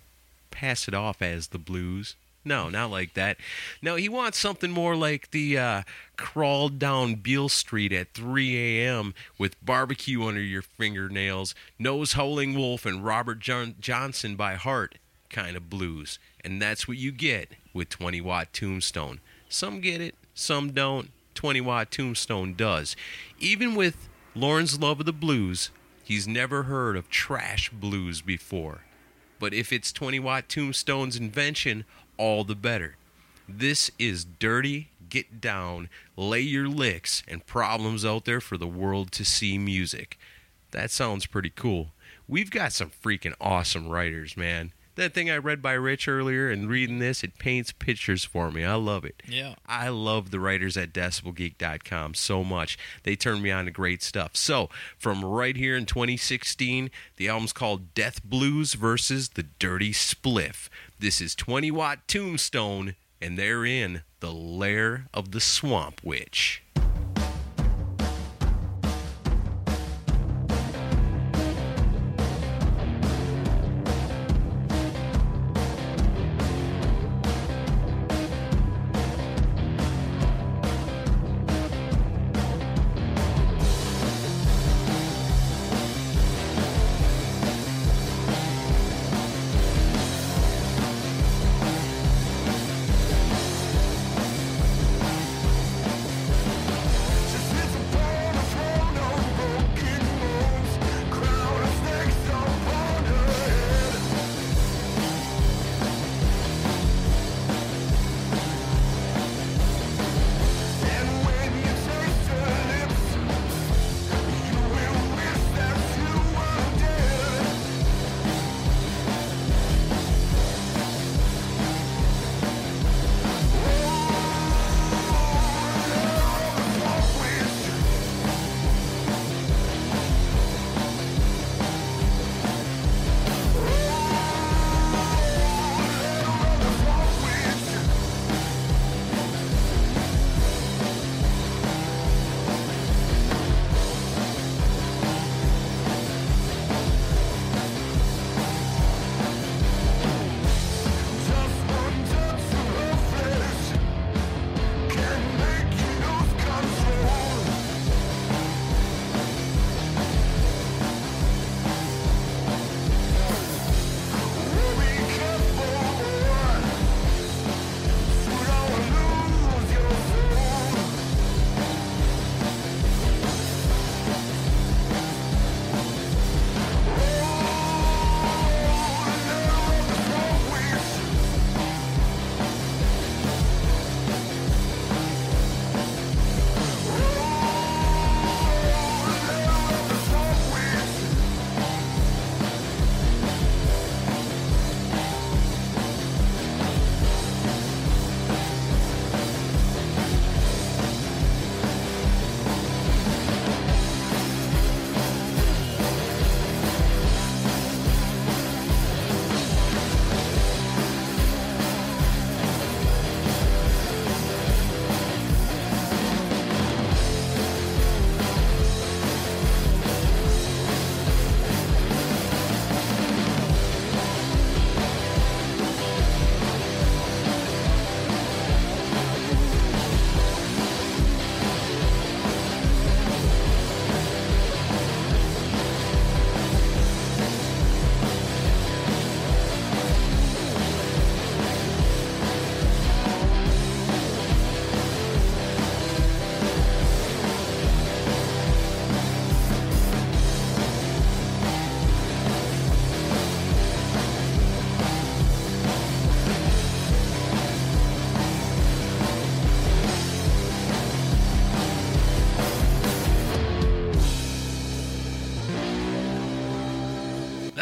pass 0.52 0.88
it 0.88 0.94
off 0.94 1.22
as 1.22 1.48
the 1.48 1.58
blues. 1.58 2.16
No, 2.46 2.70
not 2.70 2.92
like 2.92 3.14
that. 3.14 3.38
No, 3.82 3.96
he 3.96 4.10
wants 4.10 4.38
something 4.38 4.72
more 4.72 4.96
like 4.96 5.32
the 5.32 5.58
uh, 5.58 5.84
crawled 6.18 6.78
down 6.78 7.16
Beale 7.16 7.50
Street 7.50 7.94
at 7.94 8.14
3 8.14 8.82
a.m. 8.82 9.14
with 9.38 9.64
barbecue 9.64 10.26
under 10.26 10.42
your 10.42 10.62
fingernails, 10.62 11.56
nose 11.80 12.14
howling 12.14 12.56
wolf, 12.56 12.86
and 12.86 13.04
Robert 13.04 13.40
John- 13.40 13.76
Johnson 13.80 14.36
by 14.36 14.56
heart 14.56 14.96
kind 15.30 15.56
of 15.56 15.70
blues. 15.70 16.20
And 16.44 16.62
that's 16.62 16.88
what 16.88 16.98
you 16.98 17.12
get 17.12 17.50
with 17.74 17.90
20 17.90 18.20
Watt 18.22 18.52
Tombstone. 18.52 19.20
Some 19.48 19.80
get 19.80 20.02
it, 20.02 20.16
some 20.34 20.72
don't. 20.72 21.12
20 21.36 21.62
Watt 21.62 21.92
Tombstone 21.92 22.54
does. 22.54 22.96
Even 23.40 23.74
with 23.76 24.10
Lauren's 24.36 24.80
love 24.80 25.00
of 25.00 25.06
the 25.06 25.14
blues, 25.14 25.72
he's 26.04 26.28
never 26.28 26.64
heard 26.64 26.96
of 26.96 27.10
trash 27.10 27.70
blues 27.70 28.22
before. 28.22 28.82
But 29.40 29.54
if 29.54 29.74
it's 29.74 29.92
20 29.92 30.20
Watt 30.20 30.48
Tombstone's 30.48 31.18
invention, 31.18 31.86
all 32.18 32.44
the 32.44 32.56
better. 32.56 32.96
This 33.48 33.92
is 34.00 34.26
dirty, 34.26 34.90
get 35.10 35.42
down, 35.42 35.90
lay 36.16 36.42
your 36.42 36.68
licks, 36.68 37.24
and 37.28 37.46
problems 37.46 38.06
out 38.06 38.26
there 38.26 38.42
for 38.42 38.58
the 38.58 38.68
world 38.68 39.12
to 39.14 39.26
see 39.26 39.58
music. 39.58 40.18
That 40.72 40.92
sounds 40.92 41.26
pretty 41.26 41.52
cool. 41.56 41.90
We've 42.28 42.50
got 42.50 42.74
some 42.74 42.90
freaking 42.90 43.36
awesome 43.40 43.90
writers, 43.90 44.38
man. 44.38 44.72
That 44.96 45.16
thing 45.16 45.30
I 45.30 45.38
read 45.38 45.62
by 45.62 45.74
Rich 45.74 46.08
earlier 46.08 46.52
and 46.52 46.70
reading 46.70 47.00
this, 47.00 47.24
it 47.24 47.40
paints 47.40 47.72
pictures 47.72 48.24
for 48.24 48.52
me. 48.52 48.64
I 48.64 48.76
love 48.76 49.04
it. 49.06 49.24
Yeah. 49.28 49.56
I 49.66 49.90
love 49.90 50.30
the 50.30 50.40
writers 50.40 50.78
at 50.78 50.94
decibelgeek.com 50.94 52.14
so 52.14 52.44
much. 52.44 52.78
They 53.02 53.16
turn 53.16 53.42
me 53.42 53.50
on 53.50 53.66
to 53.66 53.72
great 53.72 54.04
stuff. 54.04 54.36
So, 54.36 54.70
from 54.98 55.26
right 55.26 55.56
here 55.56 55.76
in 55.76 55.88
2016, 55.88 56.92
the 57.18 57.28
album's 57.28 57.54
called 57.54 57.96
Death 57.96 58.24
Blues 58.24 58.76
versus 58.76 59.30
the 59.30 59.44
Dirty 59.44 59.94
Spliff. 59.94 60.70
This 61.04 61.20
is 61.20 61.36
20 61.36 61.70
Watt 61.70 62.08
Tombstone, 62.08 62.96
and 63.22 63.38
they're 63.38 63.66
in 63.66 64.04
the 64.22 64.32
lair 64.32 65.08
of 65.14 65.32
the 65.32 65.42
Swamp 65.42 66.00
Witch. 66.02 66.64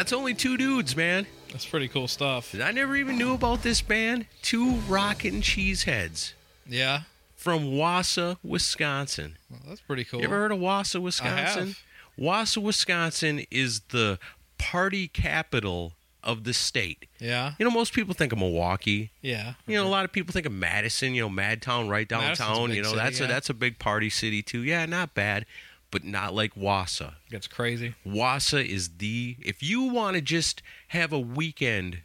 That's 0.02 0.12
only 0.12 0.34
two 0.34 0.56
dudes, 0.56 0.96
man. 0.96 1.28
That's 1.52 1.64
pretty 1.64 1.86
cool 1.86 2.08
stuff. 2.08 2.56
I 2.60 2.72
never 2.72 2.96
even 2.96 3.16
knew 3.16 3.34
about 3.34 3.62
this 3.62 3.80
band. 3.82 4.26
Two 4.42 4.72
rockin' 4.88 5.42
cheeseheads 5.42 6.32
Yeah. 6.68 7.02
from 7.36 7.66
Wausau, 7.66 8.36
Wisconsin. 8.42 9.36
Well, 9.48 9.60
that's 9.68 9.80
pretty 9.80 10.02
cool. 10.02 10.18
You 10.18 10.24
ever 10.26 10.34
heard 10.38 10.50
of 10.50 10.58
Wausau, 10.58 11.00
Wisconsin? 11.02 11.68
have. 11.68 11.78
Wausau, 12.18 12.62
Wisconsin 12.62 13.46
is 13.48 13.82
the 13.90 14.18
party 14.58 15.06
capital 15.06 15.92
of 16.24 16.42
the 16.42 16.52
state. 16.52 17.06
yeah. 17.20 17.52
You 17.60 17.64
know, 17.64 17.70
most 17.70 17.92
people 17.92 18.12
think 18.12 18.32
of 18.32 18.40
Milwaukee. 18.40 19.12
Yeah. 19.20 19.54
You 19.68 19.76
know, 19.76 19.86
a 19.86 19.88
lot 19.88 20.04
of 20.04 20.10
people 20.10 20.32
think 20.32 20.46
of 20.46 20.52
Madison. 20.52 21.14
You 21.14 21.22
know, 21.22 21.30
Madtown 21.30 21.88
right 21.88 22.08
downtown. 22.08 22.72
You 22.72 22.82
know, 22.82 22.88
city, 22.88 23.00
that's 23.00 23.20
a 23.20 23.26
that's 23.28 23.50
a 23.50 23.54
big 23.54 23.78
party 23.78 24.10
city 24.10 24.42
too. 24.42 24.62
Yeah, 24.64 24.84
not 24.86 25.14
bad, 25.14 25.46
but 25.92 26.02
not 26.02 26.34
like 26.34 26.56
Wausau. 26.56 27.12
That's 27.30 27.46
crazy. 27.46 27.94
Wausau 28.04 28.66
is 28.66 28.96
the 28.98 29.36
if 29.38 29.62
you 29.62 29.84
want 29.84 30.16
to 30.16 30.20
just 30.20 30.62
have 30.88 31.12
a 31.12 31.20
weekend 31.20 31.98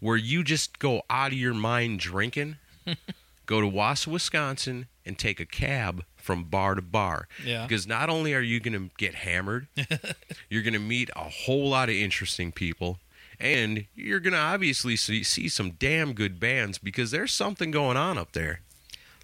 where 0.00 0.16
you 0.16 0.44
just 0.44 0.78
go 0.78 1.02
out 1.08 1.32
of 1.32 1.38
your 1.38 1.54
mind 1.54 2.00
drinking, 2.00 2.56
go 3.46 3.62
to 3.62 3.66
Wausau, 3.66 4.08
Wisconsin, 4.08 4.88
and 5.06 5.18
take 5.18 5.40
a 5.40 5.46
cab 5.46 6.04
from 6.16 6.44
bar 6.44 6.74
to 6.74 6.82
bar. 6.82 7.28
Yeah. 7.42 7.62
Because 7.62 7.86
not 7.86 8.10
only 8.10 8.34
are 8.34 8.42
you 8.42 8.60
going 8.60 8.74
to 8.74 8.94
get 8.98 9.14
hammered, 9.14 9.68
you're 10.50 10.62
going 10.62 10.74
to 10.74 10.78
meet 10.78 11.08
a 11.16 11.24
whole 11.24 11.70
lot 11.70 11.88
of 11.88 11.94
interesting 11.94 12.52
people. 12.52 12.98
And 13.40 13.86
you're 13.94 14.20
going 14.20 14.32
to 14.32 14.38
obviously 14.38 14.96
see, 14.96 15.22
see 15.22 15.48
some 15.48 15.70
damn 15.70 16.12
good 16.12 16.40
bands 16.40 16.76
because 16.76 17.12
there's 17.12 17.32
something 17.32 17.70
going 17.70 17.96
on 17.96 18.18
up 18.18 18.32
there. 18.32 18.60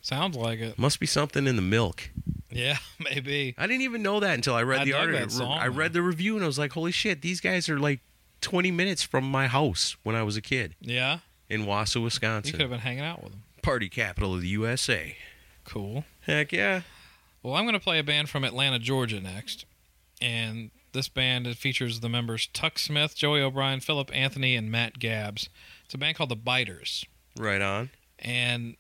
Sounds 0.01 0.37
like 0.37 0.61
it. 0.61 0.79
Must 0.79 1.01
be 1.01 1.07
something 1.07 1.47
in 1.47 1.57
the 1.57 1.63
milk. 1.63 2.11
Yeah, 2.59 2.77
maybe. 3.01 3.55
I 3.59 3.67
didn't 3.67 3.83
even 3.83 4.03
know 4.03 4.21
that 4.21 4.35
until 4.35 4.55
I 4.55 4.63
read 4.63 4.81
I 4.83 4.85
the 4.85 4.93
article. 4.95 5.29
song, 5.31 5.59
I 5.59 5.67
read 5.67 5.93
the 5.93 6.03
review 6.03 6.37
and 6.37 6.45
I 6.45 6.47
was 6.47 6.59
like, 6.59 6.73
"Holy 6.73 6.93
shit! 6.93 7.21
These 7.23 7.41
guys 7.41 7.69
are 7.69 7.79
like 7.79 8.01
20 8.41 8.71
minutes 8.71 9.03
from 9.03 9.25
my 9.31 9.47
house 9.49 9.97
when 10.03 10.15
I 10.17 10.23
was 10.23 10.37
a 10.37 10.41
kid 10.43 10.75
Yeah. 10.81 11.19
in 11.49 11.65
Wausau, 11.67 12.03
Wisconsin. 12.03 12.49
You 12.49 12.53
could 12.53 12.61
have 12.63 12.71
been 12.71 12.81
hanging 12.81 13.05
out 13.05 13.23
with 13.23 13.33
them. 13.33 13.43
party 13.63 13.89
capital 13.89 14.35
of 14.35 14.41
the 14.41 14.49
USA." 14.49 15.17
Cool. 15.65 16.05
Heck 16.21 16.53
yeah! 16.53 16.83
Well, 17.43 17.55
I'm 17.55 17.65
going 17.65 17.75
to 17.75 17.81
play 17.81 17.99
a 17.99 18.05
band 18.05 18.29
from 18.31 18.45
Atlanta, 18.45 18.79
Georgia 18.79 19.21
next. 19.21 19.65
And 20.23 20.71
this 20.93 21.09
band 21.09 21.47
features 21.59 22.01
the 22.01 22.09
members 22.09 22.47
Tuck 22.53 22.79
Smith, 22.79 23.17
Joey 23.17 23.41
O'Brien, 23.41 23.81
Philip 23.81 24.11
Anthony, 24.15 24.55
and 24.57 24.71
Matt 24.71 24.99
Gabbs. 24.99 25.49
It's 25.85 25.95
a 25.95 25.99
band 25.99 26.17
called 26.17 26.31
The 26.31 26.37
Biters. 26.37 27.05
Right 27.37 27.61
on. 27.61 27.91
And 28.19 28.77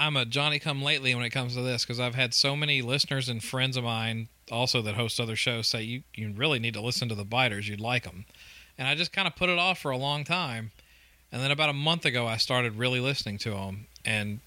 I'm 0.00 0.16
a 0.16 0.24
Johnny 0.24 0.58
come 0.58 0.80
lately 0.82 1.14
when 1.14 1.24
it 1.24 1.30
comes 1.30 1.54
to 1.54 1.60
this 1.60 1.84
because 1.84 2.00
I've 2.00 2.14
had 2.14 2.32
so 2.32 2.56
many 2.56 2.80
listeners 2.80 3.28
and 3.28 3.44
friends 3.44 3.76
of 3.76 3.84
mine 3.84 4.28
also 4.50 4.80
that 4.80 4.94
host 4.94 5.20
other 5.20 5.36
shows 5.36 5.68
say 5.68 5.82
you, 5.82 6.02
you 6.14 6.32
really 6.34 6.58
need 6.58 6.72
to 6.72 6.80
listen 6.80 7.10
to 7.10 7.14
The 7.14 7.24
Biters. 7.24 7.68
You'd 7.68 7.80
like 7.80 8.04
them. 8.04 8.24
And 8.78 8.88
I 8.88 8.94
just 8.94 9.12
kind 9.12 9.28
of 9.28 9.36
put 9.36 9.50
it 9.50 9.58
off 9.58 9.78
for 9.78 9.90
a 9.90 9.98
long 9.98 10.24
time. 10.24 10.70
And 11.30 11.42
then 11.42 11.50
about 11.50 11.68
a 11.68 11.74
month 11.74 12.06
ago, 12.06 12.26
I 12.26 12.38
started 12.38 12.76
really 12.76 12.98
listening 12.98 13.36
to 13.38 13.50
them 13.50 13.88
and 14.02 14.40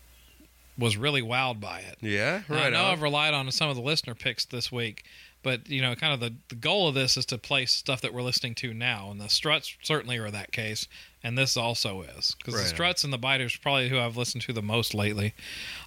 was 0.76 0.98
really 0.98 1.22
wowed 1.22 1.60
by 1.60 1.82
it. 1.82 1.98
Yeah, 2.02 2.42
And 2.48 2.50
right 2.50 2.66
I 2.66 2.70
know 2.72 2.86
on. 2.86 2.94
I've 2.94 3.02
relied 3.04 3.36
on 3.36 3.50
some 3.52 3.70
of 3.70 3.76
the 3.76 3.82
listener 3.84 4.16
picks 4.16 4.46
this 4.46 4.72
week, 4.72 5.04
but 5.44 5.70
you 5.70 5.84
know, 5.84 5.94
kind 5.94 6.16
of 6.16 6.20
the, 6.20 6.34
the 6.50 6.56
goal 6.56 6.88
of 6.88 6.96
this 6.96 7.16
is 7.16 7.28
to 7.28 7.38
play 7.38 7.68
stuff 7.68 8.02
that 8.02 8.12
we're 8.12 8.24
listening 8.24 8.56
to 8.56 8.74
now, 8.74 9.12
and 9.12 9.22
the 9.22 9.30
Struts 9.30 9.78
certainly 9.84 10.18
are 10.18 10.32
that 10.32 10.52
case, 10.52 10.88
and 11.24 11.38
this 11.38 11.56
also 11.56 12.02
is 12.02 12.36
because 12.38 12.56
Right 12.56 12.64
the. 12.64 12.70
Struts 12.70 13.04
and 13.04 13.14
the 13.14 13.18
Biters 13.18 13.56
probably 13.56 13.90
who 13.90 14.00
I've 14.00 14.18
listened 14.18 14.44
to 14.44 14.54
the 14.54 14.62
most 14.62 14.94
lately. 14.94 15.34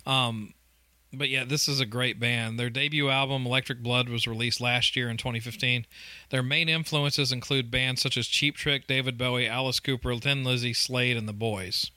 Um, 0.07 0.55
but 1.13 1.29
yeah, 1.29 1.45
this 1.45 1.69
is 1.69 1.81
a 1.81 1.87
great 1.87 2.19
band. 2.19 2.59
Their 2.59 2.71
debut 2.71 3.09
album, 3.09 3.47
Electric 3.47 3.83
Blood, 3.83 4.09
was 4.09 4.27
released 4.27 4.61
last 4.61 4.97
year 4.97 5.09
in 5.09 5.17
2015. 5.17 5.87
Their 6.31 6.43
main 6.43 6.69
influences 6.69 7.33
include 7.33 7.71
bands 7.71 8.03
such 8.03 8.17
as 8.17 8.27
Cheap 8.27 8.57
Trick, 8.57 8.87
David 8.87 9.17
Bowie, 9.17 9.49
Alice 9.49 9.81
Cooper, 9.81 10.15
Thin 10.17 10.45
Lizzy, 10.45 10.73
Slade, 10.73 11.17
and 11.17 11.29
The 11.29 11.33
Boys. 11.33 11.91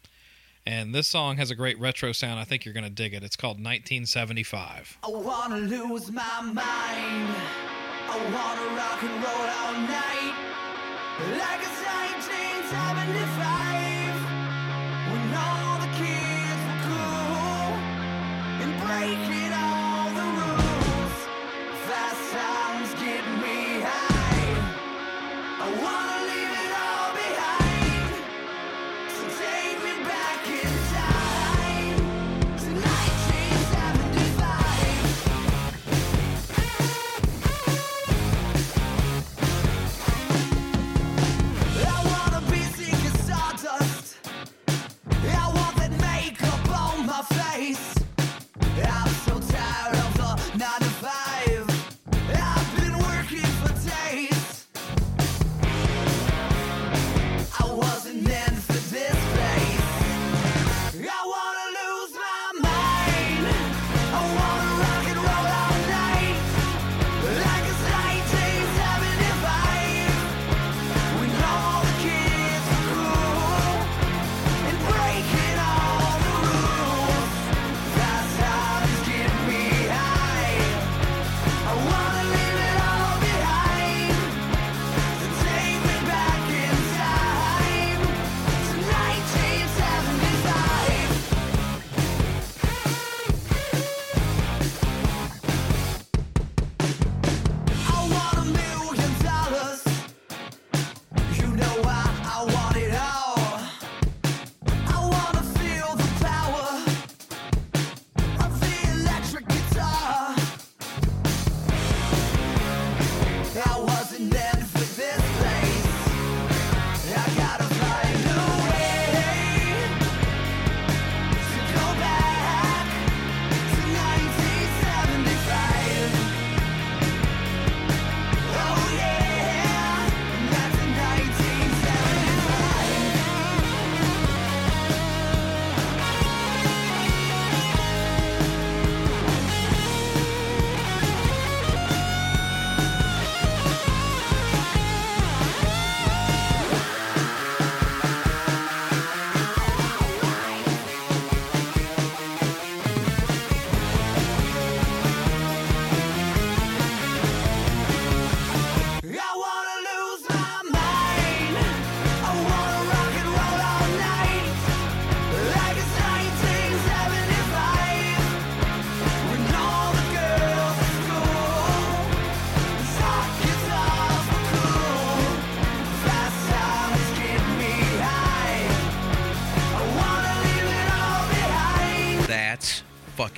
And 0.65 0.93
this 0.93 1.07
song 1.07 1.37
has 1.37 1.49
a 1.49 1.55
great 1.55 1.79
retro 1.79 2.11
sound. 2.11 2.39
I 2.39 2.43
think 2.43 2.63
you're 2.63 2.73
going 2.73 2.83
to 2.83 2.89
dig 2.89 3.13
it. 3.13 3.23
It's 3.23 3.35
called 3.35 3.57
1975. 3.57 4.99
I 5.03 5.07
wanna 5.07 5.57
lose 5.57 6.11
my 6.11 6.41
mind. 6.41 7.35
I 8.11 8.17
wanna 8.17 8.75
rock 8.75 9.01
and 9.01 9.23
roll 9.23 9.49
all 9.49 9.73
night. 9.87 10.35
Like 11.39 11.78
75 12.71 13.68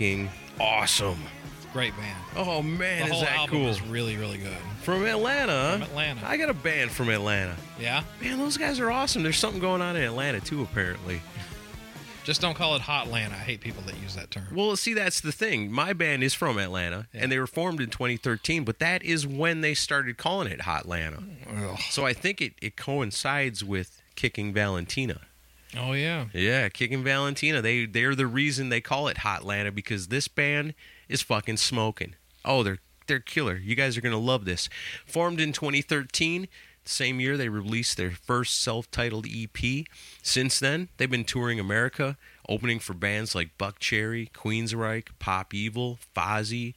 fucking 0.02 0.30
awesome. 0.60 1.20
Great 1.74 1.96
band. 1.96 2.18
Oh 2.36 2.62
man, 2.62 3.00
the 3.00 3.06
is 3.06 3.12
whole 3.12 3.22
that 3.22 3.38
album 3.38 3.60
cool? 3.60 3.68
is 3.68 3.82
really, 3.84 4.18
really 4.18 4.38
good. 4.40 4.58
From 4.82 5.06
Atlanta. 5.06 5.74
From 5.74 5.84
Atlanta. 5.84 6.22
I 6.26 6.38
got 6.38 6.50
a 6.50 6.54
band 6.54 6.92
from 6.92 7.10
Atlanta. 7.10 7.56
Yeah. 7.80 8.04
Man, 8.20 8.38
those 8.40 8.58
guys 8.58 8.80
are 8.80 8.92
awesome. 8.92 9.24
There's 9.24 9.38
something 9.38 9.62
going 9.62 9.82
on 9.82 9.96
in 9.96 10.02
Atlanta 10.04 10.42
too, 10.42 10.64
apparently. 10.64 11.22
Just 12.24 12.42
don't 12.42 12.56
call 12.56 12.76
it 12.76 12.82
Hotlanta. 12.82 13.32
I 13.32 13.44
hate 13.44 13.62
people 13.62 13.82
that 13.84 13.98
use 14.00 14.16
that 14.16 14.30
term. 14.32 14.46
Well, 14.54 14.76
see, 14.76 14.94
that's 14.94 15.22
the 15.22 15.32
thing. 15.32 15.72
My 15.72 15.94
band 15.94 16.24
is 16.24 16.34
from 16.36 16.58
Atlanta, 16.60 17.08
Yeah. 17.14 17.24
and 17.24 17.32
they 17.32 17.40
were 17.40 17.48
formed 17.48 17.80
in 17.80 17.90
2013, 17.90 18.64
but 18.64 18.78
that 18.80 19.04
is 19.04 19.26
when 19.26 19.62
they 19.62 19.74
started 19.74 20.18
calling 20.18 20.48
it 20.52 20.62
Hotlanta. 20.62 21.24
So 21.90 22.06
I 22.06 22.14
think 22.14 22.40
it, 22.42 22.54
it 22.62 22.76
coincides 22.76 23.64
with 23.64 24.02
Kicking 24.16 24.54
Valentina. 24.54 25.22
Oh 25.78 25.94
yeah. 25.94 26.26
Yeah, 26.34 26.68
Kicking 26.70 27.04
Valentina. 27.04 27.62
They 27.62 27.86
they're 27.86 28.16
the 28.16 28.28
reason 28.28 28.70
they 28.70 28.82
call 28.82 29.08
it 29.08 29.18
Hotlanta 29.18 29.74
because 29.74 30.08
this 30.08 30.28
band 30.28 30.74
is 31.08 31.22
fucking 31.22 31.58
smoking. 31.58 32.16
Oh, 32.44 32.64
they're 32.64 32.80
they're 33.08 33.20
killer. 33.20 33.56
You 33.56 33.76
guys 33.76 33.98
are 33.98 34.02
gonna 34.02 34.18
love 34.18 34.46
this. 34.46 34.70
Formed 35.06 35.40
in 35.40 35.54
2013, 35.54 36.48
same 36.84 37.20
year 37.20 37.38
they 37.38 37.50
released 37.50 37.96
their 37.98 38.12
first 38.12 38.62
self-titled 38.62 39.28
EP. 39.30 39.86
Since 40.22 40.60
then, 40.60 40.90
they've 40.98 41.10
been 41.12 41.24
touring 41.26 41.60
America, 41.60 42.18
opening 42.50 42.80
for 42.80 42.94
bands 42.94 43.34
like 43.36 43.58
Buck 43.58 43.80
Cherry, 43.80 44.30
Queensryche, 44.34 45.08
Pop 45.20 45.54
Evil, 45.54 46.00
Fozzy, 46.16 46.74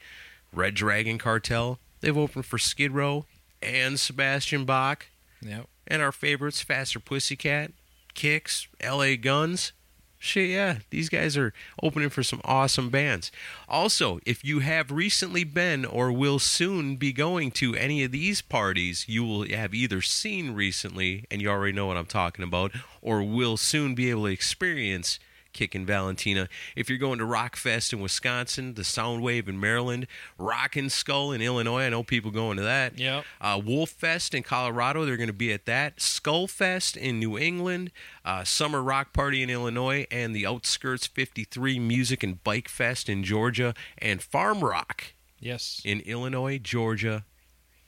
Red 0.52 0.74
Dragon 0.74 1.18
Cartel. 1.18 1.78
They've 2.00 2.16
opened 2.16 2.46
for 2.46 2.58
Skid 2.58 2.92
Row 2.92 3.26
and 3.62 3.98
Sebastian 3.98 4.64
Bach 4.64 5.06
Yep. 5.40 5.66
and 5.86 6.02
our 6.02 6.12
favorites, 6.12 6.60
Faster 6.60 7.00
Pussycat, 7.00 7.72
Kix, 8.14 8.66
LA 8.82 9.16
Guns. 9.16 9.72
Shit, 10.18 10.48
yeah, 10.48 10.78
these 10.88 11.10
guys 11.10 11.36
are 11.36 11.52
opening 11.82 12.08
for 12.08 12.22
some 12.22 12.40
awesome 12.44 12.88
bands. 12.88 13.30
Also, 13.68 14.20
if 14.24 14.42
you 14.42 14.60
have 14.60 14.90
recently 14.90 15.44
been 15.44 15.84
or 15.84 16.10
will 16.10 16.38
soon 16.38 16.96
be 16.96 17.12
going 17.12 17.50
to 17.50 17.74
any 17.74 18.02
of 18.02 18.10
these 18.10 18.40
parties, 18.40 19.04
you 19.06 19.22
will 19.22 19.46
have 19.48 19.74
either 19.74 20.00
seen 20.00 20.52
recently, 20.52 21.26
and 21.30 21.42
you 21.42 21.50
already 21.50 21.74
know 21.74 21.84
what 21.84 21.98
I'm 21.98 22.06
talking 22.06 22.42
about, 22.42 22.72
or 23.02 23.22
will 23.22 23.58
soon 23.58 23.94
be 23.94 24.08
able 24.08 24.24
to 24.24 24.30
experience 24.30 25.18
Kickin' 25.54 25.86
Valentina. 25.86 26.48
If 26.76 26.90
you're 26.90 26.98
going 26.98 27.18
to 27.20 27.24
Rockfest 27.24 27.94
in 27.94 28.00
Wisconsin, 28.00 28.74
the 28.74 28.82
Soundwave 28.82 29.48
in 29.48 29.58
Maryland, 29.58 30.06
Rockin' 30.36 30.90
Skull 30.90 31.32
in 31.32 31.40
Illinois, 31.40 31.84
I 31.84 31.88
know 31.88 32.02
people 32.02 32.30
going 32.30 32.58
to 32.58 32.62
that. 32.64 32.98
Yep. 32.98 33.24
Uh, 33.40 33.60
Wolf 33.64 33.88
Fest 33.90 34.34
in 34.34 34.42
Colorado, 34.42 35.06
they're 35.06 35.16
going 35.16 35.28
to 35.28 35.32
be 35.32 35.52
at 35.52 35.64
that. 35.64 36.00
Skull 36.00 36.46
Fest 36.46 36.96
in 36.96 37.18
New 37.18 37.38
England, 37.38 37.90
uh, 38.24 38.44
Summer 38.44 38.82
Rock 38.82 39.14
Party 39.14 39.42
in 39.42 39.48
Illinois, 39.48 40.06
and 40.10 40.36
the 40.36 40.44
Outskirts 40.46 41.06
53 41.06 41.78
Music 41.78 42.22
and 42.22 42.44
Bike 42.44 42.68
Fest 42.68 43.08
in 43.08 43.24
Georgia, 43.24 43.72
and 43.96 44.20
Farm 44.22 44.62
Rock 44.62 45.14
Yes. 45.40 45.80
in 45.84 46.00
Illinois, 46.00 46.58
Georgia, 46.58 47.24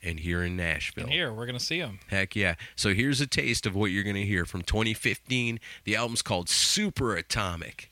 and 0.07 0.19
here 0.19 0.43
in 0.43 0.55
Nashville. 0.55 1.03
And 1.03 1.13
here 1.13 1.31
we're 1.33 1.45
gonna 1.45 1.59
see 1.59 1.79
them. 1.79 1.99
Heck 2.07 2.35
yeah. 2.35 2.55
So 2.75 2.93
here's 2.93 3.21
a 3.21 3.27
taste 3.27 3.65
of 3.65 3.75
what 3.75 3.91
you're 3.91 4.03
going 4.03 4.15
to 4.15 4.25
hear 4.25 4.45
from 4.45 4.61
2015. 4.61 5.59
The 5.83 5.95
album's 5.95 6.21
called 6.21 6.49
Super 6.49 7.15
Atomic. 7.15 7.91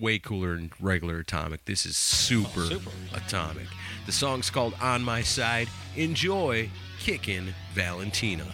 Way 0.00 0.18
cooler 0.18 0.56
than 0.56 0.70
regular 0.80 1.18
Atomic. 1.18 1.64
This 1.64 1.84
is 1.84 1.96
Super, 1.96 2.66
Super. 2.66 2.90
Atomic. 3.14 3.66
The 4.06 4.12
song's 4.12 4.50
called 4.50 4.74
On 4.80 5.02
My 5.02 5.22
Side. 5.22 5.68
Enjoy 5.96 6.70
Kickin' 7.00 7.54
Valentina. 7.74 8.46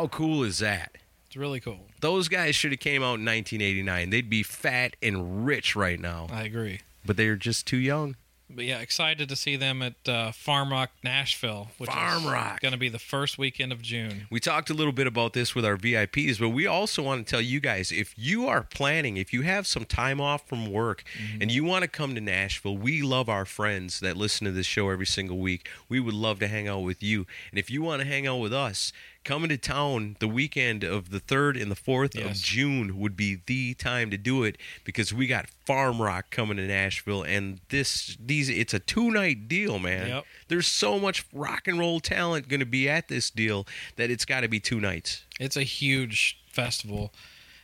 How 0.00 0.08
cool 0.08 0.44
is 0.44 0.60
that? 0.60 0.96
It's 1.26 1.36
really 1.36 1.60
cool. 1.60 1.80
Those 2.00 2.28
guys 2.28 2.54
should 2.54 2.70
have 2.70 2.80
came 2.80 3.02
out 3.02 3.18
in 3.18 3.26
1989. 3.26 4.08
They'd 4.08 4.30
be 4.30 4.42
fat 4.42 4.96
and 5.02 5.44
rich 5.44 5.76
right 5.76 6.00
now, 6.00 6.28
I 6.32 6.44
agree. 6.44 6.80
but 7.04 7.18
they're 7.18 7.36
just 7.36 7.66
too 7.66 7.76
young. 7.76 8.16
But 8.52 8.64
yeah, 8.64 8.78
excited 8.80 9.28
to 9.28 9.36
see 9.36 9.54
them 9.54 9.80
at 9.80 10.08
uh, 10.08 10.32
Farm 10.32 10.72
Rock, 10.72 10.90
Nashville, 11.04 11.68
which 11.78 11.88
Farm 11.88 12.24
is 12.24 12.30
Rock. 12.30 12.60
going 12.60 12.72
to 12.72 12.78
be 12.78 12.88
the 12.88 12.98
first 12.98 13.38
weekend 13.38 13.70
of 13.70 13.80
June. 13.80 14.26
We 14.28 14.40
talked 14.40 14.70
a 14.70 14.74
little 14.74 14.92
bit 14.92 15.06
about 15.06 15.34
this 15.34 15.54
with 15.54 15.64
our 15.64 15.76
VIPs, 15.76 16.40
but 16.40 16.48
we 16.48 16.66
also 16.66 17.00
want 17.02 17.24
to 17.24 17.30
tell 17.30 17.40
you 17.40 17.60
guys 17.60 17.92
if 17.92 18.12
you 18.16 18.48
are 18.48 18.62
planning, 18.64 19.18
if 19.18 19.32
you 19.32 19.42
have 19.42 19.68
some 19.68 19.84
time 19.84 20.20
off 20.20 20.48
from 20.48 20.72
work 20.72 21.04
and 21.40 21.52
you 21.52 21.62
want 21.62 21.82
to 21.82 21.88
come 21.88 22.16
to 22.16 22.20
Nashville, 22.20 22.76
we 22.76 23.02
love 23.02 23.28
our 23.28 23.44
friends 23.44 24.00
that 24.00 24.16
listen 24.16 24.46
to 24.46 24.50
this 24.52 24.66
show 24.66 24.88
every 24.88 25.06
single 25.06 25.38
week. 25.38 25.68
We 25.88 26.00
would 26.00 26.14
love 26.14 26.40
to 26.40 26.48
hang 26.48 26.66
out 26.66 26.80
with 26.80 27.04
you. 27.04 27.26
And 27.50 27.58
if 27.58 27.70
you 27.70 27.82
want 27.82 28.02
to 28.02 28.08
hang 28.08 28.26
out 28.26 28.38
with 28.38 28.52
us, 28.52 28.92
coming 29.24 29.48
to 29.50 29.58
town 29.58 30.16
the 30.18 30.28
weekend 30.28 30.82
of 30.82 31.10
the 31.10 31.20
3rd 31.20 31.60
and 31.60 31.70
the 31.70 31.76
4th 31.76 32.18
of 32.24 32.32
June 32.34 32.98
would 32.98 33.16
be 33.16 33.40
the 33.46 33.74
time 33.74 34.10
to 34.10 34.16
do 34.16 34.42
it 34.44 34.56
because 34.84 35.12
we 35.12 35.26
got 35.26 35.46
Farm 35.66 36.00
Rock 36.00 36.30
coming 36.30 36.56
to 36.56 36.66
Nashville 36.66 37.22
and 37.22 37.60
this 37.68 38.16
these 38.18 38.48
it's 38.48 38.72
a 38.74 38.78
two-night 38.78 39.46
deal, 39.48 39.78
man. 39.78 40.08
Yep. 40.08 40.24
There's 40.48 40.66
so 40.66 40.98
much 40.98 41.24
rock 41.32 41.68
and 41.68 41.78
roll 41.78 42.00
talent 42.00 42.48
going 42.48 42.60
to 42.60 42.66
be 42.66 42.88
at 42.88 43.08
this 43.08 43.30
deal 43.30 43.66
that 43.96 44.10
it's 44.10 44.24
got 44.24 44.40
to 44.40 44.48
be 44.48 44.58
two 44.60 44.80
nights. 44.80 45.24
It's 45.38 45.56
a 45.56 45.62
huge 45.64 46.38
festival. 46.50 47.12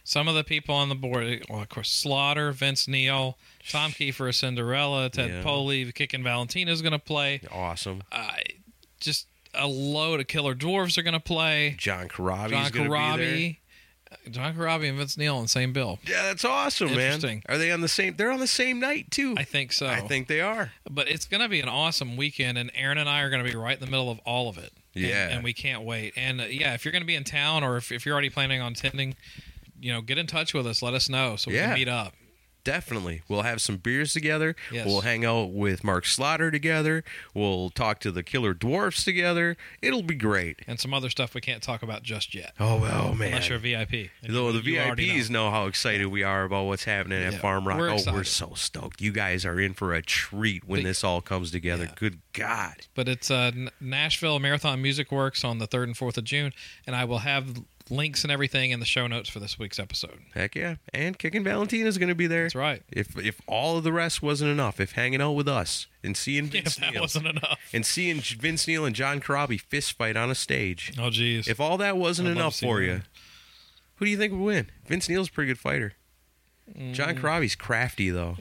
Some 0.04 0.28
of 0.28 0.36
the 0.36 0.44
people 0.44 0.72
on 0.74 0.88
the 0.88 0.94
board, 0.94 1.44
well, 1.50 1.62
of 1.62 1.68
course, 1.68 1.90
Slaughter, 1.90 2.52
Vince 2.52 2.86
Neil, 2.86 3.36
Tom 3.68 3.90
Keifer, 3.90 4.32
Cinderella, 4.32 5.10
Ted 5.10 5.30
Yeah. 5.30 5.42
Poley, 5.42 5.90
Kickin' 5.90 6.24
is 6.68 6.80
going 6.80 6.92
to 6.92 6.98
play. 7.00 7.40
Awesome. 7.50 8.04
Uh, 8.12 8.34
just 9.00 9.26
a 9.56 9.66
load 9.66 10.20
of 10.20 10.26
Killer 10.26 10.54
Dwarfs 10.54 10.96
are 10.98 11.02
going 11.02 11.14
to 11.14 11.20
play. 11.20 11.74
John 11.78 12.08
Corabi's 12.08 12.50
John 12.50 12.70
going 12.70 12.90
to 12.90 13.16
be 13.16 13.24
there. 13.24 13.26
Corabi, 13.26 13.56
John 14.30 14.54
Corabi 14.54 14.88
and 14.88 14.98
Vince 14.98 15.16
Neil 15.16 15.36
on 15.36 15.42
the 15.44 15.48
same 15.48 15.72
bill. 15.72 15.98
Yeah, 16.06 16.22
that's 16.22 16.44
awesome, 16.44 16.88
man. 16.88 16.98
Interesting. 17.14 17.42
Are 17.48 17.58
they 17.58 17.72
on 17.72 17.80
the 17.80 17.88
same? 17.88 18.14
They're 18.16 18.30
on 18.30 18.38
the 18.40 18.46
same 18.46 18.78
night 18.80 19.10
too. 19.10 19.34
I 19.36 19.42
think 19.44 19.72
so. 19.72 19.86
I 19.86 20.00
think 20.00 20.28
they 20.28 20.40
are. 20.40 20.72
but 20.90 21.08
it's 21.08 21.26
going 21.26 21.42
to 21.42 21.48
be 21.48 21.60
an 21.60 21.68
awesome 21.68 22.16
weekend, 22.16 22.56
and 22.58 22.70
Aaron 22.74 22.98
and 22.98 23.08
I 23.08 23.22
are 23.22 23.30
going 23.30 23.44
to 23.44 23.50
be 23.50 23.56
right 23.56 23.74
in 23.78 23.84
the 23.84 23.90
middle 23.90 24.10
of 24.10 24.18
all 24.24 24.48
of 24.48 24.58
it. 24.58 24.72
And- 24.94 25.04
Yeah. 25.04 25.28
and, 25.28 25.44
we 25.44 25.52
can't 25.52 25.82
wait. 25.82 26.14
And 26.16 26.40
uh, 26.40 26.44
yeah, 26.44 26.74
if 26.74 26.84
you're 26.84 26.92
going 26.92 27.02
to 27.02 27.06
be 27.06 27.16
in 27.16 27.24
town, 27.24 27.62
or 27.64 27.76
if, 27.76 27.90
if 27.92 28.06
you're 28.06 28.12
already 28.14 28.30
planning 28.30 28.60
on 28.60 28.72
attending, 28.72 29.14
you 29.80 29.92
know, 29.92 30.00
get 30.00 30.18
in 30.18 30.26
touch 30.26 30.54
with 30.54 30.66
us. 30.66 30.80
Let 30.82 30.94
us 30.94 31.08
know 31.08 31.36
so 31.36 31.50
we 31.50 31.56
Yeah. 31.56 31.66
can 31.66 31.74
meet 31.74 31.88
up. 31.88 32.14
Definitely. 32.66 33.22
We'll 33.28 33.42
have 33.42 33.60
some 33.62 33.76
beers 33.76 34.12
together. 34.12 34.56
Yes. 34.72 34.86
We'll 34.86 35.02
hang 35.02 35.24
out 35.24 35.52
with 35.52 35.84
Mark 35.84 36.04
Slaughter 36.04 36.50
together. 36.50 37.04
We'll 37.32 37.70
talk 37.70 38.00
to 38.00 38.10
the 38.10 38.24
Killer 38.24 38.54
Dwarfs 38.54 39.04
together. 39.04 39.56
It'll 39.80 40.02
be 40.02 40.16
great. 40.16 40.60
And 40.66 40.80
some 40.80 40.92
other 40.92 41.08
stuff 41.08 41.32
we 41.32 41.40
can't 41.40 41.62
talk 41.62 41.82
about 41.84 42.02
just 42.02 42.34
yet, 42.34 42.54
Oh, 42.58 42.80
well, 42.80 43.14
man. 43.14 43.28
unless 43.28 43.48
you're 43.48 43.58
a 43.58 43.60
VIP. 43.60 44.10
Though 44.28 44.50
the 44.50 44.60
VIPs 44.60 45.30
know. 45.30 45.50
how 45.50 45.66
excited 45.66 46.06
we 46.08 46.24
are 46.24 46.42
about 46.42 46.64
what's 46.64 46.82
happening 46.84 47.22
at 47.22 47.34
Yeah, 47.34 47.38
Farm 47.38 47.66
Rock. 47.68 47.78
we're 47.78 47.90
oh, 47.90 47.98
we're 48.12 48.24
so 48.24 48.52
stoked. 48.56 49.00
You 49.00 49.12
guys 49.12 49.46
are 49.46 49.60
in 49.60 49.72
for 49.72 49.94
a 49.94 50.02
treat 50.02 50.64
when 50.66 50.80
But- 50.82 50.88
this 50.88 51.04
all 51.04 51.20
comes 51.20 51.52
together. 51.52 51.84
Yeah. 51.84 51.94
Good 51.94 52.18
God. 52.32 52.74
But 52.96 53.08
it's 53.08 53.30
uh, 53.30 53.52
Nashville 53.80 54.40
Marathon 54.40 54.82
Music 54.82 55.12
Works 55.12 55.44
on 55.44 55.58
the 55.58 55.68
3rd 55.68 55.84
and 55.84 55.94
4th 55.96 56.16
of 56.18 56.24
June, 56.24 56.52
and 56.84 56.96
I 56.96 57.04
will 57.04 57.18
have 57.20 57.62
links 57.88 58.22
and 58.24 58.32
everything 58.32 58.70
in 58.72 58.80
the 58.80 58.86
show 58.86 59.06
notes 59.06 59.28
for 59.28 59.38
this 59.40 59.58
week's 59.58 59.78
episode. 59.78 60.18
Heck 60.34 60.54
yeah. 60.56 60.76
And 60.92 61.18
Kicking 61.18 61.44
Valentina's 61.44 61.98
going 61.98 62.08
to 62.08 62.14
be 62.14 62.26
there. 62.26 62.44
That's 62.44 62.54
right. 62.54 62.82
If 62.90 63.16
if 63.18 63.40
all 63.46 63.76
of 63.78 63.84
the 63.84 63.92
rest 63.92 64.22
wasn't 64.22 64.50
enough, 64.50 64.80
if 64.80 64.92
hanging 64.92 65.20
out 65.20 65.32
with 65.32 65.48
us 65.48 65.86
and 66.02 66.16
seeing 66.16 66.46
Vince 66.50 66.80
Neil 66.80 67.00
wasn't 67.02 67.26
enough. 67.26 67.58
and 67.72 67.84
seeing 67.86 68.20
Vince 68.20 68.66
Neil 68.66 68.84
and 68.84 68.94
John 68.96 69.20
Corabi 69.20 69.60
fist 69.60 69.92
fight 69.92 70.16
on 70.16 70.30
a 70.30 70.34
stage, 70.34 70.92
Oh, 70.98 71.10
geez. 71.10 71.46
if 71.48 71.60
all 71.60 71.76
that 71.78 71.96
wasn't 71.96 72.28
I'd 72.28 72.32
enough 72.36 72.58
for 72.58 72.80
you, 72.82 73.02
who 73.96 74.04
do 74.04 74.10
you 74.10 74.16
think 74.18 74.32
would 74.32 74.40
win? 74.42 74.70
Vince 74.86 75.08
Neil's 75.08 75.28
a 75.28 75.32
pretty 75.32 75.48
good 75.48 75.58
fighter. 75.58 75.92
Mm. 76.76 76.92
John 76.94 77.14
Corabi's 77.16 77.54
crafty 77.54 78.10
though. 78.10 78.36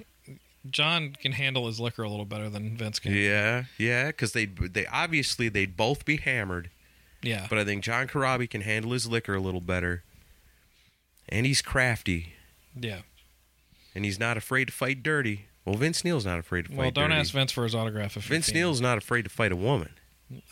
John 0.67 1.11
can 1.21 1.33
handle 1.33 1.67
his 1.67 1.79
liquor 1.79 2.01
a 2.01 2.09
little 2.09 2.25
better 2.25 2.49
than 2.49 2.75
Vince 2.75 2.97
can. 2.97 3.13
Yeah, 3.13 3.65
yeah, 3.77 4.07
because 4.07 4.31
they 4.33 4.45
they 4.45 4.87
obviously 4.87 5.47
they'd 5.47 5.77
both 5.77 6.05
be 6.05 6.17
hammered, 6.17 6.71
Yeah. 7.25 7.47
but 7.49 7.57
I 7.57 7.65
think 7.65 7.83
John 7.83 8.07
Corabi 8.07 8.49
can 8.49 8.61
handle 8.61 8.91
his 8.91 9.07
liquor 9.07 9.35
a 9.35 9.39
little 9.39 9.61
better, 9.61 10.03
and 11.27 11.45
he's 11.45 11.61
crafty, 11.61 12.33
yeah. 12.79 12.99
and 13.93 14.05
he's 14.05 14.19
not 14.19 14.37
afraid 14.37 14.65
to 14.65 14.73
fight 14.73 15.03
dirty. 15.03 15.47
Well, 15.65 15.75
Vince 15.75 16.03
Neil's 16.03 16.25
not 16.25 16.39
afraid 16.39 16.63
to 16.65 16.69
fight 16.69 16.75
dirty. 16.75 16.81
Well, 16.81 16.91
don't 16.91 17.09
dirty. 17.09 17.21
ask 17.21 17.33
Vince 17.33 17.51
for 17.51 17.63
his 17.63 17.73
autograph. 17.73 18.15
If 18.15 18.23
Vince. 18.25 18.53
Neil's 18.53 18.81
not 18.81 18.97
afraid 18.97 19.23
to 19.23 19.29
fight 19.29 19.51
a 19.51 19.55
woman. 19.55 19.89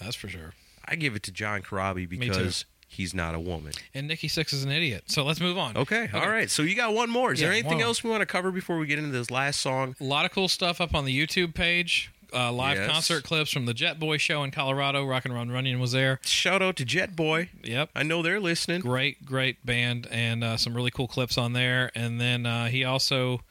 That's 0.01 0.15
for 0.15 0.27
sure. 0.27 0.53
I 0.85 0.95
give 0.95 1.15
it 1.15 1.23
to 1.23 1.31
John 1.31 1.61
too. 1.61 2.07
because 2.07 2.65
he's 2.87 3.13
not 3.13 3.35
a 3.35 3.39
woman. 3.39 3.73
And 3.93 4.07
Nikki 4.07 4.27
Sixx 4.27 4.53
is 4.53 4.63
an 4.63 4.71
idiot. 4.71 5.03
So 5.07 5.23
let's 5.23 5.39
move 5.39 5.57
on. 5.57 5.77
Okay, 5.77 6.09
all 6.13 6.29
right. 6.29 6.49
So 6.49 6.61
you 6.63 6.75
got 6.75 6.93
one 6.93 7.09
more. 7.09 7.33
Is 7.33 7.39
there 7.39 7.51
anything 7.51 7.81
else 7.81 8.03
we 8.03 8.09
want 8.09 8.21
to 8.21 8.25
cover 8.25 8.51
before 8.51 8.77
we 8.77 8.87
get 8.87 8.99
into 8.99 9.11
this 9.11 9.31
last 9.31 9.59
song? 9.59 9.95
A 9.99 10.03
lot 10.03 10.25
of 10.25 10.31
cool 10.31 10.47
stuff 10.47 10.79
up 10.81 10.93
on 10.95 11.05
the 11.05 11.27
YouTube 11.27 11.53
page. 11.53 12.11
Uh, 12.33 12.51
live 12.51 12.77
Yes. 12.77 12.89
concert 12.91 13.23
clips 13.23 13.51
from 13.51 13.65
the 13.65 13.73
Jetboy 13.73 14.19
show 14.19 14.43
in 14.43 14.51
Colorado. 14.51 15.05
Rock 15.05 15.25
and 15.25 15.33
Run 15.33 15.49
Runyon 15.51 15.79
was 15.79 15.91
there. 15.91 16.19
Shout 16.23 16.61
out 16.61 16.75
to 16.77 16.85
Jetboy. 16.85 17.49
Yep. 17.63 17.89
I 17.95 18.03
know 18.03 18.21
they're 18.21 18.39
listening. 18.39 18.81
Great, 18.81 19.25
great 19.25 19.65
band, 19.65 20.07
and 20.11 20.43
uh, 20.43 20.57
some 20.57 20.75
really 20.75 20.91
cool 20.91 21.07
clips 21.07 21.37
on 21.37 21.53
there. 21.53 21.91
And 21.95 22.19
then 22.19 22.45
uh, 22.45 22.65
he 22.67 22.83
also 22.83 23.41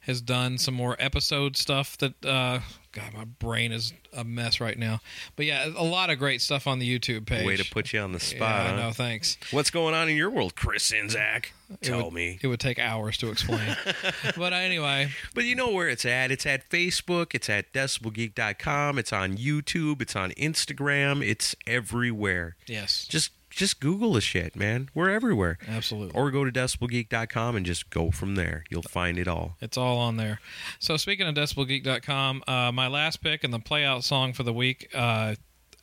has 0.00 0.20
done 0.20 0.58
some 0.58 0.74
more 0.74 0.96
episode 0.98 1.56
stuff 1.56 1.96
that, 1.98 2.24
uh, 2.24 2.60
God, 2.94 3.12
my 3.12 3.24
brain 3.24 3.72
is 3.72 3.92
a 4.12 4.22
mess 4.24 4.60
right 4.60 4.78
now. 4.78 5.00
But 5.36 5.46
yeah, 5.46 5.66
a 5.76 5.82
lot 5.84 6.10
of 6.10 6.18
great 6.18 6.40
stuff 6.40 6.66
on 6.68 6.78
the 6.78 6.98
YouTube 6.98 7.26
page. 7.26 7.44
Way 7.44 7.56
to 7.56 7.68
put 7.70 7.92
you 7.92 8.00
on 8.00 8.12
the 8.12 8.20
spot. 8.20 8.66
I 8.66 8.68
huh? 8.70 8.76
know, 8.76 8.90
thanks. 8.92 9.36
What's 9.50 9.70
going 9.70 9.94
on 9.94 10.08
in 10.08 10.16
your 10.16 10.30
world, 10.30 10.54
Chris 10.54 10.90
Czynszak? 10.92 11.46
It 11.70 11.82
Tell 11.82 12.04
would- 12.04 12.14
me. 12.14 12.38
It 12.40 12.46
would 12.46 12.60
take 12.60 12.78
hours 12.78 13.16
to 13.18 13.30
explain. 13.30 13.76
but 14.36 14.52
anyway, 14.52 15.08
But 15.34 15.44
you 15.44 15.56
know 15.56 15.70
where 15.70 15.88
it's 15.88 16.04
at. 16.04 16.30
It's 16.30 16.46
at 16.46 16.70
Facebook. 16.70 17.34
It's 17.34 17.50
at 17.50 17.72
decibelgeek.com. 17.72 18.98
It's 18.98 19.12
on 19.12 19.36
YouTube. 19.36 20.00
It's 20.00 20.14
on 20.16 20.30
Instagram. 20.32 21.26
It's 21.26 21.54
everywhere. 21.66 22.56
yes, 22.66 23.06
Just 23.08 23.30
just 23.54 23.80
Google 23.80 24.12
the 24.14 24.20
shit, 24.20 24.56
man. 24.56 24.88
We're 24.94 25.10
everywhere. 25.10 25.58
absolutely. 25.68 26.14
Or 26.14 26.30
go 26.30 26.44
to 26.44 26.52
decibelgeek.com 26.52 27.56
and 27.56 27.64
just 27.64 27.90
go 27.90 28.10
from 28.10 28.34
there. 28.34 28.64
You'll 28.70 28.82
find 28.82 29.18
it 29.18 29.28
all. 29.28 29.56
It's 29.60 29.76
all 29.78 29.98
on 29.98 30.16
there. 30.16 30.40
So 30.78 30.96
speaking 30.96 31.26
of 31.26 31.34
decibelgeek.com, 31.34 32.44
uh, 32.46 32.72
my 32.72 32.88
last 32.88 33.22
pick 33.22 33.44
and 33.44 33.52
the 33.52 33.58
playout 33.60 34.02
song 34.02 34.32
for 34.32 34.42
the 34.42 34.52
week 34.52 34.88
uh, 34.94 35.36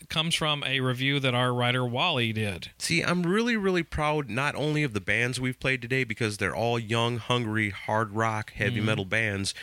comes 0.09 0.35
from 0.35 0.63
a 0.65 0.79
review 0.79 1.19
that 1.19 1.33
our 1.33 1.53
writer 1.53 1.85
Wally 1.85 2.33
did. 2.33 2.71
See, 2.77 3.01
I'm 3.01 3.23
really, 3.23 3.55
really 3.55 3.83
proud 3.83 4.29
not 4.29 4.55
only 4.55 4.83
of 4.83 4.93
the 4.93 5.01
bands 5.01 5.39
we've 5.39 5.59
played 5.59 5.81
today 5.81 6.03
because 6.03 6.37
they're 6.37 6.55
all 6.55 6.77
young, 6.77 7.17
hungry, 7.17 7.69
hard 7.69 8.11
rock, 8.11 8.51
heavy 8.53 8.81
metal 8.81 9.05
bands 9.05 9.53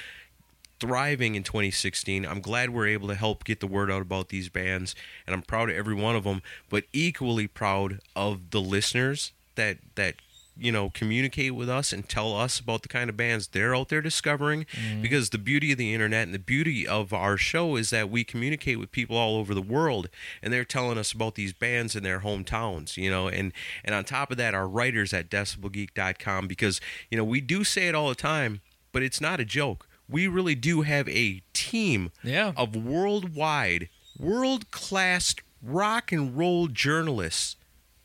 thriving 0.80 1.34
in 1.34 1.42
2016. 1.42 2.26
I'm 2.26 2.40
glad 2.40 2.70
we're 2.70 2.86
able 2.86 3.08
to 3.08 3.14
help 3.14 3.44
get 3.44 3.60
the 3.60 3.66
word 3.66 3.90
out 3.90 4.02
about 4.02 4.28
these 4.28 4.48
bands, 4.48 4.94
and 5.26 5.34
I'm 5.34 5.42
proud 5.42 5.70
of 5.70 5.76
every 5.76 5.94
one 5.94 6.16
of 6.16 6.24
them. 6.24 6.42
But 6.68 6.84
equally 6.92 7.46
proud 7.46 8.00
of 8.14 8.50
the 8.50 8.60
listeners 8.60 9.32
that 9.56 9.78
that 9.96 10.16
you 10.60 10.72
know 10.72 10.90
communicate 10.90 11.54
with 11.54 11.68
us 11.68 11.92
and 11.92 12.08
tell 12.08 12.36
us 12.36 12.58
about 12.58 12.82
the 12.82 12.88
kind 12.88 13.08
of 13.08 13.16
bands 13.16 13.48
they're 13.48 13.74
out 13.74 13.88
there 13.88 14.00
discovering. 14.00 14.66
Mm-hmm. 14.72 15.02
Because 15.02 15.30
the 15.30 15.38
beauty 15.38 15.72
of 15.72 15.78
the 15.78 15.94
internet 15.94 16.24
and 16.24 16.34
the 16.34 16.38
beauty 16.38 16.86
of 16.86 17.12
our 17.12 17.36
show 17.36 17.76
is 17.76 17.90
that 17.90 18.10
we 18.10 18.24
communicate 18.24 18.78
with 18.78 18.92
people 18.92 19.16
all 19.16 19.36
over 19.36 19.54
the 19.54 19.62
world, 19.62 20.08
and 20.42 20.52
they're 20.52 20.64
telling 20.64 20.98
us 20.98 21.12
about 21.12 21.34
these 21.34 21.52
bands 21.52 21.96
in 21.96 22.02
their 22.02 22.20
hometowns. 22.20 22.96
You 22.96 23.10
know, 23.10 23.28
and 23.28 23.52
and 23.84 23.94
on 23.94 24.04
top 24.04 24.30
of 24.30 24.36
that, 24.36 24.54
our 24.54 24.68
writers 24.68 25.12
at 25.12 25.30
DecibelGeek.com 25.30 26.46
because 26.46 26.80
you 27.10 27.18
know 27.18 27.24
we 27.24 27.40
do 27.40 27.64
say 27.64 27.88
it 27.88 27.94
all 27.94 28.08
the 28.08 28.14
time, 28.14 28.60
but 28.92 29.02
it's 29.02 29.20
not 29.20 29.40
a 29.40 29.44
joke. 29.44 29.87
We 30.08 30.26
really 30.26 30.54
do 30.54 30.82
have 30.82 31.08
a 31.08 31.42
team 31.52 32.12
Yeah. 32.22 32.52
of 32.56 32.74
worldwide, 32.74 33.88
world 34.18 34.70
class 34.70 35.34
rock 35.62 36.12
and 36.12 36.36
roll 36.36 36.66
journalists. 36.68 37.56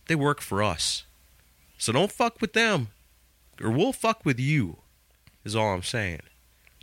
They 0.08 0.16
work 0.16 0.42
for 0.42 0.62
us. 0.62 1.04
So 1.78 1.92
don't 1.94 2.12
fuck 2.12 2.42
with 2.42 2.54
them, 2.54 2.90
or 3.62 3.70
we'll 3.72 3.94
fuck 3.94 4.26
with 4.26 4.40
you, 4.40 4.78
is 5.46 5.56
all 5.56 5.74
I'm 5.74 5.84
saying. 5.84 6.22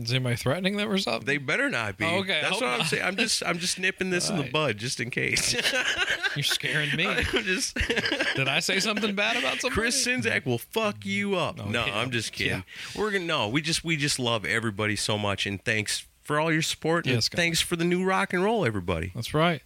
Is 0.04 0.12
anybody 0.12 0.36
threatening 0.36 0.76
that 0.76 0.86
or 0.86 0.98
something? 0.98 1.26
They 1.26 1.38
better 1.38 1.68
not 1.70 1.96
be. 1.96 2.04
Oh, 2.04 2.18
okay, 2.20 2.40
That's 2.42 2.60
what 2.60 2.64
I'm 2.70 2.78
not. 2.78 2.86
saying. 2.88 3.02
I'm 3.04 3.16
just 3.16 3.42
I'm 3.44 3.58
just 3.58 3.78
nipping 3.78 4.10
this 4.10 4.28
in 4.30 4.36
the 4.36 4.42
Right. 4.44 4.52
bud 4.52 4.78
just 4.78 5.00
in 5.00 5.10
case. 5.10 5.54
You're 6.36 6.42
scaring 6.44 6.94
me. 6.96 7.06
I'm 7.08 7.24
just 7.24 7.76
Did 8.36 8.48
I 8.48 8.60
say 8.60 8.80
something 8.80 9.14
bad 9.14 9.36
about 9.36 9.60
somebody? 9.60 9.80
Chris 9.80 10.06
Czynszak 10.06 10.46
will 10.46 10.58
fuck 10.58 11.04
you 11.04 11.36
up. 11.36 11.56
No, 11.66 11.86
yeah. 11.86 11.98
I'm 11.98 12.10
just 12.10 12.32
kidding. 12.32 12.64
We're 12.96 13.10
gonna 13.10 13.24
no. 13.24 13.48
We 13.48 13.62
just 13.62 13.84
we 13.84 13.96
just 13.96 14.18
love 14.18 14.44
everybody 14.44 14.96
so 14.96 15.18
much, 15.18 15.46
and 15.46 15.62
thanks 15.64 16.06
for 16.22 16.38
all 16.40 16.52
your 16.52 16.62
support. 16.62 17.06
And 17.06 17.14
Yes, 17.14 17.28
guys. 17.28 17.36
thanks 17.36 17.60
for 17.60 17.76
the 17.76 17.84
new 17.84 18.04
rock 18.04 18.32
and 18.32 18.42
roll, 18.42 18.64
everybody. 18.64 19.12
That's 19.14 19.34
right. 19.34 19.62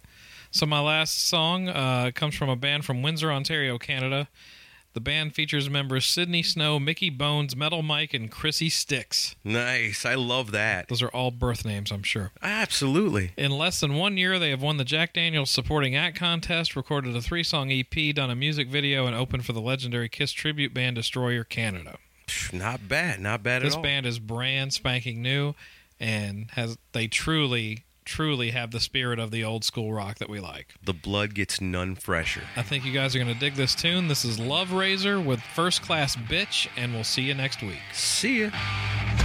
So 0.51 0.65
my 0.65 0.79
last 0.79 1.27
song 1.27 1.67
uh, 1.67 2.11
comes 2.15 2.33
from 2.35 2.49
a 2.49 2.55
band 2.55 2.85
from 2.85 3.01
Windsor, 3.01 3.31
Ontario, 3.31 3.77
Canada. 3.77 4.29
The 4.95 5.01
band 5.01 5.35
features 5.35 5.69
members 5.69 6.05
Sydney 6.05 6.41
Snow, 6.41 6.79
Mickey 6.79 7.09
Bones, 7.09 7.53
Metal 7.53 7.81
Mike, 7.83 8.13
and 8.13 8.31
Chrissy 8.31 8.69
Sticks. 8.69 9.35
Nice. 9.43 10.05
I 10.05 10.15
love 10.15 10.51
that. 10.51 10.87
Those 10.87 11.01
are 11.01 11.09
all 11.09 11.31
birth 11.31 11.65
names, 11.65 11.91
I'm 11.91 12.01
sure. 12.01 12.31
Absolutely. 12.41 13.33
In 13.35 13.51
less 13.51 13.81
than 13.81 13.95
one 13.95 14.15
year, 14.15 14.39
they 14.39 14.51
have 14.51 14.61
won 14.61 14.77
the 14.77 14.85
Jack 14.85 15.11
Daniels 15.11 15.49
Supporting 15.49 15.97
Act 15.97 16.17
contest, 16.17 16.77
recorded 16.77 17.13
a 17.13 17.21
three 17.21 17.43
song 17.43 17.73
EP, 17.73 18.15
done 18.15 18.29
a 18.29 18.35
music 18.35 18.69
video, 18.69 19.05
and 19.05 19.13
opened 19.17 19.45
for 19.45 19.51
the 19.51 19.59
legendary 19.59 20.07
Kiss 20.07 20.31
tribute 20.31 20.73
band 20.73 20.95
Destroyer 20.95 21.43
Canada. 21.43 21.97
Not 22.53 22.87
bad. 22.87 23.19
Not 23.19 23.43
bad 23.43 23.63
This 23.63 23.73
at 23.73 23.77
all. 23.77 23.83
This 23.83 23.89
band 23.89 24.05
is 24.05 24.17
brand 24.17 24.71
spanking 24.71 25.21
new 25.21 25.55
and 25.99 26.49
has 26.51 26.77
they 26.93 27.07
truly, 27.07 27.83
truly 28.05 28.51
have 28.51 28.71
the 28.71 28.79
spirit 28.79 29.19
of 29.19 29.31
the 29.31 29.43
old 29.43 29.63
school 29.63 29.91
rock 29.91 30.19
that 30.19 30.29
we 30.29 30.39
like. 30.39 30.75
the 30.83 30.93
blood 30.93 31.33
gets 31.33 31.59
none 31.59 31.95
fresher. 31.95 32.43
I 32.55 32.61
think 32.61 32.85
you 32.85 32.93
guys 32.93 33.15
are 33.15 33.19
going 33.19 33.33
to 33.33 33.39
dig 33.39 33.55
this 33.55 33.75
tune. 33.75 34.07
This 34.07 34.23
is 34.23 34.39
Love 34.39 34.71
Razor 34.71 35.19
with 35.19 35.41
First 35.41 35.81
Class 35.81 36.15
Bitch, 36.15 36.67
and 36.77 36.93
we'll 36.93 37.03
see 37.03 37.23
you 37.23 37.33
next 37.33 37.61
week. 37.61 37.81
See 37.93 38.43
ya. 38.43 39.24